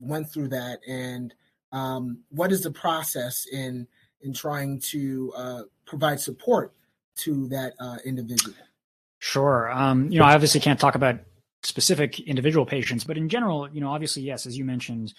went 0.00 0.30
through 0.30 0.48
that, 0.48 0.80
and 0.88 1.34
um, 1.72 2.20
what 2.30 2.52
is 2.52 2.62
the 2.62 2.70
process 2.70 3.46
in 3.52 3.86
in 4.22 4.32
trying 4.32 4.80
to 4.80 5.32
uh, 5.36 5.62
provide 5.86 6.20
support 6.20 6.72
to 7.16 7.48
that 7.48 7.74
uh, 7.80 7.98
individual? 8.04 8.56
Sure. 9.18 9.70
Um, 9.70 10.10
you 10.10 10.18
know, 10.18 10.24
I 10.24 10.34
obviously 10.34 10.60
can't 10.60 10.80
talk 10.80 10.94
about 10.94 11.20
specific 11.62 12.18
individual 12.20 12.64
patients, 12.64 13.04
but 13.04 13.18
in 13.18 13.28
general, 13.28 13.68
you 13.70 13.80
know, 13.80 13.90
obviously, 13.90 14.22
yes, 14.22 14.46
as 14.46 14.56
you 14.56 14.64
mentioned, 14.64 15.12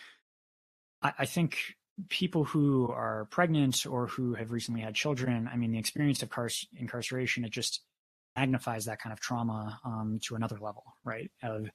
I, 1.03 1.13
I 1.19 1.25
think 1.25 1.75
people 2.09 2.43
who 2.43 2.89
are 2.89 3.27
pregnant 3.31 3.85
or 3.85 4.07
who 4.07 4.33
have 4.33 4.51
recently 4.51 4.81
had 4.81 4.95
children, 4.95 5.49
I 5.51 5.57
mean, 5.57 5.71
the 5.71 5.79
experience 5.79 6.23
of 6.23 6.29
car- 6.29 6.49
incarceration, 6.75 7.43
it 7.45 7.51
just 7.51 7.81
magnifies 8.35 8.85
that 8.85 9.01
kind 9.01 9.13
of 9.13 9.19
trauma 9.19 9.79
um, 9.83 10.19
to 10.23 10.35
another 10.35 10.57
level, 10.59 10.83
right? 11.03 11.29
Of 11.43 11.69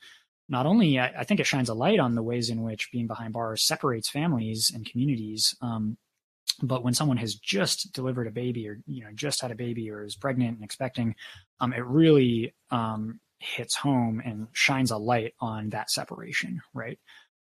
not 0.49 0.67
only, 0.67 0.99
I, 0.99 1.13
I, 1.19 1.25
think 1.25 1.41
it 1.41 1.47
shines 1.47 1.69
a 1.69 1.75
light 1.75 1.99
on 1.99 2.15
the 2.15 2.23
ways 2.23 2.51
in 2.51 2.63
which 2.63 2.91
being 2.93 3.07
behind 3.07 3.33
bars 3.33 3.63
separates 3.63 4.09
families 4.09 4.71
and 4.75 4.87
communities. 4.87 5.55
Um, 5.61 5.99
but 6.63 6.83
when 6.83 6.95
someone 6.95 7.19
has 7.19 7.35
just 7.35 7.93
delivered 7.93 8.27
a 8.27 8.31
baby 8.31 8.69
or, 8.69 8.79
you 8.87 9.05
know, 9.05 9.11
just 9.15 9.41
had 9.43 9.51
a 9.51 9.57
baby 9.57 9.91
or 9.91 10.05
is 10.05 10.17
pregnant 10.17 10.57
and 10.57 10.65
expecting, 10.65 11.15
um, 11.61 11.73
it 11.73 11.85
really 11.85 12.55
um, 12.71 13.21
hits 13.39 13.77
home 13.77 14.23
and 14.25 14.49
shines 14.53 14.91
a 14.91 14.97
light 14.97 15.35
on 15.41 15.71
that 15.71 15.91
separation, 15.91 16.63
right? 16.73 16.99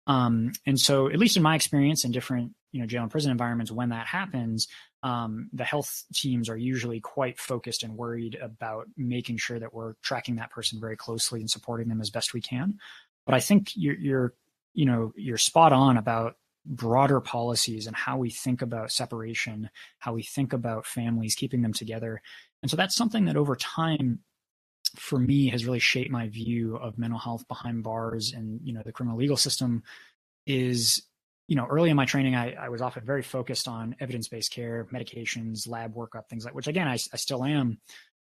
Um, 0.07 0.53
and 0.66 0.79
so, 0.81 1.09
at 1.09 1.18
least 1.18 1.37
in 1.37 1.42
my 1.42 1.55
experience 1.55 2.05
in 2.05 2.11
different, 2.12 2.53
you 2.72 2.80
know, 2.80 2.87
jail 2.87 3.02
and 3.02 3.11
prison 3.11 3.30
environments, 3.30 3.70
when 3.70 3.90
that 3.90 4.06
happens, 4.06 4.66
um, 5.02 5.48
the 5.52 5.64
health 5.64 6.04
teams 6.14 6.48
are 6.48 6.56
usually 6.56 7.00
quite 7.00 7.38
focused 7.38 7.82
and 7.82 7.96
worried 7.96 8.37
about 8.40 8.88
making 8.96 9.37
sure 9.37 9.58
that 9.58 9.74
we're 9.74 9.94
tracking 10.02 10.37
that 10.37 10.50
person 10.50 10.80
very 10.80 10.96
closely 10.96 11.40
and 11.40 11.50
supporting 11.50 11.88
them 11.88 12.00
as 12.00 12.11
best 12.11 12.35
we 12.35 12.40
can. 12.40 12.78
But 13.26 13.35
I 13.35 13.40
think 13.40 13.72
you're, 13.76 13.94
you're 13.94 14.35
you 14.74 14.87
know, 14.87 15.12
you're 15.16 15.38
spot 15.38 15.72
on 15.72 15.96
about 15.96 16.37
broader 16.64 17.20
policies 17.20 17.87
and 17.87 17.96
how 17.96 18.16
we 18.16 18.30
think 18.30 18.62
about 18.62 18.92
separation, 18.92 19.68
how 19.98 20.14
we 20.14 20.22
think 20.22 20.52
about 20.52 20.87
families, 20.87 21.35
keeping 21.35 21.62
them 21.62 21.72
together. 21.72 22.22
And 22.62 22.70
so 22.70 22.76
that's 22.76 22.94
something 22.94 23.26
that 23.26 23.37
over 23.37 23.56
time 23.56 24.20
for 24.96 25.18
me 25.18 25.48
has 25.48 25.64
really 25.64 25.78
shaped 25.78 26.11
my 26.11 26.28
view 26.28 26.76
of 26.76 26.98
mental 26.98 27.18
health 27.18 27.46
behind 27.48 27.82
bars 27.82 28.32
and 28.32 28.61
you 28.62 28.74
know 28.74 28.82
the 28.85 28.92
criminal 28.92 29.18
legal 29.18 29.38
system 29.38 29.82
is 30.46 31.02
you 31.48 31.57
know 31.57 31.66
early 31.66 31.90
in 31.90 31.96
my 31.96 32.05
training 32.05 32.35
i, 32.35 32.52
I 32.52 32.68
was 32.68 32.83
often 32.83 33.05
very 33.05 33.22
focused 33.22 33.68
on 33.68 33.96
evidence-based 34.00 34.52
care 34.52 34.87
medications 34.92 35.68
lab 35.68 35.94
workup 35.94 36.28
things 36.28 36.44
like 36.44 36.55
which 36.55 36.66
again 36.66 36.88
I, 36.88 36.94
I 36.94 37.16
still 37.16 37.44
am. 37.44 37.78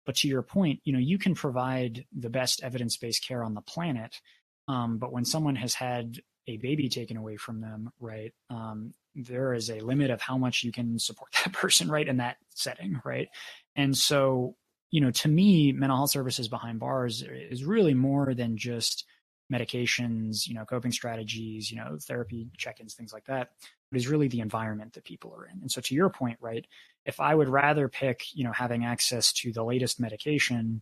But 0.06 0.16
to 0.18 0.28
your 0.28 0.42
point 0.42 0.82
you 0.84 0.94
know 0.94 1.00
you 1.00 1.18
can 1.18 1.36
provide 1.36 2.06
the 2.18 2.30
best 2.30 2.64
evidence-based 2.64 3.26
care 3.26 3.44
on 3.44 3.54
the 3.54 3.62
planet 3.62 4.20
um, 4.68 4.98
but 4.98 5.12
when 5.12 5.26
someone 5.26 5.56
has 5.56 5.74
had 5.74 6.20
a 6.48 6.58
baby 6.58 6.90
taken 6.90 7.18
away 7.18 7.38
from 7.38 7.62
them 7.62 7.90
right 8.00 8.34
um, 8.50 8.94
there 9.16 9.54
is 9.54 9.70
a 9.70 9.80
limit 9.80 10.10
of 10.10 10.20
how 10.22 10.38
much 10.38 10.64
you 10.64 10.72
can 10.72 11.00
support 11.00 11.32
that 11.44 11.54
person 11.54 11.90
right 11.90 12.08
in 12.08 12.18
that 12.18 12.38
setting 12.54 13.00
right? 13.06 13.30
And 13.76 13.98
so 13.98 14.56
you 14.94 15.02
know, 15.02 15.10
to 15.10 15.28
me, 15.28 15.72
mental 15.72 15.98
health 15.98 16.12
services 16.12 16.48
behind 16.48 16.80
bars 16.80 17.24
is 17.24 17.66
really 17.66 17.96
more 17.96 18.36
than 18.36 18.58
just 18.58 19.06
medications, 19.52 20.48
you 20.48 20.56
know, 20.56 20.66
coping 20.66 20.92
strategies, 20.92 21.70
you 21.72 21.78
know, 21.78 21.98
therapy 22.02 22.48
check-ins, 22.58 22.94
things 22.94 23.14
like 23.14 23.26
that. 23.26 23.52
But 23.92 23.98
is 23.98 24.08
really 24.08 24.28
the 24.28 24.40
environment 24.40 24.94
that 24.94 25.04
people 25.04 25.34
are 25.38 25.46
in. 25.46 25.60
And 25.62 25.72
so 25.72 25.82
to 25.82 25.94
your 25.94 26.10
point, 26.10 26.38
right, 26.42 26.66
if 27.06 27.20
I 27.20 27.36
would 27.36 27.50
rather 27.50 27.88
pick, 27.90 28.24
you 28.34 28.44
know, 28.44 28.52
having 28.52 28.86
access 28.86 29.32
to 29.34 29.52
the 29.52 29.64
latest 29.64 30.00
medication, 30.00 30.82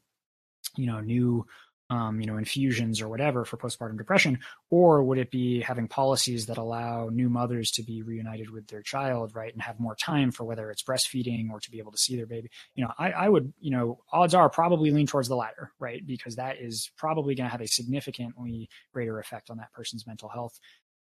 you 0.77 0.85
know, 0.85 1.01
new 1.01 1.45
um, 1.91 2.21
you 2.21 2.25
know, 2.25 2.37
infusions 2.37 3.01
or 3.01 3.09
whatever 3.09 3.43
for 3.43 3.57
postpartum 3.57 3.97
depression? 3.97 4.39
Or 4.69 5.03
would 5.03 5.17
it 5.17 5.29
be 5.29 5.59
having 5.59 5.89
policies 5.89 6.45
that 6.45 6.57
allow 6.57 7.09
new 7.09 7.29
mothers 7.29 7.69
to 7.71 7.83
be 7.83 8.01
reunited 8.01 8.49
with 8.49 8.65
their 8.67 8.81
child, 8.81 9.35
right, 9.35 9.51
and 9.51 9.61
have 9.61 9.77
more 9.77 9.95
time 9.95 10.31
for 10.31 10.45
whether 10.45 10.71
it's 10.71 10.83
breastfeeding 10.83 11.51
or 11.51 11.59
to 11.59 11.69
be 11.69 11.79
able 11.79 11.91
to 11.91 11.97
see 11.97 12.15
their 12.15 12.25
baby? 12.25 12.49
You 12.75 12.85
know, 12.85 12.93
I, 12.97 13.11
I 13.11 13.29
would, 13.29 13.53
you 13.59 13.71
know, 13.71 13.99
odds 14.11 14.33
are 14.33 14.49
probably 14.49 14.89
lean 14.89 15.05
towards 15.05 15.27
the 15.27 15.35
latter, 15.35 15.73
right, 15.79 16.01
because 16.07 16.37
that 16.37 16.61
is 16.61 16.89
probably 16.97 17.35
going 17.35 17.47
to 17.47 17.51
have 17.51 17.61
a 17.61 17.67
significantly 17.67 18.69
greater 18.93 19.19
effect 19.19 19.49
on 19.49 19.57
that 19.57 19.73
person's 19.73 20.07
mental 20.07 20.29
health. 20.29 20.57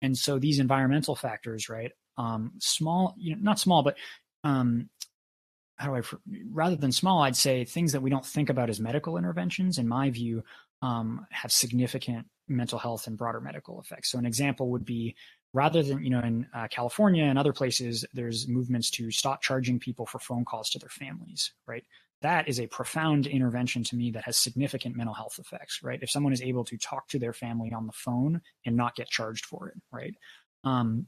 And 0.01 0.17
so 0.17 0.39
these 0.39 0.57
environmental 0.57 1.15
factors, 1.15 1.69
right, 1.69 1.91
um, 2.17 2.53
small, 2.57 3.13
you 3.19 3.35
know, 3.35 3.41
not 3.41 3.59
small, 3.59 3.83
but 3.83 3.97
um, 4.43 4.89
how 5.75 5.87
do 5.87 5.95
I, 5.95 6.01
rather 6.51 6.75
than 6.75 6.91
small, 6.91 7.21
I'd 7.21 7.35
say 7.35 7.65
things 7.65 7.91
that 7.91 8.01
we 8.01 8.09
don't 8.09 8.25
think 8.25 8.49
about 8.49 8.71
as 8.71 8.79
medical 8.79 9.17
interventions, 9.17 9.77
in 9.77 9.87
my 9.87 10.09
view, 10.09 10.43
um, 10.81 11.25
have 11.31 11.51
significant 11.51 12.27
mental 12.47 12.79
health 12.79 13.07
and 13.07 13.17
broader 13.17 13.39
medical 13.39 13.79
effects. 13.79 14.11
So 14.11 14.17
an 14.17 14.25
example 14.25 14.69
would 14.71 14.85
be 14.85 15.15
rather 15.53 15.83
than, 15.83 16.03
you 16.03 16.09
know, 16.09 16.19
in 16.19 16.47
uh, 16.53 16.67
California 16.69 17.23
and 17.23 17.37
other 17.37 17.53
places, 17.53 18.05
there's 18.13 18.47
movements 18.47 18.89
to 18.91 19.11
stop 19.11 19.41
charging 19.41 19.79
people 19.79 20.05
for 20.05 20.19
phone 20.19 20.45
calls 20.45 20.69
to 20.71 20.79
their 20.79 20.89
families, 20.89 21.51
right? 21.67 21.83
That 22.21 22.47
is 22.47 22.59
a 22.59 22.67
profound 22.67 23.27
intervention 23.27 23.83
to 23.85 23.95
me 23.95 24.11
that 24.11 24.23
has 24.25 24.37
significant 24.37 24.95
mental 24.95 25.13
health 25.13 25.39
effects, 25.39 25.81
right? 25.83 25.99
If 26.01 26.09
someone 26.09 26.33
is 26.33 26.41
able 26.41 26.63
to 26.65 26.77
talk 26.77 27.07
to 27.09 27.19
their 27.19 27.33
family 27.33 27.71
on 27.73 27.87
the 27.87 27.93
phone 27.93 28.41
and 28.65 28.75
not 28.75 28.95
get 28.95 29.09
charged 29.09 29.45
for 29.45 29.69
it, 29.69 29.75
right? 29.91 30.15
Um, 30.63 31.07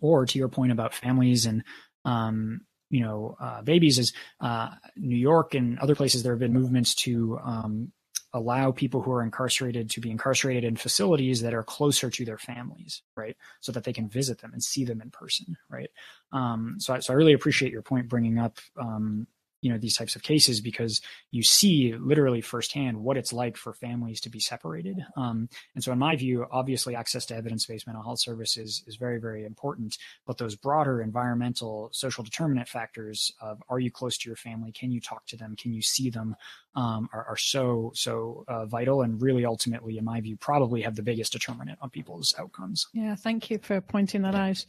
or 0.00 0.26
to 0.26 0.38
your 0.38 0.48
point 0.48 0.72
about 0.72 0.94
families 0.94 1.46
and 1.46 1.64
um, 2.04 2.60
you 2.90 3.00
know 3.00 3.36
uh, 3.40 3.62
babies 3.62 3.98
is 3.98 4.12
uh, 4.40 4.70
New 4.96 5.16
York 5.16 5.54
and 5.54 5.78
other 5.78 5.94
places 5.94 6.22
there 6.22 6.32
have 6.32 6.40
been 6.40 6.52
movements 6.52 6.94
to 6.94 7.38
um, 7.42 7.92
allow 8.34 8.72
people 8.72 9.02
who 9.02 9.12
are 9.12 9.22
incarcerated 9.22 9.90
to 9.90 10.00
be 10.00 10.10
incarcerated 10.10 10.64
in 10.64 10.76
facilities 10.76 11.42
that 11.42 11.54
are 11.54 11.62
closer 11.62 12.08
to 12.10 12.24
their 12.24 12.38
families, 12.38 13.02
right? 13.16 13.36
So 13.60 13.72
that 13.72 13.84
they 13.84 13.92
can 13.92 14.08
visit 14.08 14.40
them 14.40 14.52
and 14.52 14.62
see 14.62 14.84
them 14.84 15.02
in 15.02 15.10
person, 15.10 15.56
right? 15.68 15.90
Um, 16.32 16.76
so, 16.78 16.94
I, 16.94 17.00
so 17.00 17.12
I 17.12 17.16
really 17.16 17.34
appreciate 17.34 17.72
your 17.72 17.82
point 17.82 18.08
bringing 18.08 18.38
up 18.38 18.58
um, 18.80 19.26
you 19.62 19.72
know 19.72 19.78
these 19.78 19.96
types 19.96 20.14
of 20.14 20.22
cases 20.22 20.60
because 20.60 21.00
you 21.30 21.42
see 21.42 21.94
literally 21.98 22.40
firsthand 22.40 22.98
what 22.98 23.16
it's 23.16 23.32
like 23.32 23.56
for 23.56 23.72
families 23.72 24.20
to 24.20 24.28
be 24.28 24.40
separated. 24.40 25.02
Um, 25.16 25.48
and 25.74 25.82
so 25.82 25.92
in 25.92 25.98
my 25.98 26.16
view 26.16 26.44
obviously 26.50 26.94
access 26.94 27.24
to 27.26 27.36
evidence-based 27.36 27.86
mental 27.86 28.02
health 28.02 28.20
services 28.20 28.82
is 28.86 28.96
very 28.96 29.18
very 29.18 29.44
important 29.44 29.96
but 30.26 30.36
those 30.36 30.56
broader 30.56 31.00
environmental 31.00 31.88
social 31.92 32.24
determinant 32.24 32.68
factors 32.68 33.32
of 33.40 33.62
are 33.68 33.78
you 33.78 33.90
close 33.90 34.18
to 34.18 34.28
your 34.28 34.36
family? 34.36 34.72
Can 34.72 34.90
you 34.90 35.00
talk 35.00 35.24
to 35.26 35.36
them? 35.36 35.56
Can 35.56 35.72
you 35.72 35.82
see 35.82 36.10
them? 36.10 36.36
Um, 36.74 37.08
are, 37.12 37.24
are, 37.24 37.36
so 37.36 37.92
so 37.94 38.44
uh, 38.48 38.66
vital 38.66 39.02
and 39.02 39.20
really 39.20 39.44
ultimately 39.44 39.98
in 39.98 40.04
my 40.04 40.20
view 40.20 40.36
probably 40.36 40.82
have 40.82 40.96
the 40.96 41.02
biggest 41.02 41.32
determinant 41.32 41.78
on 41.82 41.90
people's 41.90 42.34
outcomes. 42.38 42.88
Yeah 42.92 43.14
thank 43.14 43.50
you 43.50 43.58
for 43.58 43.80
pointing 43.80 44.22
that 44.22 44.34
out. 44.34 44.64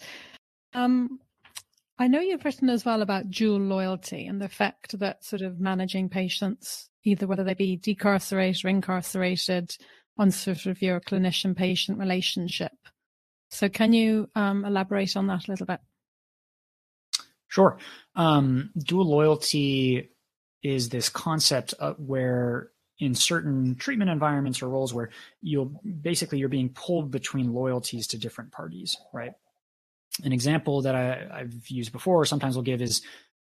Um, 0.73 1.19
I 1.99 2.07
know 2.07 2.19
you've 2.19 2.43
written 2.43 2.69
as 2.69 2.85
well 2.85 3.01
about 3.01 3.29
dual 3.29 3.59
loyalty 3.59 4.25
and 4.25 4.41
the 4.41 4.45
effect 4.45 4.97
that 4.99 5.23
sort 5.23 5.41
of 5.41 5.59
managing 5.59 6.09
patients, 6.09 6.89
either 7.03 7.27
whether 7.27 7.43
they 7.43 7.53
be 7.53 7.77
decarcerated 7.77 8.65
or 8.65 8.69
incarcerated, 8.69 9.75
on 10.17 10.31
sort 10.31 10.65
of 10.65 10.81
your 10.81 10.99
clinician 10.99 11.55
patient 11.55 11.97
relationship. 11.97 12.73
So, 13.49 13.69
can 13.69 13.93
you 13.93 14.29
um, 14.35 14.65
elaborate 14.65 15.15
on 15.15 15.27
that 15.27 15.47
a 15.47 15.51
little 15.51 15.65
bit? 15.65 15.79
Sure. 17.47 17.77
Um, 18.15 18.71
dual 18.75 19.07
loyalty 19.07 20.09
is 20.63 20.89
this 20.89 21.09
concept 21.09 21.75
where 21.97 22.71
in 22.99 23.13
certain 23.13 23.75
treatment 23.75 24.09
environments 24.09 24.61
or 24.61 24.69
roles 24.69 24.93
where 24.93 25.09
you'll 25.41 25.79
basically 26.01 26.39
you're 26.39 26.49
being 26.49 26.69
pulled 26.69 27.11
between 27.11 27.53
loyalties 27.53 28.07
to 28.07 28.17
different 28.17 28.51
parties 28.51 28.97
right 29.13 29.33
an 30.23 30.33
example 30.33 30.83
that 30.83 30.95
I, 30.95 31.39
have 31.39 31.67
used 31.67 31.91
before, 31.91 32.21
or 32.21 32.25
sometimes 32.25 32.55
we'll 32.55 32.63
give 32.63 32.81
is 32.81 33.01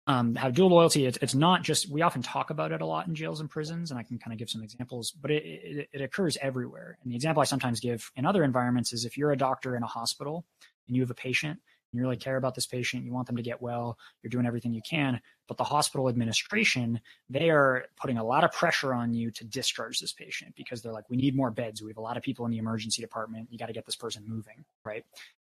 um, 0.08 0.36
how 0.36 0.50
dual 0.50 0.70
loyalty. 0.70 1.06
It's, 1.06 1.18
it's 1.22 1.36
not 1.36 1.64
just 1.64 1.90
we 1.90 2.02
often 2.02 2.22
talk 2.22 2.50
about 2.50 2.72
it 2.72 2.82
a 2.82 2.86
lot 2.86 3.08
in 3.08 3.16
jails 3.16 3.40
and 3.40 3.50
prisons, 3.50 3.92
and 3.92 4.00
I 4.00 4.04
can 4.04 4.18
kind 4.18 4.34
of 4.34 4.40
give 4.40 4.50
some 4.50 4.64
examples, 4.64 5.12
but 5.12 5.32
it, 5.32 5.44
it, 5.44 5.90
it 5.94 6.02
occurs 6.02 6.38
everywhere. 6.42 6.98
And 7.04 7.12
the 7.12 7.16
example 7.16 7.42
I 7.42 7.46
sometimes 7.46 7.80
give 7.80 8.12
in 8.16 8.26
other 8.26 8.44
environments 8.44 8.92
is 8.92 9.06
if 9.06 9.18
you're 9.18 9.32
a 9.32 9.38
doctor 9.38 9.76
in 9.76 9.84
a 9.84 9.88
hospital 9.88 10.46
and 10.88 10.96
you 10.96 11.02
have 11.04 11.12
a 11.12 11.16
patient 11.16 11.60
you 11.92 12.02
really 12.02 12.18
care 12.18 12.38
about 12.38 12.56
this 12.56 12.68
patient, 12.68 13.04
you 13.04 13.12
want 13.12 13.28
them 13.28 13.38
to 13.38 13.42
get 13.42 13.62
well, 13.62 13.98
you're 14.22 14.30
doing 14.30 14.46
everything 14.46 14.74
you 14.74 14.82
can. 14.88 15.20
But 15.48 15.58
the 15.58 15.64
hospital 15.64 16.08
administration, 16.08 17.02
they 17.30 17.50
are 17.50 17.86
putting 18.00 18.18
a 18.18 18.24
lot 18.24 18.44
of 18.44 18.52
pressure 18.52 18.94
on 18.94 19.14
you 19.14 19.32
to 19.32 19.44
discharge 19.44 20.00
this 20.00 20.14
patient 20.14 20.54
because 20.56 20.82
they're 20.82 20.94
like, 20.94 21.10
we 21.10 21.18
need 21.18 21.36
more 21.36 21.50
beds. 21.50 21.82
We 21.82 21.90
have 21.90 21.98
a 21.98 22.02
lot 22.02 22.18
of 22.18 22.24
people 22.24 22.46
in 22.46 22.52
the 22.52 22.60
emergency 22.60 23.02
department. 23.02 23.48
You 23.52 23.58
got 23.58 23.68
to 23.68 23.74
get 23.74 23.86
this 23.86 23.96
person 23.96 24.24
moving, 24.28 24.66
right? 24.86 25.04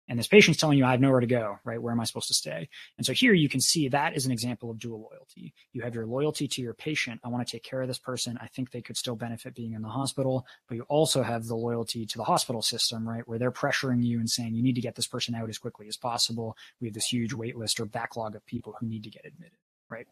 And 0.08 0.18
this 0.18 0.26
patient's 0.26 0.58
telling 0.58 0.78
you, 0.78 0.84
I 0.84 0.90
have 0.90 1.00
nowhere 1.00 1.20
to 1.20 1.26
go, 1.26 1.58
right? 1.64 1.80
Where 1.80 1.92
am 1.92 2.00
I 2.00 2.04
supposed 2.04 2.28
to 2.28 2.34
stay? 2.34 2.68
And 2.98 3.06
so 3.06 3.12
here 3.12 3.32
you 3.32 3.48
can 3.48 3.60
see 3.60 3.88
that 3.88 4.16
is 4.16 4.26
an 4.26 4.32
example 4.32 4.70
of 4.70 4.78
dual 4.78 5.08
loyalty. 5.10 5.54
You 5.72 5.82
have 5.82 5.94
your 5.94 6.06
loyalty 6.06 6.48
to 6.48 6.62
your 6.62 6.74
patient. 6.74 7.20
I 7.24 7.28
want 7.28 7.46
to 7.46 7.50
take 7.50 7.62
care 7.62 7.80
of 7.80 7.88
this 7.88 7.98
person. 7.98 8.38
I 8.40 8.48
think 8.48 8.70
they 8.70 8.82
could 8.82 8.96
still 8.96 9.16
benefit 9.16 9.54
being 9.54 9.74
in 9.74 9.82
the 9.82 9.88
hospital, 9.88 10.46
but 10.68 10.74
you 10.74 10.82
also 10.88 11.22
have 11.22 11.46
the 11.46 11.56
loyalty 11.56 12.04
to 12.06 12.18
the 12.18 12.24
hospital 12.24 12.62
system, 12.62 13.08
right? 13.08 13.26
Where 13.26 13.38
they're 13.38 13.52
pressuring 13.52 14.02
you 14.04 14.18
and 14.18 14.28
saying, 14.28 14.54
you 14.54 14.62
need 14.62 14.74
to 14.74 14.80
get 14.80 14.96
this 14.96 15.06
person 15.06 15.34
out 15.34 15.48
as 15.48 15.58
quickly 15.58 15.88
as 15.88 15.96
possible. 15.96 16.56
We 16.80 16.88
have 16.88 16.94
this 16.94 17.06
huge 17.12 17.32
wait 17.32 17.56
list 17.56 17.78
or 17.78 17.86
backlog 17.86 18.34
of 18.34 18.44
people 18.44 18.74
who 18.78 18.86
need 18.86 19.04
to 19.04 19.10
get 19.10 19.24
admitted, 19.24 19.58
right? 19.88 20.06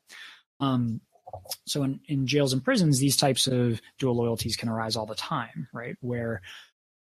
Um, 0.61 1.01
so 1.67 1.83
in, 1.83 2.01
in 2.07 2.27
jails 2.27 2.53
and 2.53 2.63
prisons, 2.63 2.99
these 2.99 3.17
types 3.17 3.47
of 3.47 3.81
dual 3.99 4.17
loyalties 4.17 4.57
can 4.57 4.69
arise 4.69 4.97
all 4.97 5.07
the 5.07 5.15
time, 5.15 5.69
right? 5.73 5.97
Where 6.01 6.43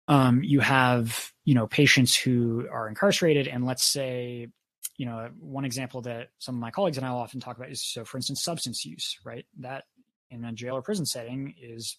um, 0.08 0.42
you 0.42 0.60
have 0.60 1.32
you 1.44 1.54
know 1.54 1.66
patients 1.66 2.16
who 2.16 2.66
are 2.70 2.88
incarcerated 2.88 3.46
and 3.46 3.64
let's 3.64 3.84
say 3.84 4.48
you 4.96 5.06
know 5.06 5.28
one 5.38 5.64
example 5.64 6.02
that 6.02 6.28
some 6.38 6.56
of 6.56 6.60
my 6.60 6.70
colleagues 6.70 6.96
and 6.96 7.06
i 7.06 7.10
often 7.10 7.40
talk 7.40 7.56
about 7.56 7.70
is 7.70 7.82
so 7.82 8.04
for 8.04 8.18
instance 8.18 8.42
substance 8.42 8.84
use 8.84 9.18
right 9.24 9.46
that 9.58 9.84
in 10.30 10.44
a 10.44 10.52
jail 10.52 10.74
or 10.74 10.82
prison 10.82 11.06
setting 11.06 11.54
is 11.60 11.98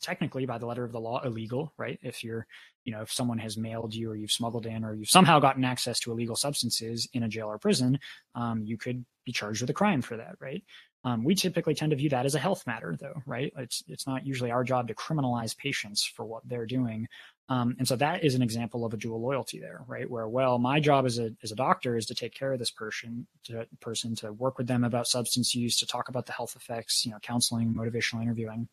technically 0.00 0.46
by 0.46 0.58
the 0.58 0.66
letter 0.66 0.84
of 0.84 0.92
the 0.92 1.00
law 1.00 1.20
illegal 1.24 1.72
right 1.78 1.98
if 2.02 2.22
you're 2.22 2.46
you 2.84 2.92
know 2.92 3.02
if 3.02 3.12
someone 3.12 3.38
has 3.38 3.56
mailed 3.56 3.94
you 3.94 4.10
or 4.10 4.16
you've 4.16 4.30
smuggled 4.30 4.66
in 4.66 4.84
or 4.84 4.94
you've 4.94 5.08
somehow 5.08 5.40
gotten 5.40 5.64
access 5.64 5.98
to 5.98 6.12
illegal 6.12 6.36
substances 6.36 7.08
in 7.12 7.22
a 7.22 7.28
jail 7.28 7.48
or 7.48 7.58
prison 7.58 7.98
um, 8.34 8.62
you 8.64 8.76
could 8.76 9.04
be 9.24 9.32
charged 9.32 9.60
with 9.60 9.70
a 9.70 9.74
crime 9.74 10.02
for 10.02 10.16
that 10.16 10.36
right 10.40 10.62
um, 11.04 11.22
we 11.22 11.34
typically 11.34 11.74
tend 11.74 11.90
to 11.90 11.96
view 11.96 12.08
that 12.10 12.24
as 12.24 12.34
a 12.34 12.38
health 12.38 12.66
matter, 12.66 12.96
though, 12.98 13.22
right? 13.26 13.52
It's 13.58 13.82
it's 13.86 14.06
not 14.06 14.26
usually 14.26 14.50
our 14.50 14.64
job 14.64 14.88
to 14.88 14.94
criminalize 14.94 15.56
patients 15.56 16.02
for 16.02 16.24
what 16.24 16.48
they're 16.48 16.66
doing. 16.66 17.08
Um, 17.48 17.76
and 17.78 17.86
so 17.86 17.96
that 17.96 18.24
is 18.24 18.34
an 18.34 18.42
example 18.42 18.86
of 18.86 18.94
a 18.94 18.96
dual 18.96 19.20
loyalty 19.20 19.60
there, 19.60 19.82
right? 19.86 20.08
Where, 20.08 20.26
well, 20.26 20.58
my 20.58 20.80
job 20.80 21.04
as 21.04 21.18
a, 21.18 21.32
as 21.42 21.52
a 21.52 21.56
doctor 21.56 21.96
is 21.96 22.06
to 22.06 22.14
take 22.14 22.34
care 22.34 22.52
of 22.52 22.58
this 22.58 22.70
person, 22.70 23.26
to, 23.44 23.66
person, 23.80 24.14
to 24.16 24.32
work 24.32 24.56
with 24.56 24.66
them 24.66 24.82
about 24.82 25.06
substance 25.06 25.54
use, 25.54 25.78
to 25.78 25.86
talk 25.86 26.08
about 26.08 26.24
the 26.24 26.32
health 26.32 26.56
effects, 26.56 27.04
you 27.04 27.12
know, 27.12 27.18
counseling, 27.20 27.74
motivational 27.74 28.22
interviewing. 28.22 28.68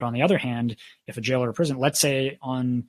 But 0.00 0.06
on 0.06 0.14
the 0.14 0.22
other 0.22 0.38
hand, 0.38 0.76
if 1.06 1.18
a 1.18 1.20
jail 1.20 1.44
or 1.44 1.50
a 1.50 1.52
prison, 1.52 1.78
let's 1.78 2.00
say 2.00 2.38
on 2.40 2.84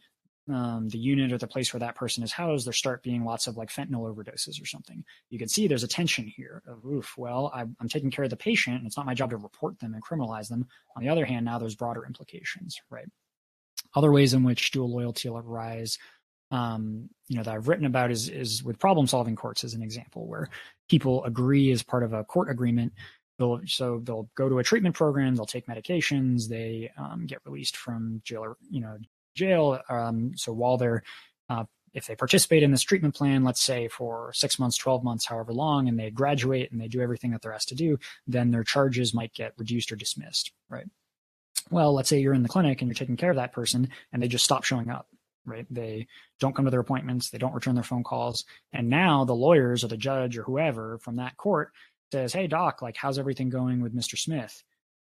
um, 0.49 0.87
the 0.89 0.97
unit 0.97 1.33
or 1.33 1.37
the 1.37 1.47
place 1.47 1.73
where 1.73 1.79
that 1.81 1.95
person 1.95 2.23
is 2.23 2.31
housed, 2.31 2.65
there 2.65 2.73
start 2.73 3.03
being 3.03 3.25
lots 3.25 3.47
of 3.47 3.57
like 3.57 3.69
fentanyl 3.69 4.09
overdoses 4.09 4.61
or 4.61 4.65
something. 4.65 5.03
You 5.29 5.39
can 5.39 5.49
see 5.49 5.67
there's 5.67 5.83
a 5.83 5.87
tension 5.87 6.31
here 6.33 6.63
of, 6.65 6.85
oof, 6.85 7.13
well, 7.17 7.51
I'm, 7.53 7.75
I'm 7.81 7.89
taking 7.89 8.11
care 8.11 8.23
of 8.23 8.29
the 8.29 8.37
patient 8.37 8.77
and 8.77 8.87
it's 8.87 8.95
not 8.95 9.05
my 9.05 9.15
job 9.15 9.31
to 9.31 9.37
report 9.37 9.79
them 9.79 9.93
and 9.93 10.03
criminalize 10.03 10.47
them. 10.47 10.67
On 10.95 11.03
the 11.03 11.09
other 11.09 11.25
hand, 11.25 11.45
now 11.45 11.57
there's 11.59 11.75
broader 11.75 12.05
implications, 12.05 12.79
right? 12.89 13.07
Other 13.95 14.11
ways 14.11 14.33
in 14.33 14.43
which 14.43 14.71
dual 14.71 14.91
loyalty 14.91 15.29
will 15.29 15.39
arise, 15.39 15.97
um, 16.51 17.09
you 17.27 17.37
know, 17.37 17.43
that 17.43 17.53
I've 17.53 17.67
written 17.67 17.85
about 17.85 18.11
is 18.11 18.29
is 18.29 18.63
with 18.63 18.79
problem 18.79 19.07
solving 19.07 19.35
courts 19.35 19.63
as 19.63 19.73
an 19.73 19.81
example, 19.81 20.27
where 20.27 20.49
people 20.89 21.23
agree 21.25 21.71
as 21.71 21.83
part 21.83 22.03
of 22.03 22.13
a 22.13 22.23
court 22.23 22.49
agreement. 22.49 22.93
They'll 23.39 23.61
so 23.65 23.99
they'll 24.03 24.29
go 24.35 24.49
to 24.49 24.59
a 24.59 24.63
treatment 24.63 24.95
program, 24.95 25.35
they'll 25.35 25.45
take 25.45 25.67
medications, 25.67 26.47
they 26.47 26.91
um, 26.97 27.25
get 27.25 27.39
released 27.45 27.77
from 27.77 28.21
jail 28.23 28.43
or 28.43 28.57
you 28.69 28.81
know 28.81 28.97
jail. 29.35 29.79
Um, 29.89 30.33
so 30.35 30.53
while 30.53 30.77
they're 30.77 31.03
uh, 31.49 31.65
if 31.95 32.07
they 32.07 32.15
participate 32.15 32.61
in 32.61 32.71
this 32.71 32.81
treatment 32.83 33.15
plan, 33.15 33.43
let's 33.43 33.61
say 33.61 33.87
for 33.87 34.31
six 34.33 34.59
months, 34.59 34.75
12 34.75 35.03
months, 35.03 35.25
however 35.25 35.53
long, 35.53 35.87
and 35.87 35.97
they 35.97 36.11
graduate 36.11 36.71
and 36.71 36.79
they 36.79 36.89
do 36.89 36.99
everything 36.99 37.31
that 37.31 37.41
they're 37.41 37.53
asked 37.53 37.69
to 37.69 37.75
do, 37.75 37.97
then 38.27 38.51
their 38.51 38.65
charges 38.65 39.13
might 39.13 39.33
get 39.33 39.53
reduced 39.57 39.91
or 39.93 39.95
dismissed, 39.95 40.51
right? 40.69 40.85
Well, 41.71 41.93
let's 41.93 42.09
say 42.09 42.19
you're 42.19 42.33
in 42.33 42.43
the 42.43 42.49
clinic 42.49 42.81
and 42.81 42.89
you're 42.89 42.95
taking 42.95 43.17
care 43.17 43.31
of 43.31 43.37
that 43.37 43.53
person 43.53 43.89
and 44.11 44.21
they 44.21 44.27
just 44.27 44.45
stop 44.45 44.63
showing 44.63 44.89
up, 44.89 45.07
right? 45.45 45.65
They 45.69 46.07
don't 46.39 46.55
come 46.55 46.65
to 46.65 46.71
their 46.71 46.79
appointments, 46.79 47.29
they 47.29 47.37
don't 47.37 47.53
return 47.53 47.75
their 47.75 47.83
phone 47.83 48.03
calls. 48.03 48.45
And 48.73 48.89
now 48.89 49.25
the 49.25 49.35
lawyers 49.35 49.83
or 49.83 49.87
the 49.87 49.97
judge 49.97 50.37
or 50.37 50.43
whoever 50.43 50.97
from 50.99 51.17
that 51.17 51.37
court 51.37 51.71
says, 52.11 52.33
Hey, 52.33 52.47
doc, 52.47 52.81
like, 52.81 52.97
how's 52.97 53.19
everything 53.19 53.49
going 53.49 53.81
with 53.81 53.95
Mr. 53.95 54.17
Smith? 54.17 54.63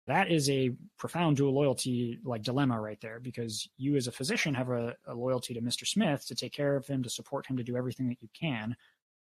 That 0.07 0.31
is 0.31 0.49
a 0.49 0.71
profound 0.97 1.37
dual 1.37 1.53
loyalty 1.53 2.17
like 2.23 2.41
dilemma 2.41 2.81
right 2.81 2.99
there 2.99 3.19
because 3.19 3.69
you 3.77 3.95
as 3.95 4.07
a 4.07 4.11
physician 4.11 4.55
have 4.55 4.69
a, 4.69 4.95
a 5.05 5.13
loyalty 5.13 5.53
to 5.53 5.61
Mr. 5.61 5.85
Smith 5.85 6.25
to 6.27 6.35
take 6.35 6.51
care 6.51 6.75
of 6.75 6.87
him, 6.87 7.03
to 7.03 7.11
support 7.11 7.45
him, 7.45 7.57
to 7.57 7.63
do 7.63 7.77
everything 7.77 8.09
that 8.09 8.21
you 8.21 8.29
can 8.33 8.75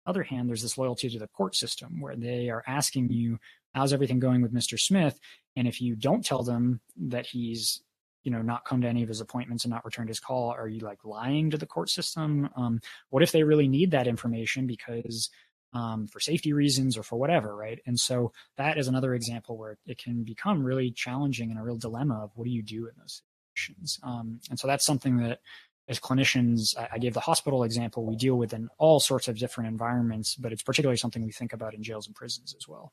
other 0.06 0.22
hand, 0.22 0.48
there's 0.48 0.62
this 0.62 0.78
loyalty 0.78 1.08
to 1.10 1.18
the 1.18 1.28
court 1.28 1.54
system 1.54 2.00
where 2.00 2.16
they 2.16 2.50
are 2.50 2.64
asking 2.66 3.10
you, 3.10 3.38
how's 3.74 3.92
everything 3.92 4.20
going 4.20 4.42
with 4.42 4.54
Mr. 4.54 4.78
Smith? 4.78 5.18
And 5.56 5.68
if 5.68 5.80
you 5.80 5.96
don't 5.96 6.24
tell 6.24 6.42
them 6.42 6.80
that 6.96 7.26
he's, 7.26 7.82
you 8.22 8.30
know, 8.30 8.42
not 8.42 8.64
come 8.64 8.80
to 8.82 8.88
any 8.88 9.02
of 9.02 9.08
his 9.08 9.20
appointments 9.20 9.64
and 9.64 9.72
not 9.72 9.84
returned 9.84 10.08
his 10.08 10.20
call, 10.20 10.50
are 10.50 10.68
you 10.68 10.80
like 10.80 11.04
lying 11.04 11.50
to 11.50 11.58
the 11.58 11.66
court 11.66 11.90
system? 11.90 12.48
Um, 12.56 12.80
what 13.10 13.22
if 13.22 13.32
they 13.32 13.42
really 13.42 13.68
need 13.68 13.90
that 13.90 14.06
information 14.06 14.66
because 14.66 15.30
um, 15.74 16.06
for 16.06 16.20
safety 16.20 16.52
reasons 16.52 16.96
or 16.96 17.02
for 17.02 17.16
whatever, 17.16 17.56
right? 17.56 17.80
And 17.86 17.98
so 17.98 18.32
that 18.56 18.78
is 18.78 18.88
another 18.88 19.14
example 19.14 19.56
where 19.56 19.78
it 19.86 19.98
can 19.98 20.22
become 20.22 20.62
really 20.62 20.90
challenging 20.90 21.50
and 21.50 21.58
a 21.58 21.62
real 21.62 21.78
dilemma 21.78 22.24
of 22.24 22.30
what 22.34 22.44
do 22.44 22.50
you 22.50 22.62
do 22.62 22.86
in 22.86 22.92
those 22.98 23.22
situations. 23.54 23.98
Um, 24.02 24.40
and 24.50 24.58
so 24.58 24.66
that's 24.66 24.84
something 24.84 25.18
that 25.18 25.40
as 25.88 25.98
clinicians, 25.98 26.76
I, 26.78 26.98
gave 26.98 27.14
the 27.14 27.20
hospital 27.20 27.64
example, 27.64 28.06
we 28.06 28.16
deal 28.16 28.36
with 28.36 28.52
in 28.52 28.68
all 28.78 29.00
sorts 29.00 29.28
of 29.28 29.36
different 29.36 29.68
environments, 29.68 30.36
but 30.36 30.52
it's 30.52 30.62
particularly 30.62 30.96
something 30.96 31.24
we 31.24 31.32
think 31.32 31.52
about 31.52 31.74
in 31.74 31.82
jails 31.82 32.06
and 32.06 32.14
prisons 32.14 32.54
as 32.56 32.68
well. 32.68 32.92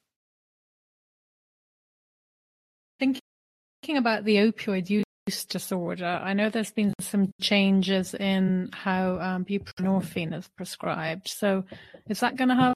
About 3.98 4.24
the 4.24 4.36
opioid 4.36 4.90
use 4.90 5.46
disorder, 5.46 6.06
I 6.24 6.34
know 6.34 6.50
there's 6.50 6.72
been 6.72 6.94
some 7.02 7.32
changes 7.42 8.14
in 8.14 8.70
how 8.72 9.20
um, 9.20 9.46
buprenorphine 9.46 10.38
is 10.38 10.48
prescribed. 10.48 11.28
So, 11.28 11.66
is 12.08 12.20
that 12.20 12.36
going 12.36 12.50
to 12.50 12.56
have 12.56 12.74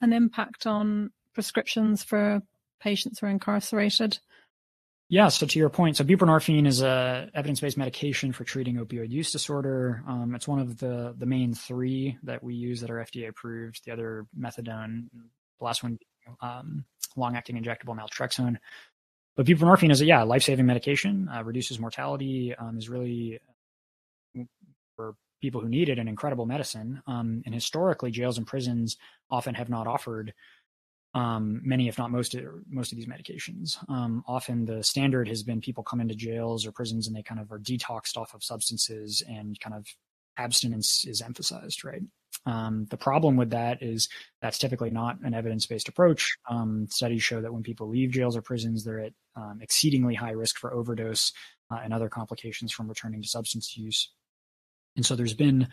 an 0.00 0.12
impact 0.12 0.66
on 0.66 1.10
prescriptions 1.34 2.02
for 2.02 2.40
patients 2.80 3.18
who 3.18 3.26
are 3.26 3.30
incarcerated? 3.30 4.18
Yeah, 5.10 5.28
so 5.28 5.46
to 5.46 5.58
your 5.58 5.68
point, 5.68 5.98
so 5.98 6.04
buprenorphine 6.04 6.66
is 6.66 6.80
a 6.80 7.30
evidence-based 7.34 7.76
medication 7.76 8.32
for 8.32 8.44
treating 8.44 8.76
opioid 8.76 9.10
use 9.10 9.30
disorder. 9.30 10.02
Um, 10.08 10.34
it's 10.34 10.48
one 10.48 10.60
of 10.60 10.78
the 10.78 11.14
the 11.18 11.26
main 11.26 11.54
three 11.54 12.18
that 12.22 12.42
we 12.42 12.54
use 12.54 12.80
that 12.80 12.90
are 12.90 13.04
FDA 13.04 13.28
approved. 13.28 13.84
The 13.84 13.92
other 13.92 14.26
methadone, 14.38 15.08
the 15.58 15.64
last 15.64 15.82
one, 15.82 15.98
um, 16.40 16.86
long-acting 17.16 17.62
injectable 17.62 17.96
naltrexone. 17.96 18.56
But 19.36 19.46
buprenorphine 19.46 19.90
is 19.90 20.00
a 20.00 20.06
yeah 20.06 20.22
life 20.22 20.42
saving 20.42 20.66
medication, 20.66 21.28
uh, 21.34 21.42
reduces 21.42 21.78
mortality, 21.78 22.54
um, 22.54 22.78
is 22.78 22.88
really 22.88 23.40
for 24.96 25.14
people 25.40 25.60
who 25.60 25.68
need 25.68 25.88
it 25.88 25.98
an 25.98 26.08
incredible 26.08 26.46
medicine. 26.46 27.02
Um, 27.06 27.42
and 27.44 27.54
historically, 27.54 28.10
jails 28.10 28.38
and 28.38 28.46
prisons 28.46 28.96
often 29.30 29.54
have 29.54 29.68
not 29.68 29.86
offered 29.86 30.32
um, 31.14 31.60
many, 31.64 31.88
if 31.88 31.96
not 31.96 32.10
most, 32.10 32.34
of, 32.34 32.44
most 32.68 32.92
of 32.92 32.96
these 32.96 33.06
medications. 33.06 33.76
Um, 33.88 34.24
often 34.26 34.64
the 34.64 34.82
standard 34.82 35.28
has 35.28 35.42
been 35.42 35.60
people 35.60 35.84
come 35.84 36.00
into 36.00 36.14
jails 36.14 36.66
or 36.66 36.72
prisons 36.72 37.06
and 37.06 37.14
they 37.14 37.22
kind 37.22 37.40
of 37.40 37.52
are 37.52 37.58
detoxed 37.58 38.16
off 38.16 38.34
of 38.34 38.42
substances 38.42 39.22
and 39.28 39.58
kind 39.60 39.76
of 39.76 39.86
abstinence 40.36 41.04
is 41.06 41.22
emphasized, 41.22 41.84
right? 41.84 42.02
Um, 42.46 42.86
the 42.90 42.96
problem 42.96 43.36
with 43.36 43.50
that 43.50 43.82
is 43.82 44.08
that's 44.42 44.58
typically 44.58 44.90
not 44.90 45.20
an 45.22 45.34
evidence 45.34 45.66
based 45.66 45.88
approach. 45.88 46.36
Um, 46.48 46.86
studies 46.90 47.22
show 47.22 47.40
that 47.40 47.52
when 47.52 47.62
people 47.62 47.88
leave 47.88 48.10
jails 48.10 48.36
or 48.36 48.42
prisons, 48.42 48.84
they're 48.84 49.00
at 49.00 49.12
um, 49.36 49.60
exceedingly 49.62 50.14
high 50.14 50.32
risk 50.32 50.58
for 50.58 50.74
overdose 50.74 51.32
uh, 51.70 51.78
and 51.82 51.92
other 51.92 52.08
complications 52.08 52.72
from 52.72 52.88
returning 52.88 53.22
to 53.22 53.28
substance 53.28 53.76
use. 53.76 54.10
And 54.96 55.04
so 55.04 55.16
there's 55.16 55.34
been, 55.34 55.68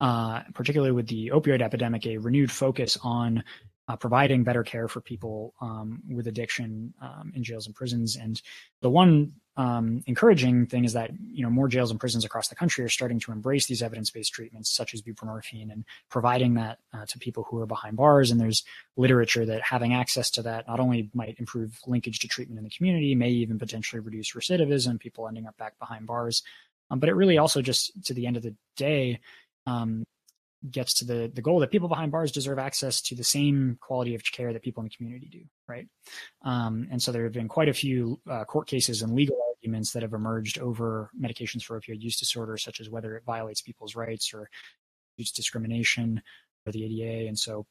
uh, 0.00 0.42
particularly 0.54 0.92
with 0.92 1.06
the 1.06 1.30
opioid 1.32 1.62
epidemic, 1.62 2.06
a 2.06 2.18
renewed 2.18 2.50
focus 2.50 2.98
on 3.02 3.44
uh, 3.86 3.96
providing 3.96 4.44
better 4.44 4.62
care 4.62 4.88
for 4.88 5.00
people 5.00 5.54
um, 5.60 6.02
with 6.08 6.26
addiction 6.26 6.94
um, 7.02 7.32
in 7.34 7.44
jails 7.44 7.66
and 7.66 7.74
prisons. 7.74 8.16
And 8.16 8.40
the 8.80 8.90
one 8.90 9.34
um, 9.56 10.02
encouraging 10.06 10.66
thing 10.66 10.84
is 10.84 10.94
that 10.94 11.10
you 11.32 11.42
know 11.44 11.50
more 11.50 11.68
jails 11.68 11.90
and 11.90 12.00
prisons 12.00 12.24
across 12.24 12.48
the 12.48 12.56
country 12.56 12.84
are 12.84 12.88
starting 12.88 13.20
to 13.20 13.32
embrace 13.32 13.66
these 13.66 13.82
evidence-based 13.82 14.32
treatments, 14.32 14.74
such 14.74 14.94
as 14.94 15.02
buprenorphine, 15.02 15.70
and 15.70 15.84
providing 16.08 16.54
that 16.54 16.78
uh, 16.92 17.06
to 17.06 17.18
people 17.18 17.44
who 17.44 17.60
are 17.60 17.66
behind 17.66 17.96
bars. 17.96 18.30
And 18.30 18.40
there's 18.40 18.64
literature 18.96 19.46
that 19.46 19.62
having 19.62 19.94
access 19.94 20.30
to 20.32 20.42
that 20.42 20.66
not 20.66 20.80
only 20.80 21.08
might 21.14 21.38
improve 21.38 21.78
linkage 21.86 22.18
to 22.20 22.28
treatment 22.28 22.58
in 22.58 22.64
the 22.64 22.70
community, 22.70 23.14
may 23.14 23.30
even 23.30 23.58
potentially 23.58 24.00
reduce 24.00 24.32
recidivism, 24.32 24.98
people 24.98 25.28
ending 25.28 25.46
up 25.46 25.56
back 25.56 25.78
behind 25.78 26.06
bars. 26.06 26.42
Um, 26.90 26.98
but 26.98 27.08
it 27.08 27.14
really 27.14 27.38
also 27.38 27.62
just 27.62 27.92
to 28.06 28.14
the 28.14 28.26
end 28.26 28.36
of 28.36 28.42
the 28.42 28.54
day 28.76 29.20
um, 29.66 30.04
gets 30.70 30.94
to 30.94 31.04
the 31.04 31.30
the 31.32 31.42
goal 31.42 31.60
that 31.60 31.70
people 31.70 31.88
behind 31.88 32.12
bars 32.12 32.32
deserve 32.32 32.58
access 32.58 33.00
to 33.02 33.14
the 33.14 33.24
same 33.24 33.78
quality 33.80 34.14
of 34.14 34.22
care 34.24 34.52
that 34.52 34.62
people 34.62 34.82
in 34.82 34.88
the 34.88 34.96
community 34.96 35.28
do, 35.30 35.40
right? 35.68 35.88
Um, 36.42 36.88
and 36.90 37.02
so 37.02 37.12
there 37.12 37.24
have 37.24 37.32
been 37.32 37.48
quite 37.48 37.68
a 37.68 37.74
few 37.74 38.20
uh, 38.30 38.44
court 38.44 38.66
cases 38.66 39.02
and 39.02 39.14
legal 39.14 39.36
arguments 39.48 39.92
that 39.92 40.02
have 40.02 40.12
emerged 40.12 40.58
over 40.58 41.10
medications 41.20 41.64
for 41.64 41.80
opioid 41.80 42.00
use 42.00 42.18
disorder, 42.18 42.56
such 42.56 42.80
as 42.80 42.90
whether 42.90 43.16
it 43.16 43.24
violates 43.24 43.62
people's 43.62 43.94
rights 43.94 44.32
or 44.34 44.48
use 45.16 45.32
discrimination 45.32 46.22
or 46.66 46.72
the 46.72 46.84
ADA. 46.84 47.28
And 47.28 47.38
so 47.38 47.66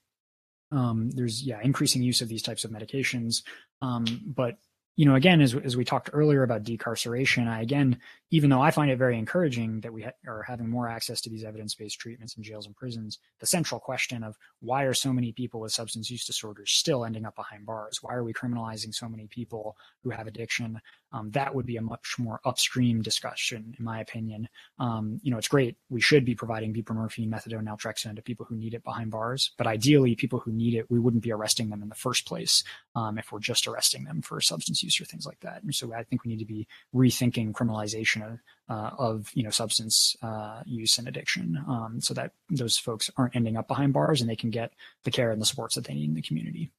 um, 0.71 1.09
there's 1.11 1.43
yeah 1.43 1.59
increasing 1.61 2.01
use 2.01 2.21
of 2.21 2.29
these 2.29 2.41
types 2.41 2.63
of 2.63 2.71
medications, 2.71 3.43
um, 3.81 4.05
but 4.25 4.57
you 4.95 5.05
know, 5.05 5.15
again, 5.15 5.41
as, 5.41 5.55
as 5.55 5.75
we 5.75 5.83
talked 5.83 6.11
earlier 6.13 6.43
about 6.43 6.63
decarceration, 6.63 7.47
I 7.47 7.61
again, 7.61 7.99
even 8.29 8.49
though 8.49 8.61
I 8.61 8.69
find 8.71 8.91
it 8.91 8.97
very 8.97 9.17
encouraging 9.17 9.81
that 9.81 9.91
we 9.91 10.03
ha- 10.03 10.11
are 10.27 10.43
having 10.43 10.69
more 10.69 10.87
access 10.87 11.19
to 11.21 11.29
these 11.29 11.43
evidence 11.43 11.73
based 11.73 11.99
treatments 11.99 12.35
in 12.35 12.43
jails 12.43 12.67
and 12.67 12.75
prisons, 12.75 13.17
the 13.39 13.47
central 13.47 13.79
question 13.79 14.23
of 14.23 14.37
why 14.59 14.83
are 14.83 14.93
so 14.93 15.11
many 15.11 15.31
people 15.31 15.59
with 15.59 15.71
substance 15.71 16.11
use 16.11 16.25
disorders 16.25 16.71
still 16.71 17.05
ending 17.05 17.25
up 17.25 17.35
behind 17.35 17.65
bars? 17.65 17.99
Why 18.03 18.13
are 18.13 18.23
we 18.23 18.33
criminalizing 18.33 18.93
so 18.93 19.09
many 19.09 19.27
people 19.27 19.77
who 20.03 20.11
have 20.11 20.27
addiction? 20.27 20.79
Um, 21.11 21.31
that 21.31 21.53
would 21.53 21.65
be 21.65 21.77
a 21.77 21.81
much 21.81 22.15
more 22.19 22.39
upstream 22.45 23.01
discussion, 23.01 23.75
in 23.77 23.85
my 23.85 23.99
opinion. 23.99 24.47
Um, 24.77 25.19
you 25.23 25.31
know, 25.31 25.37
it's 25.37 25.47
great. 25.47 25.75
We 25.89 26.01
should 26.01 26.25
be 26.25 26.35
providing 26.35 26.73
buprenorphine, 26.73 27.29
methadone, 27.29 27.67
naltrexone 27.67 28.15
to 28.15 28.21
people 28.21 28.45
who 28.47 28.55
need 28.55 28.73
it 28.73 28.83
behind 28.83 29.11
bars, 29.11 29.51
but 29.57 29.67
ideally, 29.67 30.15
people 30.15 30.39
who 30.39 30.51
need 30.51 30.75
it, 30.75 30.89
we 30.89 30.99
wouldn't 30.99 31.23
be 31.23 31.31
arresting 31.31 31.69
them 31.69 31.81
in 31.81 31.89
the 31.89 31.95
first 31.95 32.25
place 32.27 32.63
um, 32.95 33.17
if 33.17 33.31
we're 33.31 33.39
just 33.39 33.67
arresting 33.67 34.03
them 34.03 34.21
for 34.21 34.39
substance 34.41 34.83
use 34.83 34.99
or 34.99 35.05
things 35.05 35.25
like 35.25 35.39
that. 35.41 35.63
And 35.63 35.73
so 35.73 35.93
I 35.93 36.03
think 36.03 36.23
we 36.23 36.29
need 36.29 36.39
to 36.39 36.45
be 36.45 36.67
rethinking 36.93 37.51
criminalization 37.51 38.23
of, 38.25 38.39
uh, 38.69 38.91
of 38.97 39.31
you 39.33 39.43
know 39.43 39.49
substance 39.49 40.15
uh, 40.21 40.61
use 40.65 40.97
and 40.97 41.07
addiction, 41.07 41.63
um, 41.67 41.99
so 42.01 42.13
that 42.13 42.31
those 42.49 42.77
folks 42.77 43.09
aren't 43.17 43.35
ending 43.35 43.57
up 43.57 43.67
behind 43.67 43.93
bars 43.93 44.21
and 44.21 44.29
they 44.29 44.35
can 44.35 44.49
get 44.49 44.73
the 45.03 45.11
care 45.11 45.31
and 45.31 45.41
the 45.41 45.45
supports 45.45 45.75
that 45.75 45.85
they 45.85 45.93
need 45.93 46.09
in 46.09 46.15
the 46.15 46.21
community. 46.21 46.71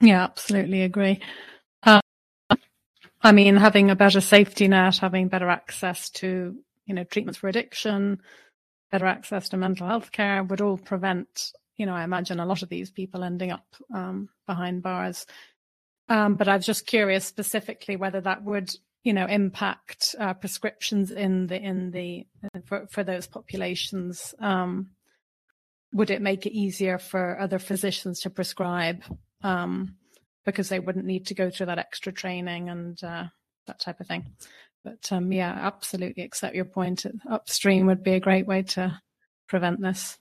Yeah, 0.00 0.24
absolutely 0.24 0.82
agree. 0.82 1.20
Uh, 1.82 2.00
I 3.22 3.32
mean, 3.32 3.56
having 3.56 3.90
a 3.90 3.96
better 3.96 4.20
safety 4.20 4.68
net, 4.68 4.98
having 4.98 5.28
better 5.28 5.48
access 5.48 6.10
to 6.10 6.56
you 6.86 6.94
know 6.94 7.04
treatments 7.04 7.38
for 7.38 7.48
addiction, 7.48 8.20
better 8.92 9.06
access 9.06 9.48
to 9.48 9.56
mental 9.56 9.86
health 9.86 10.12
care 10.12 10.42
would 10.42 10.60
all 10.60 10.78
prevent 10.78 11.52
you 11.76 11.86
know 11.86 11.94
I 11.94 12.04
imagine 12.04 12.40
a 12.40 12.46
lot 12.46 12.62
of 12.62 12.68
these 12.68 12.90
people 12.90 13.24
ending 13.24 13.50
up 13.50 13.66
um, 13.94 14.28
behind 14.46 14.82
bars. 14.82 15.26
Um, 16.08 16.34
but 16.34 16.48
I 16.48 16.56
was 16.56 16.66
just 16.66 16.86
curious 16.86 17.24
specifically 17.24 17.96
whether 17.96 18.20
that 18.20 18.44
would, 18.44 18.74
you 19.02 19.12
know, 19.12 19.26
impact 19.26 20.14
uh, 20.18 20.34
prescriptions 20.34 21.10
in 21.10 21.46
the 21.46 21.60
in 21.60 21.90
the 21.90 22.26
uh, 22.44 22.60
for 22.66 22.86
for 22.88 23.04
those 23.04 23.26
populations. 23.26 24.34
Um, 24.38 24.90
would 25.92 26.10
it 26.10 26.20
make 26.20 26.44
it 26.44 26.52
easier 26.52 26.98
for 26.98 27.38
other 27.40 27.58
physicians 27.58 28.20
to 28.20 28.30
prescribe 28.30 29.02
um, 29.42 29.96
because 30.44 30.68
they 30.68 30.80
wouldn't 30.80 31.06
need 31.06 31.26
to 31.26 31.34
go 31.34 31.50
through 31.50 31.66
that 31.66 31.78
extra 31.78 32.12
training 32.12 32.68
and 32.68 33.02
uh, 33.02 33.24
that 33.66 33.80
type 33.80 34.00
of 34.00 34.06
thing? 34.06 34.32
But 34.84 35.10
um, 35.12 35.32
yeah, 35.32 35.52
absolutely 35.52 36.24
accept 36.24 36.54
your 36.54 36.66
point. 36.66 37.06
Upstream 37.30 37.86
would 37.86 38.02
be 38.02 38.12
a 38.12 38.20
great 38.20 38.46
way 38.46 38.62
to 38.62 39.00
prevent 39.48 39.80
this. 39.80 40.18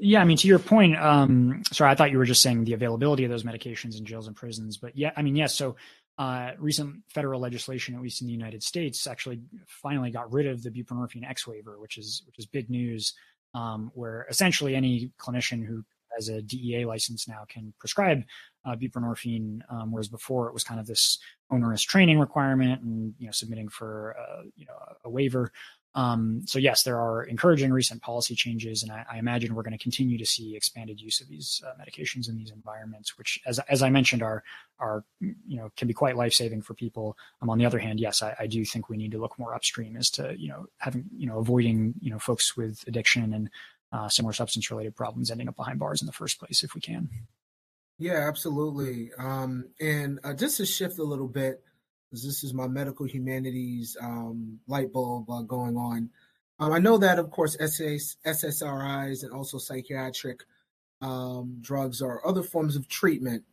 Yeah, 0.00 0.20
I 0.20 0.24
mean, 0.24 0.36
to 0.36 0.46
your 0.48 0.60
point, 0.60 0.96
um, 0.96 1.62
sorry, 1.72 1.90
I 1.90 1.94
thought 1.96 2.12
you 2.12 2.18
were 2.18 2.24
just 2.24 2.42
saying 2.42 2.64
the 2.64 2.72
availability 2.72 3.24
of 3.24 3.30
those 3.30 3.42
medications 3.42 3.98
in 3.98 4.04
jails 4.04 4.28
and 4.28 4.36
prisons, 4.36 4.76
but 4.76 4.96
yeah, 4.96 5.10
I 5.16 5.22
mean, 5.22 5.34
yes. 5.34 5.56
So, 5.56 5.76
uh, 6.18 6.52
recent 6.58 7.02
federal 7.08 7.40
legislation, 7.40 7.94
at 7.94 8.02
least 8.02 8.20
in 8.20 8.28
the 8.28 8.32
United 8.32 8.62
States, 8.62 9.06
actually 9.06 9.40
finally 9.66 10.10
got 10.10 10.32
rid 10.32 10.46
of 10.46 10.62
the 10.62 10.70
buprenorphine 10.70 11.28
X 11.28 11.46
waiver, 11.46 11.78
which 11.80 11.98
is 11.98 12.22
which 12.26 12.38
is 12.38 12.46
big 12.46 12.70
news. 12.70 13.14
Um, 13.54 13.90
where 13.94 14.26
essentially 14.28 14.74
any 14.76 15.10
clinician 15.18 15.64
who 15.66 15.82
has 16.14 16.28
a 16.28 16.42
DEA 16.42 16.84
license 16.84 17.26
now 17.26 17.44
can 17.48 17.72
prescribe 17.78 18.22
uh, 18.64 18.76
buprenorphine, 18.76 19.60
um, 19.70 19.90
whereas 19.90 20.08
before 20.08 20.48
it 20.48 20.54
was 20.54 20.64
kind 20.64 20.80
of 20.80 20.86
this 20.86 21.18
onerous 21.50 21.82
training 21.82 22.18
requirement 22.18 22.82
and 22.82 23.14
you 23.18 23.26
know 23.26 23.32
submitting 23.32 23.68
for 23.68 24.16
uh, 24.18 24.42
you 24.56 24.66
know 24.66 24.74
a 25.04 25.10
waiver. 25.10 25.50
Um, 25.94 26.42
so 26.46 26.58
yes, 26.58 26.82
there 26.82 26.98
are 26.98 27.24
encouraging 27.24 27.72
recent 27.72 28.02
policy 28.02 28.34
changes, 28.34 28.82
and 28.82 28.92
I, 28.92 29.04
I 29.12 29.18
imagine 29.18 29.54
we're 29.54 29.62
going 29.62 29.76
to 29.76 29.82
continue 29.82 30.18
to 30.18 30.26
see 30.26 30.54
expanded 30.54 31.00
use 31.00 31.20
of 31.20 31.28
these 31.28 31.62
uh, 31.66 31.72
medications 31.82 32.28
in 32.28 32.36
these 32.36 32.50
environments, 32.50 33.16
which, 33.16 33.40
as 33.46 33.58
as 33.68 33.82
I 33.82 33.90
mentioned, 33.90 34.22
are 34.22 34.44
are 34.78 35.04
you 35.20 35.56
know 35.56 35.70
can 35.76 35.88
be 35.88 35.94
quite 35.94 36.16
life 36.16 36.34
saving 36.34 36.62
for 36.62 36.74
people. 36.74 37.16
Um, 37.40 37.50
on 37.50 37.58
the 37.58 37.66
other 37.66 37.78
hand, 37.78 38.00
yes, 38.00 38.22
I, 38.22 38.36
I, 38.38 38.46
do 38.46 38.64
think 38.64 38.88
we 38.88 38.96
need 38.96 39.12
to 39.12 39.18
look 39.18 39.38
more 39.38 39.54
upstream 39.54 39.96
as 39.96 40.10
to 40.10 40.34
you 40.38 40.48
know 40.48 40.66
having 40.76 41.06
you 41.16 41.26
know 41.26 41.38
avoiding 41.38 41.94
you 42.00 42.10
know 42.10 42.18
folks 42.18 42.56
with 42.56 42.84
addiction 42.86 43.32
and 43.32 43.50
uh, 43.90 44.08
similar 44.08 44.34
substance 44.34 44.70
related 44.70 44.94
problems 44.94 45.30
ending 45.30 45.48
up 45.48 45.56
behind 45.56 45.78
bars 45.78 46.02
in 46.02 46.06
the 46.06 46.12
first 46.12 46.38
place 46.38 46.62
if 46.62 46.74
we 46.74 46.80
can. 46.80 47.08
Yeah, 47.98 48.28
absolutely. 48.28 49.10
Um, 49.18 49.70
and 49.80 50.20
uh, 50.22 50.34
just 50.34 50.58
to 50.58 50.66
shift 50.66 50.98
a 50.98 51.04
little 51.04 51.26
bit 51.26 51.64
this 52.12 52.42
is 52.42 52.54
my 52.54 52.66
medical 52.66 53.06
humanities 53.06 53.96
um, 54.00 54.60
light 54.66 54.92
bulb 54.92 55.28
uh, 55.30 55.42
going 55.42 55.76
on. 55.76 56.10
Um, 56.58 56.72
I 56.72 56.78
know 56.78 56.98
that, 56.98 57.18
of 57.18 57.30
course, 57.30 57.56
SS, 57.60 58.16
SSRIs 58.24 59.22
and 59.22 59.32
also 59.32 59.58
psychiatric 59.58 60.40
um, 61.00 61.58
drugs 61.60 62.02
are 62.02 62.26
other 62.26 62.42
forms 62.42 62.76
of 62.76 62.88
treatment 62.88 63.44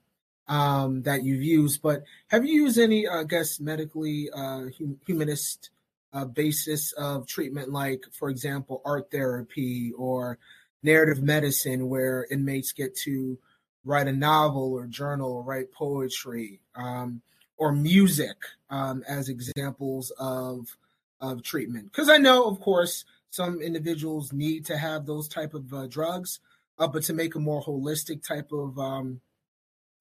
um, 0.47 1.03
that 1.03 1.23
you've 1.23 1.43
used, 1.43 1.81
but 1.81 2.03
have 2.27 2.45
you 2.45 2.63
used 2.63 2.79
any, 2.79 3.07
I 3.07 3.23
guess, 3.23 3.59
medically 3.59 4.29
uh, 4.31 4.65
hum- 4.77 4.99
humanist 5.05 5.69
uh, 6.13 6.25
basis 6.25 6.93
of 6.93 7.27
treatment, 7.27 7.71
like, 7.71 8.05
for 8.11 8.29
example, 8.29 8.81
art 8.85 9.11
therapy 9.11 9.91
or 9.97 10.37
narrative 10.81 11.21
medicine, 11.21 11.89
where 11.89 12.25
inmates 12.31 12.71
get 12.71 12.95
to 12.95 13.37
write 13.83 14.07
a 14.07 14.13
novel 14.13 14.73
or 14.73 14.85
journal 14.87 15.31
or 15.31 15.43
write 15.43 15.71
poetry? 15.71 16.61
Um, 16.75 17.21
or 17.57 17.71
music 17.71 18.37
um, 18.69 19.03
as 19.07 19.29
examples 19.29 20.11
of 20.19 20.77
of 21.21 21.43
treatment. 21.43 21.85
Because 21.85 22.09
i 22.09 22.17
know 22.17 22.45
of 22.45 22.59
course 22.59 23.05
some 23.29 23.61
individuals 23.61 24.31
need 24.31 24.65
to 24.65 24.77
have 24.77 25.05
those 25.05 25.27
type 25.27 25.53
of 25.53 25.73
uh, 25.73 25.87
drugs 25.87 26.39
uh, 26.77 26.87
but 26.87 27.03
to 27.03 27.13
make 27.13 27.35
a 27.35 27.39
more 27.39 27.63
holistic 27.63 28.25
type 28.25 28.51
of 28.51 28.77
um, 28.77 29.21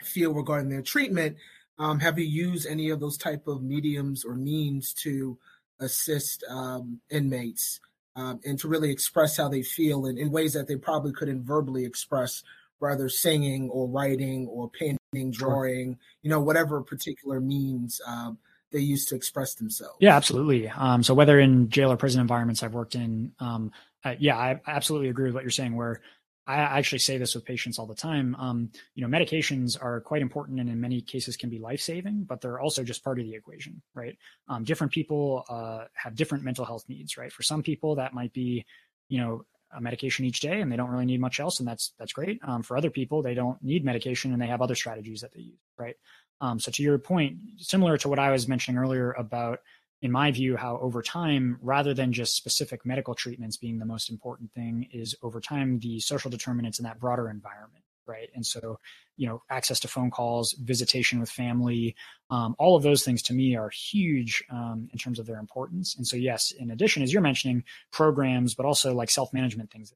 feel 0.02 0.32
regarding 0.32 0.68
their 0.68 0.82
treatment 0.82 1.36
um, 1.78 2.00
have 2.00 2.18
you 2.18 2.24
used 2.24 2.66
any 2.66 2.90
of 2.90 3.00
those 3.00 3.16
type 3.16 3.46
of 3.46 3.62
mediums 3.62 4.24
or 4.24 4.34
means 4.34 4.92
to 4.92 5.38
assist 5.80 6.44
um, 6.48 7.00
inmates 7.10 7.80
um, 8.16 8.40
and 8.44 8.58
to 8.60 8.68
really 8.68 8.90
express 8.90 9.36
how 9.36 9.48
they 9.48 9.62
feel 9.62 10.06
in, 10.06 10.18
in 10.18 10.30
ways 10.30 10.52
that 10.52 10.68
they 10.68 10.76
probably 10.76 11.12
couldn't 11.12 11.44
verbally 11.44 11.84
express 11.84 12.42
rather 12.80 13.08
singing 13.08 13.68
or 13.70 13.88
writing 13.88 14.46
or 14.48 14.68
painting 14.68 14.98
drawing, 15.30 15.98
you 16.22 16.30
know, 16.30 16.40
whatever 16.40 16.82
particular 16.82 17.40
means 17.40 18.00
um, 18.06 18.38
they 18.72 18.80
use 18.80 19.04
to 19.06 19.14
express 19.14 19.54
themselves. 19.54 19.96
Yeah, 20.00 20.16
absolutely. 20.16 20.68
Um, 20.68 21.02
so 21.02 21.14
whether 21.14 21.38
in 21.38 21.68
jail 21.68 21.92
or 21.92 21.96
prison 21.96 22.20
environments 22.20 22.62
I've 22.62 22.74
worked 22.74 22.94
in, 22.94 23.32
um, 23.38 23.72
uh, 24.04 24.14
yeah, 24.18 24.36
I 24.36 24.60
absolutely 24.66 25.08
agree 25.08 25.26
with 25.26 25.34
what 25.34 25.44
you're 25.44 25.50
saying. 25.50 25.76
Where 25.76 26.00
I 26.46 26.56
actually 26.56 26.98
say 26.98 27.16
this 27.16 27.34
with 27.34 27.44
patients 27.44 27.78
all 27.78 27.86
the 27.86 27.94
time. 27.94 28.34
Um, 28.36 28.70
you 28.94 29.06
know, 29.06 29.18
medications 29.18 29.82
are 29.82 30.00
quite 30.00 30.20
important 30.20 30.60
and 30.60 30.68
in 30.68 30.80
many 30.80 31.00
cases 31.00 31.36
can 31.36 31.48
be 31.48 31.58
life 31.58 31.80
saving, 31.80 32.24
but 32.24 32.40
they're 32.40 32.60
also 32.60 32.84
just 32.84 33.02
part 33.02 33.18
of 33.18 33.24
the 33.24 33.34
equation, 33.34 33.80
right? 33.94 34.18
Um, 34.48 34.62
different 34.62 34.92
people 34.92 35.44
uh, 35.48 35.84
have 35.94 36.14
different 36.14 36.44
mental 36.44 36.66
health 36.66 36.84
needs, 36.86 37.16
right? 37.16 37.32
For 37.32 37.42
some 37.42 37.62
people, 37.62 37.94
that 37.94 38.12
might 38.12 38.32
be, 38.34 38.66
you 39.08 39.20
know, 39.20 39.44
a 39.76 39.80
medication 39.80 40.24
each 40.24 40.40
day 40.40 40.60
and 40.60 40.70
they 40.70 40.76
don't 40.76 40.90
really 40.90 41.06
need 41.06 41.20
much 41.20 41.40
else, 41.40 41.58
and 41.58 41.68
that's 41.68 41.92
that's 41.98 42.12
great. 42.12 42.40
Um, 42.42 42.62
for 42.62 42.76
other 42.76 42.90
people, 42.90 43.22
they 43.22 43.34
don't 43.34 43.62
need 43.62 43.84
medication 43.84 44.32
and 44.32 44.40
they 44.40 44.46
have 44.46 44.62
other 44.62 44.74
strategies 44.74 45.20
that 45.20 45.32
they 45.32 45.40
use, 45.40 45.58
right? 45.78 45.96
Um, 46.40 46.58
so 46.58 46.70
to 46.72 46.82
your 46.82 46.98
point, 46.98 47.38
similar 47.58 47.96
to 47.98 48.08
what 48.08 48.18
I 48.18 48.30
was 48.30 48.48
mentioning 48.48 48.78
earlier 48.78 49.12
about 49.12 49.60
in 50.04 50.12
my 50.12 50.30
view, 50.30 50.54
how 50.54 50.78
over 50.80 51.00
time, 51.00 51.58
rather 51.62 51.94
than 51.94 52.12
just 52.12 52.36
specific 52.36 52.84
medical 52.84 53.14
treatments 53.14 53.56
being 53.56 53.78
the 53.78 53.86
most 53.86 54.10
important 54.10 54.52
thing, 54.52 54.86
is 54.92 55.14
over 55.22 55.40
time 55.40 55.78
the 55.78 55.98
social 55.98 56.30
determinants 56.30 56.78
in 56.78 56.84
that 56.84 57.00
broader 57.00 57.30
environment, 57.30 57.82
right? 58.06 58.28
And 58.34 58.44
so, 58.44 58.78
you 59.16 59.26
know, 59.26 59.42
access 59.50 59.80
to 59.80 59.88
phone 59.88 60.10
calls, 60.10 60.52
visitation 60.52 61.20
with 61.20 61.30
family, 61.30 61.94
um, 62.30 62.54
all 62.58 62.76
of 62.76 62.82
those 62.82 63.04
things 63.04 63.22
to 63.22 63.34
me 63.34 63.56
are 63.56 63.70
huge 63.70 64.42
um, 64.50 64.88
in 64.92 64.98
terms 64.98 65.18
of 65.18 65.26
their 65.26 65.38
importance. 65.38 65.94
And 65.96 66.06
so, 66.06 66.16
yes, 66.16 66.50
in 66.52 66.70
addition, 66.70 67.02
as 67.02 67.12
you're 67.12 67.22
mentioning, 67.22 67.64
programs, 67.92 68.54
but 68.54 68.66
also 68.66 68.94
like 68.94 69.10
self 69.10 69.32
management 69.32 69.70
things 69.70 69.92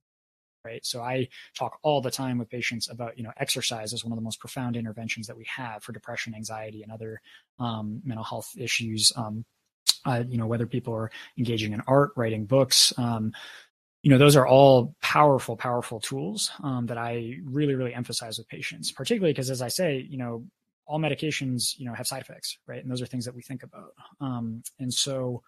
right 0.64 0.85
so 0.85 1.01
i 1.01 1.29
talk 1.57 1.79
all 1.83 2.01
the 2.01 2.11
time 2.11 2.37
with 2.37 2.51
patients 2.51 2.91
about 2.91 3.16
you 3.16 3.23
know 3.23 3.31
exercise 3.37 3.93
is 3.93 4.05
one 4.05 4.11
of 4.11 4.19
the 4.19 4.25
most 4.25 4.41
profound 4.41 4.77
interventions 4.77 5.29
that 5.29 5.37
we 5.37 5.45
have 5.45 5.85
for 5.85 5.93
depression 5.93 6.35
anxiety 6.35 6.83
and 6.83 6.91
other 6.91 7.21
um, 7.61 8.03
mental 8.05 8.25
health 8.25 8.51
issues 8.59 9.12
um, 9.14 9.45
uh, 10.05 10.25
you 10.29 10.39
know, 10.39 10.47
whether 10.47 10.66
people 10.66 10.95
are 10.95 11.11
engaging 11.37 11.73
in 11.73 11.83
art, 11.87 12.11
writing 12.16 12.47
books, 12.47 12.93
um, 12.99 13.33
you 14.03 14.11
know, 14.11 14.18
those 14.18 14.36
are 14.36 14.46
all 14.46 14.94
powerful, 15.03 15.57
powerful 15.57 16.01
tools 16.01 16.51
um, 16.62 16.86
that 16.86 16.99
I 16.99 17.36
really, 17.44 17.74
really 17.74 17.94
emphasize 17.94 18.38
with 18.38 18.49
patients, 18.49 18.92
particularly 18.92 19.32
because, 19.32 19.51
as 19.51 19.61
I 19.62 19.68
say, 19.68 20.07
you 20.09 20.18
know, 20.18 20.44
all 20.86 20.99
medications, 20.99 21.78
you 21.78 21.84
know, 21.84 21.94
have 21.94 22.07
side 22.07 22.22
effects, 22.22 22.59
right? 22.66 22.80
And 22.80 22.90
those 22.90 23.03
are 23.03 23.07
things 23.07 23.24
that 23.24 23.34
we 23.34 23.42
think 23.42 23.62
about. 23.62 23.92
Um, 24.20 24.62
and 24.78 24.92
so, 24.92 25.42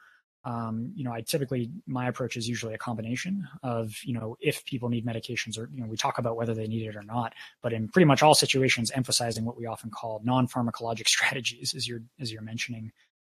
um, 0.45 0.93
you 0.95 1.05
know, 1.05 1.13
I 1.13 1.21
typically 1.21 1.71
my 1.87 2.09
approach 2.09 2.37
is 2.37 2.49
usually 2.49 2.75
a 2.75 2.79
combination 2.79 3.47
of, 3.63 3.95
you 4.05 4.15
know, 4.15 4.37
if 4.41 4.65
people 4.65 4.89
need 4.89 5.07
medications 5.07 5.59
or, 5.59 5.69
you 5.73 5.81
know, 5.81 5.87
we 5.87 5.97
talk 5.97 6.19
about 6.19 6.37
whether 6.37 6.55
they 6.55 6.67
need 6.67 6.87
it 6.87 6.97
or 6.97 7.03
not, 7.03 7.35
but 7.63 7.73
in 7.73 7.89
pretty 7.89 8.07
much 8.07 8.23
all 8.23 8.35
situations, 8.35 8.91
emphasizing 8.91 9.45
what 9.45 9.57
we 9.57 9.67
often 9.67 9.91
call 9.91 10.21
non-pharmacologic 10.25 11.09
strategies, 11.09 11.75
as 11.75 11.87
you're 11.87 12.03
as 12.19 12.33
you're 12.33 12.43
mentioning. 12.43 12.91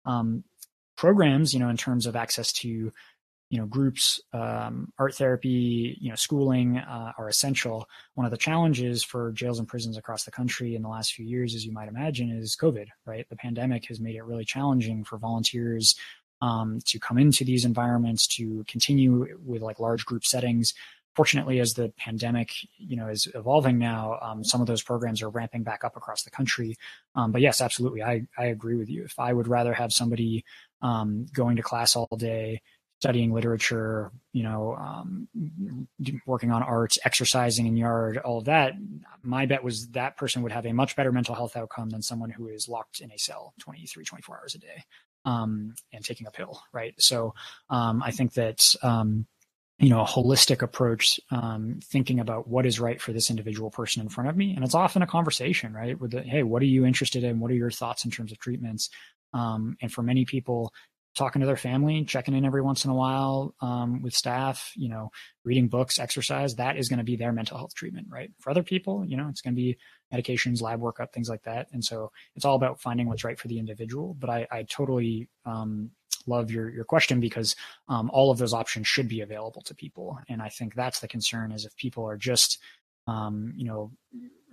Um, 0.05 0.43
programs, 0.95 1.53
you 1.53 1.59
know, 1.59 1.69
in 1.69 1.77
terms 1.77 2.05
of 2.05 2.15
access 2.15 2.51
to, 2.53 2.91
you 3.55 3.61
know, 3.61 3.67
groups, 3.67 4.19
um, 4.33 4.91
art 4.99 5.15
therapy, 5.15 5.97
you 6.01 6.09
know, 6.09 6.15
schooling 6.15 6.77
uh, 6.77 7.13
are 7.17 7.29
essential. 7.29 7.87
One 8.15 8.25
of 8.25 8.31
the 8.31 8.37
challenges 8.37 9.01
for 9.01 9.31
jails 9.31 9.59
and 9.59 9.67
prisons 9.67 9.95
across 9.95 10.25
the 10.25 10.31
country 10.31 10.75
in 10.75 10.81
the 10.81 10.89
last 10.89 11.13
few 11.13 11.25
years, 11.25 11.55
as 11.55 11.65
you 11.65 11.71
might 11.71 11.87
imagine, 11.87 12.29
is 12.31 12.57
COVID, 12.61 12.87
right? 13.05 13.25
The 13.29 13.37
pandemic 13.37 13.85
has 13.85 14.01
made 14.01 14.17
it 14.17 14.25
really 14.25 14.43
challenging 14.43 15.05
for 15.05 15.17
volunteers 15.17 15.95
um, 16.41 16.79
to 16.83 16.99
come 16.99 17.17
into 17.17 17.45
these 17.45 17.63
environments, 17.63 18.27
to 18.35 18.65
continue 18.67 19.25
with 19.45 19.61
like 19.61 19.79
large 19.79 20.05
group 20.05 20.25
settings 20.25 20.73
fortunately, 21.15 21.59
as 21.59 21.73
the 21.73 21.93
pandemic, 21.97 22.51
you 22.77 22.97
know, 22.97 23.07
is 23.07 23.27
evolving 23.33 23.79
now, 23.79 24.19
um, 24.21 24.43
some 24.43 24.59
of 24.59 24.67
those 24.67 24.83
programs 24.83 25.21
are 25.21 25.29
ramping 25.29 25.63
back 25.63 25.83
up 25.83 25.95
across 25.95 26.23
the 26.23 26.29
country. 26.29 26.75
Um, 27.15 27.31
but 27.31 27.41
yes, 27.41 27.61
absolutely, 27.61 28.03
I 28.03 28.27
I 28.37 28.47
agree 28.47 28.75
with 28.75 28.89
you. 28.89 29.05
If 29.05 29.17
I 29.17 29.33
would 29.33 29.47
rather 29.47 29.73
have 29.73 29.93
somebody 29.93 30.43
um, 30.81 31.25
going 31.33 31.55
to 31.55 31.63
class 31.63 31.95
all 31.95 32.09
day, 32.17 32.61
studying 33.05 33.31
literature, 33.31 34.11
you 34.33 34.41
know, 34.41 34.75
um, 34.79 35.27
working 36.25 36.49
on 36.51 36.63
art, 36.63 36.97
exercising 37.05 37.67
in 37.67 37.77
yard, 37.77 38.17
all 38.17 38.39
of 38.39 38.45
that, 38.45 38.73
my 39.21 39.45
bet 39.45 39.63
was 39.63 39.89
that 39.89 40.17
person 40.17 40.41
would 40.41 40.51
have 40.51 40.65
a 40.65 40.73
much 40.73 40.95
better 40.95 41.11
mental 41.11 41.35
health 41.35 41.55
outcome 41.55 41.91
than 41.91 42.01
someone 42.01 42.31
who 42.31 42.47
is 42.47 42.67
locked 42.67 43.01
in 43.01 43.11
a 43.11 43.17
cell 43.19 43.53
23, 43.59 44.03
24 44.03 44.39
hours 44.39 44.55
a 44.55 44.57
day 44.57 44.83
um, 45.23 45.75
and 45.93 46.03
taking 46.03 46.25
a 46.25 46.31
pill, 46.31 46.59
right? 46.73 46.95
So 46.97 47.35
um, 47.69 48.01
I 48.01 48.09
think 48.09 48.33
that 48.33 48.73
um, 48.81 49.27
you 49.77 49.89
know 49.89 50.01
a 50.01 50.05
holistic 50.05 50.63
approach 50.63 51.19
um, 51.29 51.79
thinking 51.83 52.19
about 52.19 52.47
what 52.47 52.65
is 52.65 52.79
right 52.79 52.99
for 52.99 53.13
this 53.13 53.29
individual 53.29 53.69
person 53.69 54.01
in 54.01 54.09
front 54.09 54.31
of 54.31 54.35
me 54.37 54.55
and 54.55 54.63
it's 54.63 54.73
often 54.73 55.03
a 55.03 55.07
conversation 55.07 55.73
right? 55.73 55.99
With 55.99 56.11
the 56.11 56.21
hey 56.21 56.41
what 56.41 56.63
are 56.63 56.65
you 56.65 56.85
interested 56.85 57.23
in? 57.23 57.39
What 57.39 57.51
are 57.51 57.55
your 57.55 57.69
thoughts 57.71 58.03
in 58.03 58.09
terms 58.09 58.31
of 58.31 58.39
treatments? 58.39 58.89
Um, 59.33 59.75
and 59.81 59.91
for 59.91 60.01
many 60.01 60.23
people 60.23 60.71
talking 61.15 61.39
to 61.39 61.45
their 61.45 61.57
family 61.57 62.03
checking 62.05 62.35
in 62.35 62.45
every 62.45 62.61
once 62.61 62.85
in 62.85 62.91
a 62.91 62.95
while 62.95 63.55
um, 63.61 64.01
with 64.01 64.13
staff 64.13 64.71
you 64.75 64.89
know 64.89 65.09
reading 65.43 65.67
books 65.67 65.99
exercise 65.99 66.55
that 66.55 66.77
is 66.77 66.89
going 66.89 66.99
to 66.99 67.03
be 67.03 67.15
their 67.15 67.31
mental 67.31 67.57
health 67.57 67.73
treatment 67.73 68.07
right? 68.09 68.31
For 68.39 68.49
other 68.49 68.63
people 68.63 69.05
you 69.05 69.17
know 69.17 69.27
it's 69.29 69.41
going 69.41 69.55
to 69.55 69.61
be 69.61 69.77
medications 70.13 70.61
lab 70.61 70.79
workup 70.79 71.11
things 71.11 71.29
like 71.29 71.43
that. 71.43 71.67
And 71.71 71.83
so 71.83 72.11
it's 72.35 72.45
all 72.45 72.55
about 72.55 72.79
finding 72.79 73.07
what's 73.07 73.23
right 73.23 73.39
for 73.39 73.47
the 73.47 73.59
individual. 73.59 74.15
But 74.17 74.29
i, 74.29 74.47
I 74.51 74.63
totally 74.63 75.29
um, 75.45 75.91
love 76.27 76.51
your 76.51 76.69
your 76.69 76.85
question 76.85 77.19
because 77.19 77.55
um, 77.87 78.09
all 78.11 78.31
of 78.31 78.37
those 78.37 78.53
options 78.53 78.87
should 78.87 79.07
be 79.07 79.21
available 79.21 79.61
to 79.63 79.75
people, 79.75 80.19
and 80.29 80.41
I 80.41 80.49
think 80.49 80.75
that's 80.75 80.99
the 80.99 81.07
concern 81.07 81.51
is 81.51 81.65
if 81.65 81.75
people 81.75 82.07
are 82.07 82.17
just 82.17 82.59
um, 83.07 83.53
you 83.55 83.65
know 83.65 83.91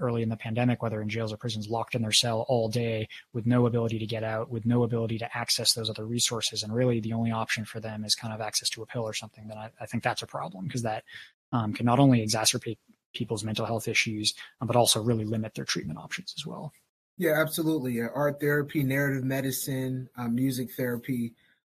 early 0.02 0.22
in 0.22 0.28
the 0.28 0.36
pandemic, 0.36 0.82
whether 0.82 1.00
in 1.00 1.08
jails 1.08 1.32
or 1.32 1.36
prisons, 1.36 1.68
locked 1.68 1.94
in 1.94 2.02
their 2.02 2.12
cell 2.12 2.44
all 2.48 2.68
day 2.68 3.08
with 3.32 3.46
no 3.46 3.66
ability 3.66 3.98
to 3.98 4.06
get 4.06 4.24
out, 4.24 4.50
with 4.50 4.66
no 4.66 4.82
ability 4.82 5.18
to 5.18 5.36
access 5.36 5.72
those 5.72 5.88
other 5.88 6.04
resources, 6.04 6.62
and 6.62 6.74
really 6.74 7.00
the 7.00 7.12
only 7.12 7.30
option 7.30 7.64
for 7.64 7.80
them 7.80 8.04
is 8.04 8.14
kind 8.14 8.34
of 8.34 8.40
access 8.40 8.68
to 8.70 8.82
a 8.82 8.86
pill 8.86 9.02
or 9.02 9.14
something. 9.14 9.48
Then 9.48 9.58
I, 9.58 9.70
I 9.80 9.86
think 9.86 10.02
that's 10.02 10.22
a 10.22 10.26
problem 10.26 10.66
because 10.66 10.82
that 10.82 11.04
um, 11.52 11.72
can 11.72 11.86
not 11.86 11.98
only 11.98 12.24
exacerbate 12.24 12.78
people's 13.14 13.44
mental 13.44 13.66
health 13.66 13.88
issues, 13.88 14.34
but 14.60 14.76
also 14.76 15.02
really 15.02 15.24
limit 15.24 15.54
their 15.54 15.64
treatment 15.64 15.98
options 15.98 16.34
as 16.36 16.46
well. 16.46 16.72
Yeah, 17.18 17.40
absolutely. 17.40 18.00
art 18.00 18.40
therapy, 18.40 18.82
narrative 18.82 19.22
medicine, 19.22 20.08
uh, 20.16 20.28
music 20.28 20.72
therapy 20.72 21.34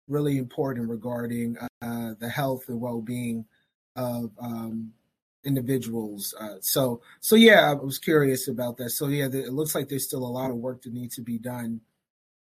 really 0.08 0.38
important 0.38 0.88
regarding 0.88 1.56
uh, 1.82 2.14
the 2.18 2.28
health 2.28 2.68
and 2.68 2.80
well-being 2.80 3.44
of 3.96 4.30
um, 4.40 4.92
individuals. 5.46 6.34
Uh, 6.38 6.56
so, 6.60 7.00
so 7.20 7.36
yeah, 7.36 7.70
I 7.70 7.74
was 7.74 7.98
curious 7.98 8.48
about 8.48 8.76
that. 8.78 8.90
So 8.90 9.08
yeah, 9.08 9.28
the, 9.28 9.44
it 9.44 9.52
looks 9.52 9.74
like 9.74 9.88
there's 9.88 10.04
still 10.04 10.26
a 10.26 10.28
lot 10.28 10.50
of 10.50 10.56
work 10.56 10.82
that 10.82 10.92
needs 10.92 11.14
to 11.16 11.22
be 11.22 11.38
done 11.38 11.80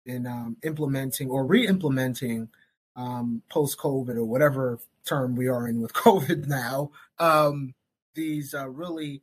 in 0.04 0.26
um, 0.26 0.56
implementing 0.62 1.30
or 1.30 1.46
re-implementing 1.46 2.48
um, 2.96 3.42
post-COVID 3.50 4.16
or 4.16 4.24
whatever 4.24 4.78
term 5.04 5.36
we 5.36 5.48
are 5.48 5.68
in 5.68 5.80
with 5.80 5.92
COVID 5.94 6.46
now. 6.46 6.90
Um, 7.18 7.74
these 8.14 8.54
uh, 8.54 8.68
really 8.68 9.22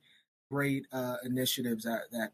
great 0.50 0.88
uh, 0.92 1.18
initiatives 1.24 1.84
that, 1.84 2.04
that 2.12 2.32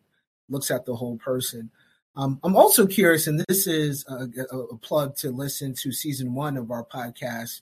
looks 0.49 0.71
at 0.71 0.85
the 0.85 0.95
whole 0.95 1.17
person. 1.17 1.71
Um, 2.15 2.39
I'm 2.43 2.55
also 2.55 2.85
curious, 2.85 3.27
and 3.27 3.43
this 3.47 3.65
is 3.65 4.05
a, 4.09 4.27
a, 4.51 4.77
plug 4.77 5.15
to 5.17 5.31
listen 5.31 5.73
to 5.75 5.91
season 5.91 6.33
one 6.33 6.57
of 6.57 6.69
our 6.69 6.83
podcast 6.83 7.61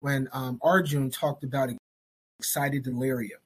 when 0.00 0.28
um, 0.32 0.58
Arjun 0.62 1.10
talked 1.10 1.44
about 1.44 1.68
excited 2.38 2.84
delirium. 2.84 3.40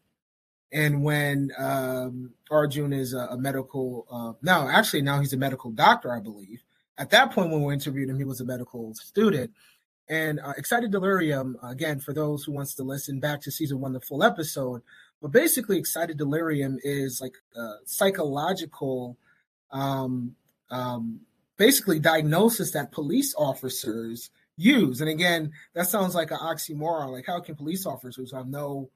And 0.73 1.03
when 1.03 1.51
um, 1.59 2.33
Arjun 2.51 2.93
is 2.93 3.13
a, 3.13 3.27
a 3.31 3.37
medical, 3.37 4.07
uh, 4.11 4.33
now 4.43 4.69
actually 4.69 5.03
now 5.03 5.21
he's 5.21 5.33
a 5.33 5.37
medical 5.37 5.71
doctor, 5.71 6.13
I 6.13 6.21
believe. 6.21 6.63
At 6.99 7.11
that 7.11 7.33
point, 7.33 7.51
when 7.51 7.63
we 7.63 7.75
interviewed 7.75 8.09
him, 8.09 8.19
he 8.19 8.25
was 8.25 8.41
a 8.41 8.45
medical 8.45 8.95
student. 8.95 9.51
And 10.09 10.41
uh, 10.41 10.53
excited 10.57 10.91
delirium, 10.91 11.57
again, 11.63 12.01
for 12.01 12.13
those 12.13 12.45
who 12.45 12.53
wants 12.53 12.75
to 12.75 12.83
listen 12.83 13.21
back 13.21 13.41
to 13.43 13.51
season 13.51 13.81
one, 13.81 13.93
the 13.93 14.01
full 14.01 14.23
episode. 14.23 14.83
But 15.21 15.31
basically, 15.31 15.79
excited 15.79 16.19
delirium 16.19 16.79
is 16.83 17.21
like 17.21 17.35
a 17.57 17.75
psychological 17.85 19.17
um, 19.71 20.35
um, 20.71 21.21
basically 21.57 21.99
diagnosis 21.99 22.73
that 22.73 22.93
police 22.93 23.35
officers 23.37 24.31
use. 24.57 25.01
And 25.01 25.11
again, 25.11 25.53
that 25.75 25.89
sounds 25.89 26.15
like 26.15 26.31
an 26.31 26.39
oxymoron. 26.39 27.13
Like, 27.13 27.27
how 27.27 27.41
can 27.41 27.55
police 27.55 27.87
officers 27.87 28.31
who 28.31 28.37
have 28.37 28.49
no 28.49 28.91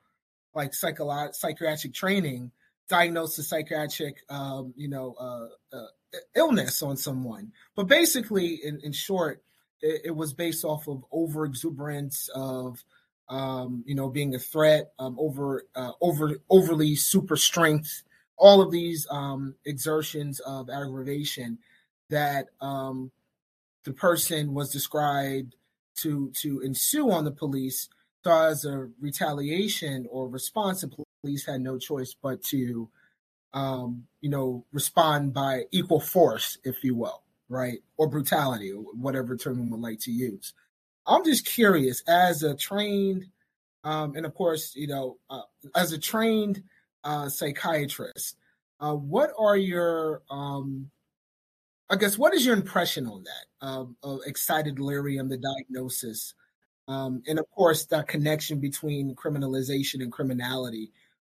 like 0.55 0.73
psycholo- 0.73 1.35
psychiatric 1.35 1.93
training 1.95 2.51
diagnose 2.89 3.37
a 3.39 3.43
psychiatric, 3.43 4.19
um, 4.31 4.73
you 4.77 4.89
know, 4.89 5.15
uh, 5.19 5.77
uh, 5.77 5.87
illness 6.35 6.83
on 6.83 6.97
someone? 6.97 7.53
But 7.75 7.89
basically, 7.89 8.61
in, 8.63 8.81
in 8.83 8.93
short, 8.93 9.43
it, 9.81 10.03
it, 10.07 10.11
was 10.17 10.33
based 10.33 10.65
off 10.65 10.89
of 10.89 11.05
over 11.13 11.45
exuberance 11.45 12.31
of, 12.35 12.83
um, 13.29 13.85
you 13.87 13.95
know, 13.95 14.09
being 14.09 14.35
a 14.35 14.39
threat, 14.39 14.93
um, 14.99 15.17
over, 15.19 15.65
uh, 15.75 15.93
over, 16.01 16.37
overly 16.49 16.95
super 16.95 17.37
strength 17.37 18.03
all 18.37 18.61
of 18.61 18.71
these 18.71 19.07
um, 19.11 19.55
exertions 19.65 20.41
of 20.41 20.69
aggravation 20.71 21.59
that 22.11 22.47
um, 22.61 23.11
the 23.87 23.95
person 23.95 24.53
was 24.53 24.70
described 24.70 25.57
to 26.03 26.30
to 26.43 26.61
ensue 26.61 27.11
on 27.11 27.24
the 27.24 27.30
police 27.30 27.89
saw 28.26 28.49
as 28.49 28.64
a 28.64 28.89
retaliation 29.01 30.07
or 30.11 30.28
response, 30.28 30.80
the 30.80 30.91
police 31.22 31.47
had 31.47 31.61
no 31.61 31.78
choice 31.78 32.14
but 32.20 32.43
to, 32.43 32.89
um, 33.55 34.05
you 34.20 34.28
know, 34.28 34.64
respond 34.72 35.32
by 35.32 35.64
equal 35.70 36.01
force, 36.01 36.59
if 36.64 36.82
you 36.82 36.97
will, 36.97 37.22
right, 37.49 37.78
or 37.97 38.09
brutality, 38.09 38.72
or 38.72 38.82
whatever 38.95 39.37
term 39.37 39.64
you 39.64 39.70
would 39.70 39.80
like 39.80 40.01
to 40.01 40.11
use. 40.11 40.53
I'm 41.07 41.24
just 41.24 41.47
curious, 41.47 42.03
as 42.09 42.43
a 42.43 42.57
trained, 42.57 43.26
um, 43.84 44.16
and 44.16 44.26
of 44.26 44.34
course, 44.34 44.74
you 44.74 44.89
know, 44.89 45.18
uh, 45.30 45.43
as 45.76 45.93
a 45.93 45.99
trained 45.99 46.64
uh, 47.05 47.28
psychiatrist. 47.28 48.37
Uh, 48.80 48.95
what 48.95 49.30
are 49.39 49.57
your, 49.57 50.22
um, 50.30 50.91
I 51.89 51.97
guess, 51.97 52.18
what 52.18 52.34
is 52.34 52.45
your 52.45 52.57
impression 52.57 53.07
on 53.07 53.24
that 53.24 53.66
of, 53.66 53.95
of 54.03 54.20
excited 54.26 54.76
delirium, 54.76 55.28
the 55.28 55.39
diagnosis, 55.39 56.34
um, 56.89 57.22
and 57.26 57.39
of 57.39 57.49
course 57.51 57.87
the 57.87 58.03
connection 58.03 58.61
between 58.61 59.14
criminalization 59.14 60.03
and 60.03 60.11
criminality 60.11 60.93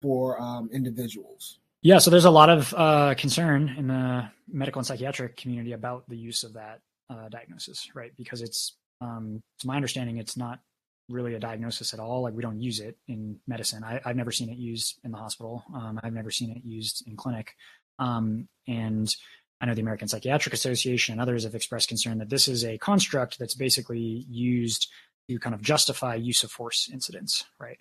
for 0.03 0.41
um, 0.41 0.71
individuals? 0.73 1.59
Yeah, 1.83 1.99
so 1.99 2.11
there's 2.11 2.25
a 2.25 2.31
lot 2.31 2.49
of 2.49 2.75
uh, 2.75 3.15
concern 3.17 3.75
in 3.77 3.89
the 3.89 4.29
medical 4.49 4.81
and 4.81 4.87
psychiatric 4.87 5.37
community 5.37 5.73
about 5.73 6.09
the 6.09 6.17
use 6.17 6.43
of 6.43 6.55
that 6.55 6.81
uh, 7.11 7.29
diagnosis, 7.29 7.89
right? 7.95 8.13
Because 8.17 8.43
it's, 8.43 8.77
um, 9.01 9.43
to 9.61 9.67
my 9.67 9.77
understanding, 9.77 10.19
it's 10.19 10.37
not 10.37 10.61
really 11.09 11.35
a 11.35 11.39
diagnosis 11.39 11.95
at 11.95 12.01
all. 12.01 12.23
Like 12.23 12.35
we 12.35 12.43
don't 12.43 12.61
use 12.61 12.81
it 12.81 12.97
in 13.07 13.39
medicine. 13.47 13.85
I, 13.85 14.01
have 14.05 14.17
never 14.17 14.33
seen 14.33 14.51
it 14.51 14.59
used 14.59 14.99
in 15.05 15.13
the 15.13 15.19
hospital. 15.19 15.65
Um, 15.75 16.01
I've 16.03 16.13
never 16.13 16.31
seen 16.31 16.51
it 16.51 16.65
used 16.65 17.07
in 17.07 17.17
clinic. 17.17 17.55
Um, 17.99 18.49
and 18.67 19.15
I 19.61 19.67
know 19.67 19.75
the 19.75 19.81
American 19.81 20.09
Psychiatric 20.09 20.53
Association 20.53 21.13
and 21.13 21.21
others 21.21 21.45
have 21.45 21.55
expressed 21.55 21.89
concern 21.89 22.19
that 22.19 22.29
this 22.29 22.47
is 22.47 22.65
a 22.65 22.79
construct 22.79 23.39
that's 23.39 23.55
basically 23.55 24.27
used 24.29 24.89
to 25.29 25.39
kind 25.39 25.55
of 25.55 25.63
justify 25.63 26.15
use 26.15 26.45
of 26.45 26.51
force 26.51 26.89
incidents, 26.93 27.45
right? 27.59 27.79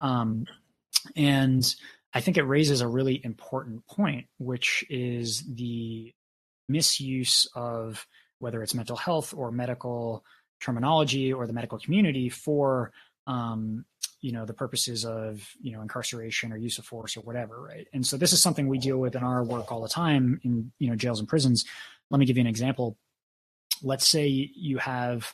Um, 0.00 0.46
and 1.16 1.74
I 2.14 2.20
think 2.20 2.36
it 2.36 2.44
raises 2.44 2.80
a 2.80 2.88
really 2.88 3.20
important 3.22 3.86
point, 3.86 4.26
which 4.38 4.84
is 4.88 5.44
the 5.54 6.12
misuse 6.68 7.46
of 7.54 8.06
whether 8.38 8.62
it's 8.62 8.74
mental 8.74 8.96
health 8.96 9.34
or 9.34 9.50
medical 9.50 10.24
terminology 10.60 11.32
or 11.32 11.46
the 11.46 11.52
medical 11.52 11.78
community 11.78 12.28
for 12.28 12.92
um, 13.26 13.84
you 14.20 14.32
know 14.32 14.44
the 14.44 14.54
purposes 14.54 15.04
of 15.04 15.48
you 15.60 15.72
know 15.72 15.82
incarceration 15.82 16.52
or 16.52 16.56
use 16.56 16.78
of 16.78 16.84
force 16.84 17.16
or 17.16 17.20
whatever 17.20 17.60
right? 17.60 17.86
And 17.92 18.06
so 18.06 18.16
this 18.16 18.32
is 18.32 18.42
something 18.42 18.68
we 18.68 18.78
deal 18.78 18.98
with 18.98 19.14
in 19.14 19.22
our 19.22 19.44
work 19.44 19.70
all 19.70 19.82
the 19.82 19.88
time 19.88 20.40
in 20.44 20.72
you 20.78 20.90
know 20.90 20.96
jails 20.96 21.20
and 21.20 21.28
prisons. 21.28 21.64
Let 22.10 22.18
me 22.18 22.26
give 22.26 22.36
you 22.36 22.42
an 22.42 22.46
example. 22.46 22.96
Let's 23.82 24.08
say 24.08 24.26
you 24.26 24.78
have 24.78 25.32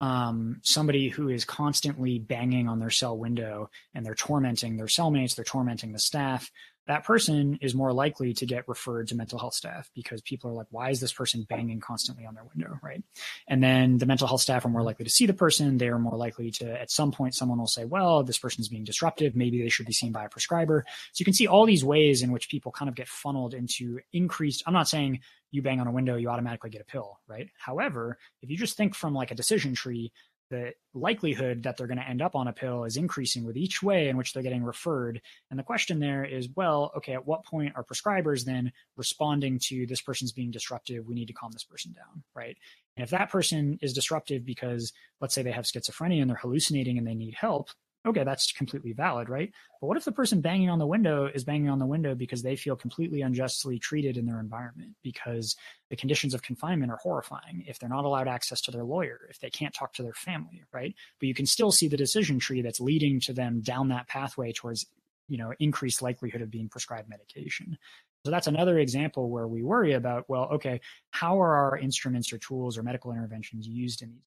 um, 0.00 0.60
somebody 0.62 1.08
who 1.08 1.28
is 1.28 1.44
constantly 1.44 2.18
banging 2.18 2.68
on 2.68 2.80
their 2.80 2.90
cell 2.90 3.16
window 3.16 3.70
and 3.94 4.04
they're 4.04 4.16
tormenting 4.16 4.76
their 4.76 4.86
cellmates 4.86 5.36
they're 5.36 5.44
tormenting 5.44 5.92
the 5.92 5.98
staff 5.98 6.50
that 6.86 7.04
person 7.04 7.58
is 7.60 7.74
more 7.74 7.92
likely 7.92 8.34
to 8.34 8.46
get 8.46 8.66
referred 8.68 9.08
to 9.08 9.14
mental 9.14 9.38
health 9.38 9.54
staff 9.54 9.90
because 9.94 10.20
people 10.20 10.50
are 10.50 10.54
like, 10.54 10.66
why 10.70 10.90
is 10.90 11.00
this 11.00 11.12
person 11.12 11.46
banging 11.48 11.80
constantly 11.80 12.26
on 12.26 12.34
their 12.34 12.44
window? 12.44 12.78
Right. 12.82 13.02
And 13.48 13.62
then 13.62 13.98
the 13.98 14.06
mental 14.06 14.26
health 14.26 14.40
staff 14.40 14.64
are 14.64 14.68
more 14.68 14.82
likely 14.82 15.04
to 15.04 15.10
see 15.10 15.26
the 15.26 15.34
person. 15.34 15.78
They 15.78 15.88
are 15.88 15.98
more 15.98 16.16
likely 16.16 16.50
to, 16.52 16.80
at 16.80 16.90
some 16.90 17.12
point, 17.12 17.34
someone 17.34 17.58
will 17.58 17.66
say, 17.66 17.84
well, 17.84 18.24
this 18.24 18.38
person 18.38 18.62
is 18.62 18.68
being 18.68 18.84
disruptive. 18.84 19.36
Maybe 19.36 19.62
they 19.62 19.68
should 19.68 19.86
be 19.86 19.92
seen 19.92 20.12
by 20.12 20.24
a 20.24 20.28
prescriber. 20.28 20.84
So 21.12 21.20
you 21.20 21.24
can 21.24 21.34
see 21.34 21.46
all 21.46 21.66
these 21.66 21.84
ways 21.84 22.22
in 22.22 22.32
which 22.32 22.48
people 22.48 22.72
kind 22.72 22.88
of 22.88 22.94
get 22.96 23.08
funneled 23.08 23.54
into 23.54 24.00
increased. 24.12 24.64
I'm 24.66 24.74
not 24.74 24.88
saying 24.88 25.20
you 25.52 25.62
bang 25.62 25.80
on 25.80 25.86
a 25.86 25.92
window, 25.92 26.16
you 26.16 26.30
automatically 26.30 26.70
get 26.70 26.80
a 26.80 26.84
pill, 26.84 27.20
right? 27.28 27.48
However, 27.58 28.18
if 28.40 28.50
you 28.50 28.56
just 28.56 28.76
think 28.76 28.94
from 28.94 29.14
like 29.14 29.30
a 29.30 29.36
decision 29.36 29.74
tree, 29.74 30.10
the 30.52 30.74
likelihood 30.92 31.62
that 31.62 31.78
they're 31.78 31.86
going 31.86 31.98
to 31.98 32.08
end 32.08 32.20
up 32.20 32.36
on 32.36 32.46
a 32.46 32.52
pill 32.52 32.84
is 32.84 32.98
increasing 32.98 33.44
with 33.44 33.56
each 33.56 33.82
way 33.82 34.10
in 34.10 34.18
which 34.18 34.32
they're 34.32 34.42
getting 34.42 34.62
referred. 34.62 35.22
And 35.50 35.58
the 35.58 35.64
question 35.64 35.98
there 35.98 36.24
is, 36.24 36.50
well, 36.54 36.92
okay, 36.98 37.14
at 37.14 37.26
what 37.26 37.46
point 37.46 37.72
are 37.74 37.82
prescribers 37.82 38.44
then 38.44 38.70
responding 38.98 39.58
to 39.68 39.86
this 39.86 40.02
person's 40.02 40.32
being 40.32 40.50
disruptive? 40.50 41.06
We 41.06 41.14
need 41.14 41.28
to 41.28 41.32
calm 41.32 41.52
this 41.52 41.64
person 41.64 41.92
down, 41.92 42.22
right? 42.34 42.56
And 42.96 43.02
if 43.02 43.10
that 43.10 43.30
person 43.30 43.78
is 43.80 43.94
disruptive 43.94 44.44
because, 44.44 44.92
let's 45.22 45.34
say, 45.34 45.42
they 45.42 45.52
have 45.52 45.64
schizophrenia 45.64 46.20
and 46.20 46.28
they're 46.28 46.36
hallucinating 46.36 46.98
and 46.98 47.06
they 47.06 47.14
need 47.14 47.34
help, 47.34 47.70
okay, 48.04 48.24
that's 48.24 48.52
completely 48.52 48.92
valid, 48.92 49.28
right? 49.28 49.52
But 49.80 49.86
what 49.86 49.96
if 49.96 50.04
the 50.04 50.12
person 50.12 50.40
banging 50.40 50.70
on 50.70 50.78
the 50.78 50.86
window 50.86 51.26
is 51.26 51.44
banging 51.44 51.68
on 51.68 51.78
the 51.78 51.86
window 51.86 52.14
because 52.14 52.42
they 52.42 52.56
feel 52.56 52.74
completely 52.74 53.22
unjustly 53.22 53.78
treated 53.78 54.16
in 54.16 54.26
their 54.26 54.40
environment, 54.40 54.96
because 55.02 55.56
the 55.88 55.96
conditions 55.96 56.34
of 56.34 56.42
confinement 56.42 56.90
are 56.90 56.98
horrifying, 57.02 57.64
if 57.66 57.78
they're 57.78 57.88
not 57.88 58.04
allowed 58.04 58.28
access 58.28 58.60
to 58.62 58.70
their 58.70 58.84
lawyer, 58.84 59.20
if 59.30 59.38
they 59.38 59.50
can't 59.50 59.74
talk 59.74 59.92
to 59.94 60.02
their 60.02 60.14
family, 60.14 60.64
right? 60.72 60.94
But 61.20 61.28
you 61.28 61.34
can 61.34 61.46
still 61.46 61.70
see 61.70 61.88
the 61.88 61.96
decision 61.96 62.38
tree 62.38 62.62
that's 62.62 62.80
leading 62.80 63.20
to 63.20 63.32
them 63.32 63.60
down 63.60 63.88
that 63.88 64.08
pathway 64.08 64.52
towards, 64.52 64.86
you 65.28 65.38
know, 65.38 65.52
increased 65.60 66.02
likelihood 66.02 66.42
of 66.42 66.50
being 66.50 66.68
prescribed 66.68 67.08
medication. 67.08 67.78
So 68.24 68.30
that's 68.30 68.46
another 68.46 68.78
example 68.78 69.30
where 69.30 69.48
we 69.48 69.62
worry 69.62 69.92
about, 69.92 70.28
well, 70.28 70.48
okay, 70.52 70.80
how 71.10 71.40
are 71.40 71.54
our 71.56 71.78
instruments 71.78 72.32
or 72.32 72.38
tools 72.38 72.78
or 72.78 72.82
medical 72.82 73.12
interventions 73.12 73.66
used 73.66 74.02
in 74.02 74.10
these 74.10 74.22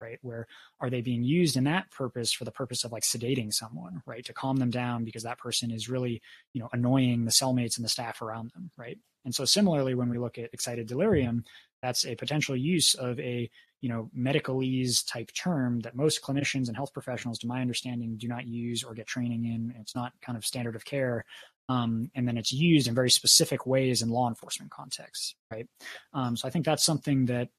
right? 0.00 0.18
Where 0.22 0.46
are 0.80 0.90
they 0.90 1.00
being 1.00 1.22
used 1.22 1.56
in 1.56 1.64
that 1.64 1.90
purpose 1.90 2.32
for 2.32 2.44
the 2.44 2.50
purpose 2.50 2.84
of 2.84 2.92
like 2.92 3.02
sedating 3.02 3.52
someone, 3.52 4.02
right? 4.06 4.24
To 4.24 4.32
calm 4.32 4.56
them 4.56 4.70
down 4.70 5.04
because 5.04 5.22
that 5.22 5.38
person 5.38 5.70
is 5.70 5.88
really, 5.88 6.22
you 6.52 6.60
know, 6.60 6.68
annoying 6.72 7.24
the 7.24 7.30
cellmates 7.30 7.76
and 7.76 7.84
the 7.84 7.90
staff 7.90 8.22
around 8.22 8.50
them, 8.54 8.70
right? 8.76 8.98
And 9.24 9.34
so 9.34 9.44
similarly, 9.44 9.94
when 9.94 10.08
we 10.08 10.18
look 10.18 10.38
at 10.38 10.50
excited 10.52 10.86
delirium, 10.86 11.44
that's 11.82 12.06
a 12.06 12.14
potential 12.14 12.56
use 12.56 12.94
of 12.94 13.18
a, 13.20 13.50
you 13.80 13.88
know, 13.88 14.10
medicalese 14.16 15.06
type 15.06 15.30
term 15.32 15.80
that 15.80 15.94
most 15.94 16.22
clinicians 16.22 16.68
and 16.68 16.76
health 16.76 16.92
professionals, 16.92 17.38
to 17.40 17.46
my 17.46 17.60
understanding, 17.60 18.16
do 18.16 18.26
not 18.26 18.46
use 18.46 18.82
or 18.82 18.94
get 18.94 19.06
training 19.06 19.44
in. 19.44 19.74
It's 19.80 19.94
not 19.94 20.12
kind 20.22 20.36
of 20.36 20.44
standard 20.44 20.76
of 20.76 20.84
care. 20.84 21.24
Um, 21.68 22.10
and 22.14 22.26
then 22.26 22.38
it's 22.38 22.52
used 22.52 22.88
in 22.88 22.94
very 22.94 23.10
specific 23.10 23.66
ways 23.66 24.00
in 24.00 24.08
law 24.08 24.28
enforcement 24.28 24.70
contexts, 24.70 25.34
right? 25.50 25.68
Um, 26.14 26.36
so 26.36 26.48
I 26.48 26.50
think 26.50 26.64
that's 26.64 26.84
something 26.84 27.26
that 27.26 27.50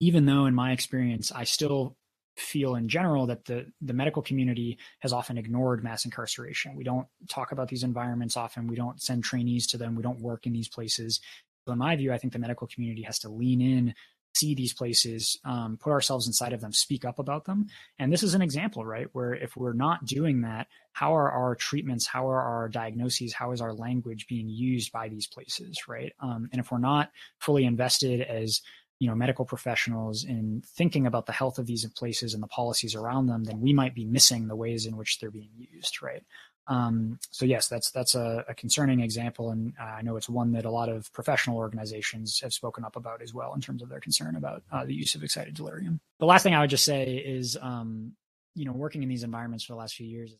even 0.00 0.26
though 0.26 0.46
in 0.46 0.54
my 0.54 0.72
experience 0.72 1.30
I 1.30 1.44
still 1.44 1.96
feel 2.36 2.74
in 2.74 2.88
general 2.88 3.26
that 3.26 3.44
the 3.44 3.66
the 3.80 3.92
medical 3.92 4.22
community 4.22 4.78
has 5.00 5.12
often 5.12 5.38
ignored 5.38 5.84
mass 5.84 6.04
incarceration. 6.04 6.74
We 6.74 6.84
don't 6.84 7.06
talk 7.28 7.52
about 7.52 7.68
these 7.68 7.84
environments 7.84 8.36
often. 8.36 8.66
We 8.66 8.76
don't 8.76 9.00
send 9.00 9.24
trainees 9.24 9.66
to 9.68 9.78
them. 9.78 9.94
We 9.94 10.02
don't 10.02 10.20
work 10.20 10.46
in 10.46 10.52
these 10.52 10.68
places. 10.68 11.20
So 11.66 11.72
in 11.72 11.78
my 11.78 11.94
view, 11.96 12.12
I 12.12 12.18
think 12.18 12.32
the 12.32 12.38
medical 12.38 12.66
community 12.66 13.02
has 13.02 13.18
to 13.20 13.28
lean 13.28 13.60
in, 13.60 13.94
see 14.34 14.54
these 14.54 14.72
places, 14.72 15.38
um, 15.44 15.76
put 15.78 15.90
ourselves 15.90 16.26
inside 16.26 16.52
of 16.52 16.60
them, 16.60 16.72
speak 16.72 17.04
up 17.04 17.18
about 17.18 17.44
them. 17.44 17.66
And 17.98 18.12
this 18.12 18.22
is 18.22 18.34
an 18.34 18.42
example, 18.42 18.84
right? 18.84 19.08
Where 19.12 19.34
if 19.34 19.56
we're 19.56 19.74
not 19.74 20.06
doing 20.06 20.42
that, 20.42 20.68
how 20.92 21.14
are 21.14 21.30
our 21.30 21.54
treatments, 21.54 22.06
how 22.06 22.28
are 22.28 22.40
our 22.40 22.68
diagnoses, 22.68 23.34
how 23.34 23.52
is 23.52 23.60
our 23.60 23.74
language 23.74 24.26
being 24.28 24.48
used 24.48 24.92
by 24.92 25.08
these 25.08 25.26
places, 25.26 25.76
right? 25.86 26.12
Um, 26.20 26.48
and 26.52 26.60
if 26.60 26.72
we're 26.72 26.78
not 26.78 27.10
fully 27.38 27.64
invested 27.64 28.20
as 28.22 28.62
you 29.00 29.08
know 29.08 29.14
medical 29.14 29.44
professionals 29.44 30.24
in 30.24 30.62
thinking 30.64 31.06
about 31.06 31.26
the 31.26 31.32
health 31.32 31.58
of 31.58 31.66
these 31.66 31.84
places 31.96 32.34
and 32.34 32.42
the 32.42 32.46
policies 32.46 32.94
around 32.94 33.26
them, 33.26 33.44
then 33.44 33.60
we 33.60 33.72
might 33.72 33.94
be 33.94 34.04
missing 34.04 34.46
the 34.46 34.54
ways 34.54 34.86
in 34.86 34.96
which 34.96 35.18
they're 35.18 35.30
being 35.30 35.50
used, 35.56 36.00
right? 36.02 36.22
Um, 36.66 37.18
so 37.30 37.46
yes, 37.46 37.66
that's 37.66 37.90
that's 37.90 38.14
a, 38.14 38.44
a 38.46 38.54
concerning 38.54 39.00
example, 39.00 39.50
and 39.50 39.72
uh, 39.80 39.84
I 39.84 40.02
know 40.02 40.16
it's 40.16 40.28
one 40.28 40.52
that 40.52 40.66
a 40.66 40.70
lot 40.70 40.90
of 40.90 41.12
professional 41.14 41.56
organizations 41.56 42.38
have 42.42 42.52
spoken 42.52 42.84
up 42.84 42.94
about 42.94 43.22
as 43.22 43.34
well 43.34 43.54
in 43.54 43.62
terms 43.62 43.82
of 43.82 43.88
their 43.88 44.00
concern 44.00 44.36
about 44.36 44.62
uh, 44.70 44.84
the 44.84 44.94
use 44.94 45.14
of 45.14 45.24
excited 45.24 45.54
delirium. 45.54 46.00
The 46.20 46.26
last 46.26 46.42
thing 46.42 46.54
I 46.54 46.60
would 46.60 46.70
just 46.70 46.84
say 46.84 47.16
is, 47.16 47.56
um, 47.60 48.12
you 48.54 48.66
know, 48.66 48.72
working 48.72 49.02
in 49.02 49.08
these 49.08 49.24
environments 49.24 49.64
for 49.64 49.72
the 49.72 49.78
last 49.78 49.94
few 49.94 50.06
years, 50.06 50.36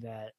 that 0.00 0.32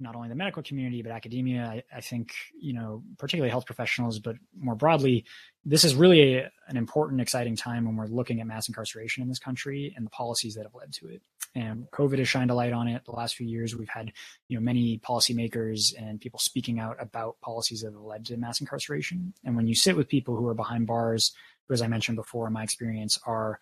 not 0.00 0.14
only 0.14 0.28
the 0.28 0.34
medical 0.34 0.62
community 0.62 1.02
but 1.02 1.12
academia. 1.12 1.64
I, 1.64 1.82
I, 1.96 2.00
think 2.00 2.34
you 2.58 2.72
know 2.72 3.02
particularly 3.18 3.50
health 3.50 3.66
professionals 3.66 4.18
but 4.18 4.36
more 4.58 4.74
broadly 4.74 5.24
this 5.64 5.84
is 5.84 5.94
really 5.94 6.36
a, 6.36 6.50
an 6.68 6.76
important 6.76 7.20
exciting 7.20 7.56
time 7.56 7.84
when 7.84 7.96
we're 7.96 8.06
looking 8.06 8.40
at 8.40 8.46
mass 8.46 8.68
incarceration 8.68 9.22
in 9.22 9.28
this 9.28 9.38
country 9.38 9.92
and 9.96 10.06
the 10.06 10.10
policies 10.10 10.54
that 10.54 10.62
have 10.64 10.74
led 10.74 10.92
to 10.94 11.08
it. 11.08 11.22
And 11.54 11.86
covid 11.90 12.18
has 12.18 12.28
shined 12.28 12.50
a 12.50 12.54
light 12.54 12.72
on 12.72 12.88
it. 12.88 13.04
The 13.04 13.12
last 13.12 13.36
few 13.36 13.46
years 13.46 13.76
we've 13.76 13.88
had 13.88 14.12
you 14.48 14.56
know 14.56 14.62
many 14.62 14.98
policymakers 14.98 15.92
and 15.98 16.20
people 16.20 16.38
speaking 16.38 16.78
out 16.78 16.96
about 17.00 17.40
policies 17.40 17.82
that 17.82 17.92
have 17.92 18.00
led 18.00 18.26
to 18.26 18.36
mass 18.36 18.60
incarceration. 18.60 19.34
And 19.44 19.56
when 19.56 19.66
you 19.66 19.74
sit 19.74 19.96
with 19.96 20.08
people 20.08 20.36
who 20.36 20.46
are 20.48 20.54
behind 20.54 20.86
bars 20.86 21.32
who 21.66 21.74
as 21.74 21.82
i 21.82 21.86
mentioned 21.86 22.16
before 22.16 22.46
in 22.46 22.52
my 22.52 22.62
experience 22.62 23.18
are 23.26 23.58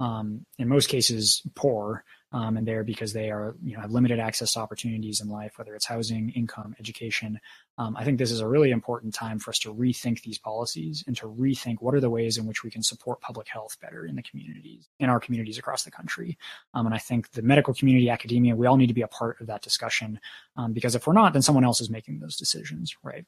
um, 0.00 0.46
in 0.58 0.68
most 0.68 0.88
cases 0.88 1.42
poor 1.54 2.04
um, 2.32 2.56
and 2.56 2.66
there 2.66 2.84
because 2.84 3.12
they 3.12 3.30
are 3.30 3.56
you 3.62 3.74
know 3.74 3.80
have 3.80 3.92
limited 3.92 4.18
access 4.18 4.52
to 4.52 4.60
opportunities 4.60 5.20
in 5.20 5.28
life, 5.28 5.58
whether 5.58 5.74
it's 5.74 5.86
housing, 5.86 6.30
income, 6.30 6.74
education. 6.78 7.40
Um, 7.78 7.96
I 7.96 8.04
think 8.04 8.18
this 8.18 8.30
is 8.30 8.40
a 8.40 8.46
really 8.46 8.70
important 8.72 9.14
time 9.14 9.38
for 9.38 9.50
us 9.50 9.58
to 9.60 9.72
rethink 9.72 10.22
these 10.22 10.38
policies 10.38 11.02
and 11.06 11.16
to 11.16 11.26
rethink 11.26 11.76
what 11.80 11.94
are 11.94 12.00
the 12.00 12.10
ways 12.10 12.36
in 12.36 12.46
which 12.46 12.62
we 12.62 12.70
can 12.70 12.82
support 12.82 13.20
public 13.22 13.48
health 13.48 13.78
better 13.80 14.04
in 14.04 14.16
the 14.16 14.22
communities, 14.22 14.88
in 14.98 15.08
our 15.08 15.18
communities 15.18 15.56
across 15.56 15.82
the 15.84 15.90
country. 15.90 16.36
Um, 16.74 16.86
and 16.86 16.94
I 16.94 16.98
think 16.98 17.30
the 17.30 17.42
medical 17.42 17.72
community, 17.72 18.10
academia, 18.10 18.54
we 18.54 18.66
all 18.66 18.76
need 18.76 18.88
to 18.88 18.94
be 18.94 19.02
a 19.02 19.08
part 19.08 19.40
of 19.40 19.46
that 19.46 19.62
discussion 19.62 20.20
um, 20.56 20.72
because 20.72 20.94
if 20.94 21.06
we're 21.06 21.14
not, 21.14 21.32
then 21.32 21.42
someone 21.42 21.64
else 21.64 21.80
is 21.80 21.88
making 21.88 22.20
those 22.20 22.36
decisions, 22.36 22.94
right? 23.02 23.24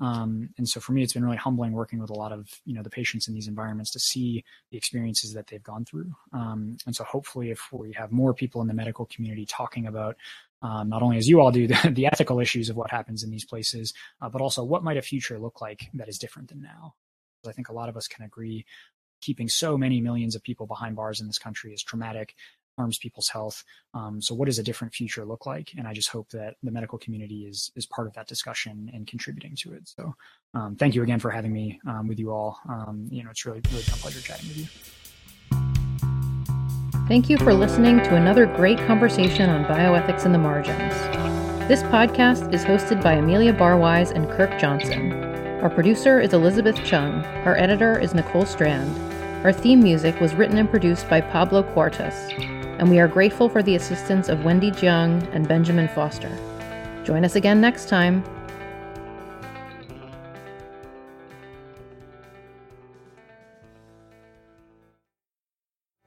Um, 0.00 0.50
and 0.58 0.68
so 0.68 0.80
for 0.80 0.92
me, 0.92 1.02
it's 1.02 1.14
been 1.14 1.24
really 1.24 1.38
humbling 1.38 1.72
working 1.72 1.98
with 1.98 2.10
a 2.10 2.14
lot 2.14 2.32
of 2.32 2.48
you 2.66 2.74
know 2.74 2.82
the 2.82 2.90
patients 2.90 3.26
in 3.26 3.34
these 3.34 3.48
environments 3.48 3.90
to 3.92 3.98
see 3.98 4.44
the 4.70 4.76
experiences 4.76 5.32
that 5.32 5.46
they've 5.46 5.62
gone 5.62 5.84
through. 5.84 6.12
Um, 6.32 6.76
and 6.86 6.94
so 6.94 7.04
hopefully, 7.04 7.50
if 7.50 7.72
we 7.72 7.92
have 7.92 8.12
more 8.12 8.34
people 8.34 8.43
in 8.60 8.68
the 8.68 8.74
medical 8.74 9.06
community 9.06 9.46
talking 9.46 9.86
about 9.86 10.16
um, 10.62 10.88
not 10.88 11.02
only 11.02 11.18
as 11.18 11.28
you 11.28 11.40
all 11.40 11.50
do 11.50 11.66
the, 11.68 11.90
the, 11.92 12.06
ethical 12.06 12.40
issues 12.40 12.70
of 12.70 12.76
what 12.76 12.90
happens 12.90 13.22
in 13.22 13.30
these 13.30 13.44
places, 13.44 13.92
uh, 14.20 14.28
but 14.28 14.40
also 14.40 14.64
what 14.64 14.82
might 14.82 14.96
a 14.96 15.02
future 15.02 15.38
look 15.38 15.60
like 15.60 15.90
that 15.94 16.08
is 16.08 16.18
different 16.18 16.48
than 16.48 16.62
now. 16.62 16.94
I 17.46 17.52
think 17.52 17.68
a 17.68 17.74
lot 17.74 17.90
of 17.90 17.96
us 17.96 18.08
can 18.08 18.24
agree 18.24 18.64
keeping 19.20 19.48
so 19.48 19.76
many 19.76 20.00
millions 20.00 20.34
of 20.34 20.42
people 20.42 20.66
behind 20.66 20.96
bars 20.96 21.20
in 21.20 21.26
this 21.26 21.38
country 21.38 21.72
is 21.72 21.82
traumatic. 21.82 22.34
harms 22.76 22.98
people's 22.98 23.28
health. 23.28 23.62
Um, 23.92 24.20
so, 24.20 24.34
what 24.34 24.46
does 24.46 24.58
a 24.58 24.62
different 24.62 24.94
future 24.94 25.24
look 25.24 25.46
like? 25.46 25.72
And 25.76 25.86
I 25.86 25.92
just 25.92 26.08
hope 26.08 26.30
that 26.30 26.56
the 26.62 26.72
medical 26.72 26.98
community 26.98 27.46
is 27.46 27.70
is 27.76 27.86
part 27.86 28.06
of 28.06 28.14
that 28.14 28.26
discussion 28.26 28.90
and 28.92 29.06
contributing 29.06 29.54
to 29.62 29.74
it. 29.74 29.88
So, 29.88 30.14
um, 30.54 30.76
thank 30.76 30.94
you 30.94 31.02
again 31.02 31.20
for 31.20 31.30
having 31.30 31.52
me 31.52 31.80
um, 31.86 32.08
with 32.08 32.18
you 32.18 32.32
all. 32.32 32.58
Um, 32.68 33.06
you 33.10 33.22
know, 33.22 33.30
it's 33.30 33.44
really 33.46 33.60
really 33.70 33.84
been 33.84 33.94
a 33.94 33.98
pleasure 33.98 34.20
chatting 34.20 34.48
with 34.48 34.58
you. 34.58 35.03
Thank 37.06 37.28
you 37.28 37.36
for 37.36 37.52
listening 37.52 37.98
to 37.98 38.16
another 38.16 38.46
great 38.46 38.78
conversation 38.86 39.50
on 39.50 39.66
bioethics 39.66 40.24
in 40.24 40.32
the 40.32 40.38
margins. 40.38 40.94
This 41.68 41.82
podcast 41.82 42.54
is 42.54 42.64
hosted 42.64 43.02
by 43.02 43.12
Amelia 43.12 43.52
Barwise 43.52 44.10
and 44.10 44.26
Kirk 44.30 44.58
Johnson. 44.58 45.12
Our 45.60 45.68
producer 45.68 46.18
is 46.18 46.32
Elizabeth 46.32 46.82
Chung. 46.82 47.22
Our 47.44 47.58
editor 47.58 47.98
is 47.98 48.14
Nicole 48.14 48.46
Strand. 48.46 48.90
Our 49.44 49.52
theme 49.52 49.82
music 49.82 50.18
was 50.18 50.34
written 50.34 50.56
and 50.56 50.70
produced 50.70 51.06
by 51.10 51.20
Pablo 51.20 51.62
Cuartas, 51.62 52.32
and 52.78 52.88
we 52.88 52.98
are 52.98 53.06
grateful 53.06 53.50
for 53.50 53.62
the 53.62 53.76
assistance 53.76 54.30
of 54.30 54.42
Wendy 54.42 54.70
Jiang 54.70 55.28
and 55.34 55.46
Benjamin 55.46 55.88
Foster. 55.88 56.34
Join 57.04 57.22
us 57.22 57.36
again 57.36 57.60
next 57.60 57.90
time 57.90 58.24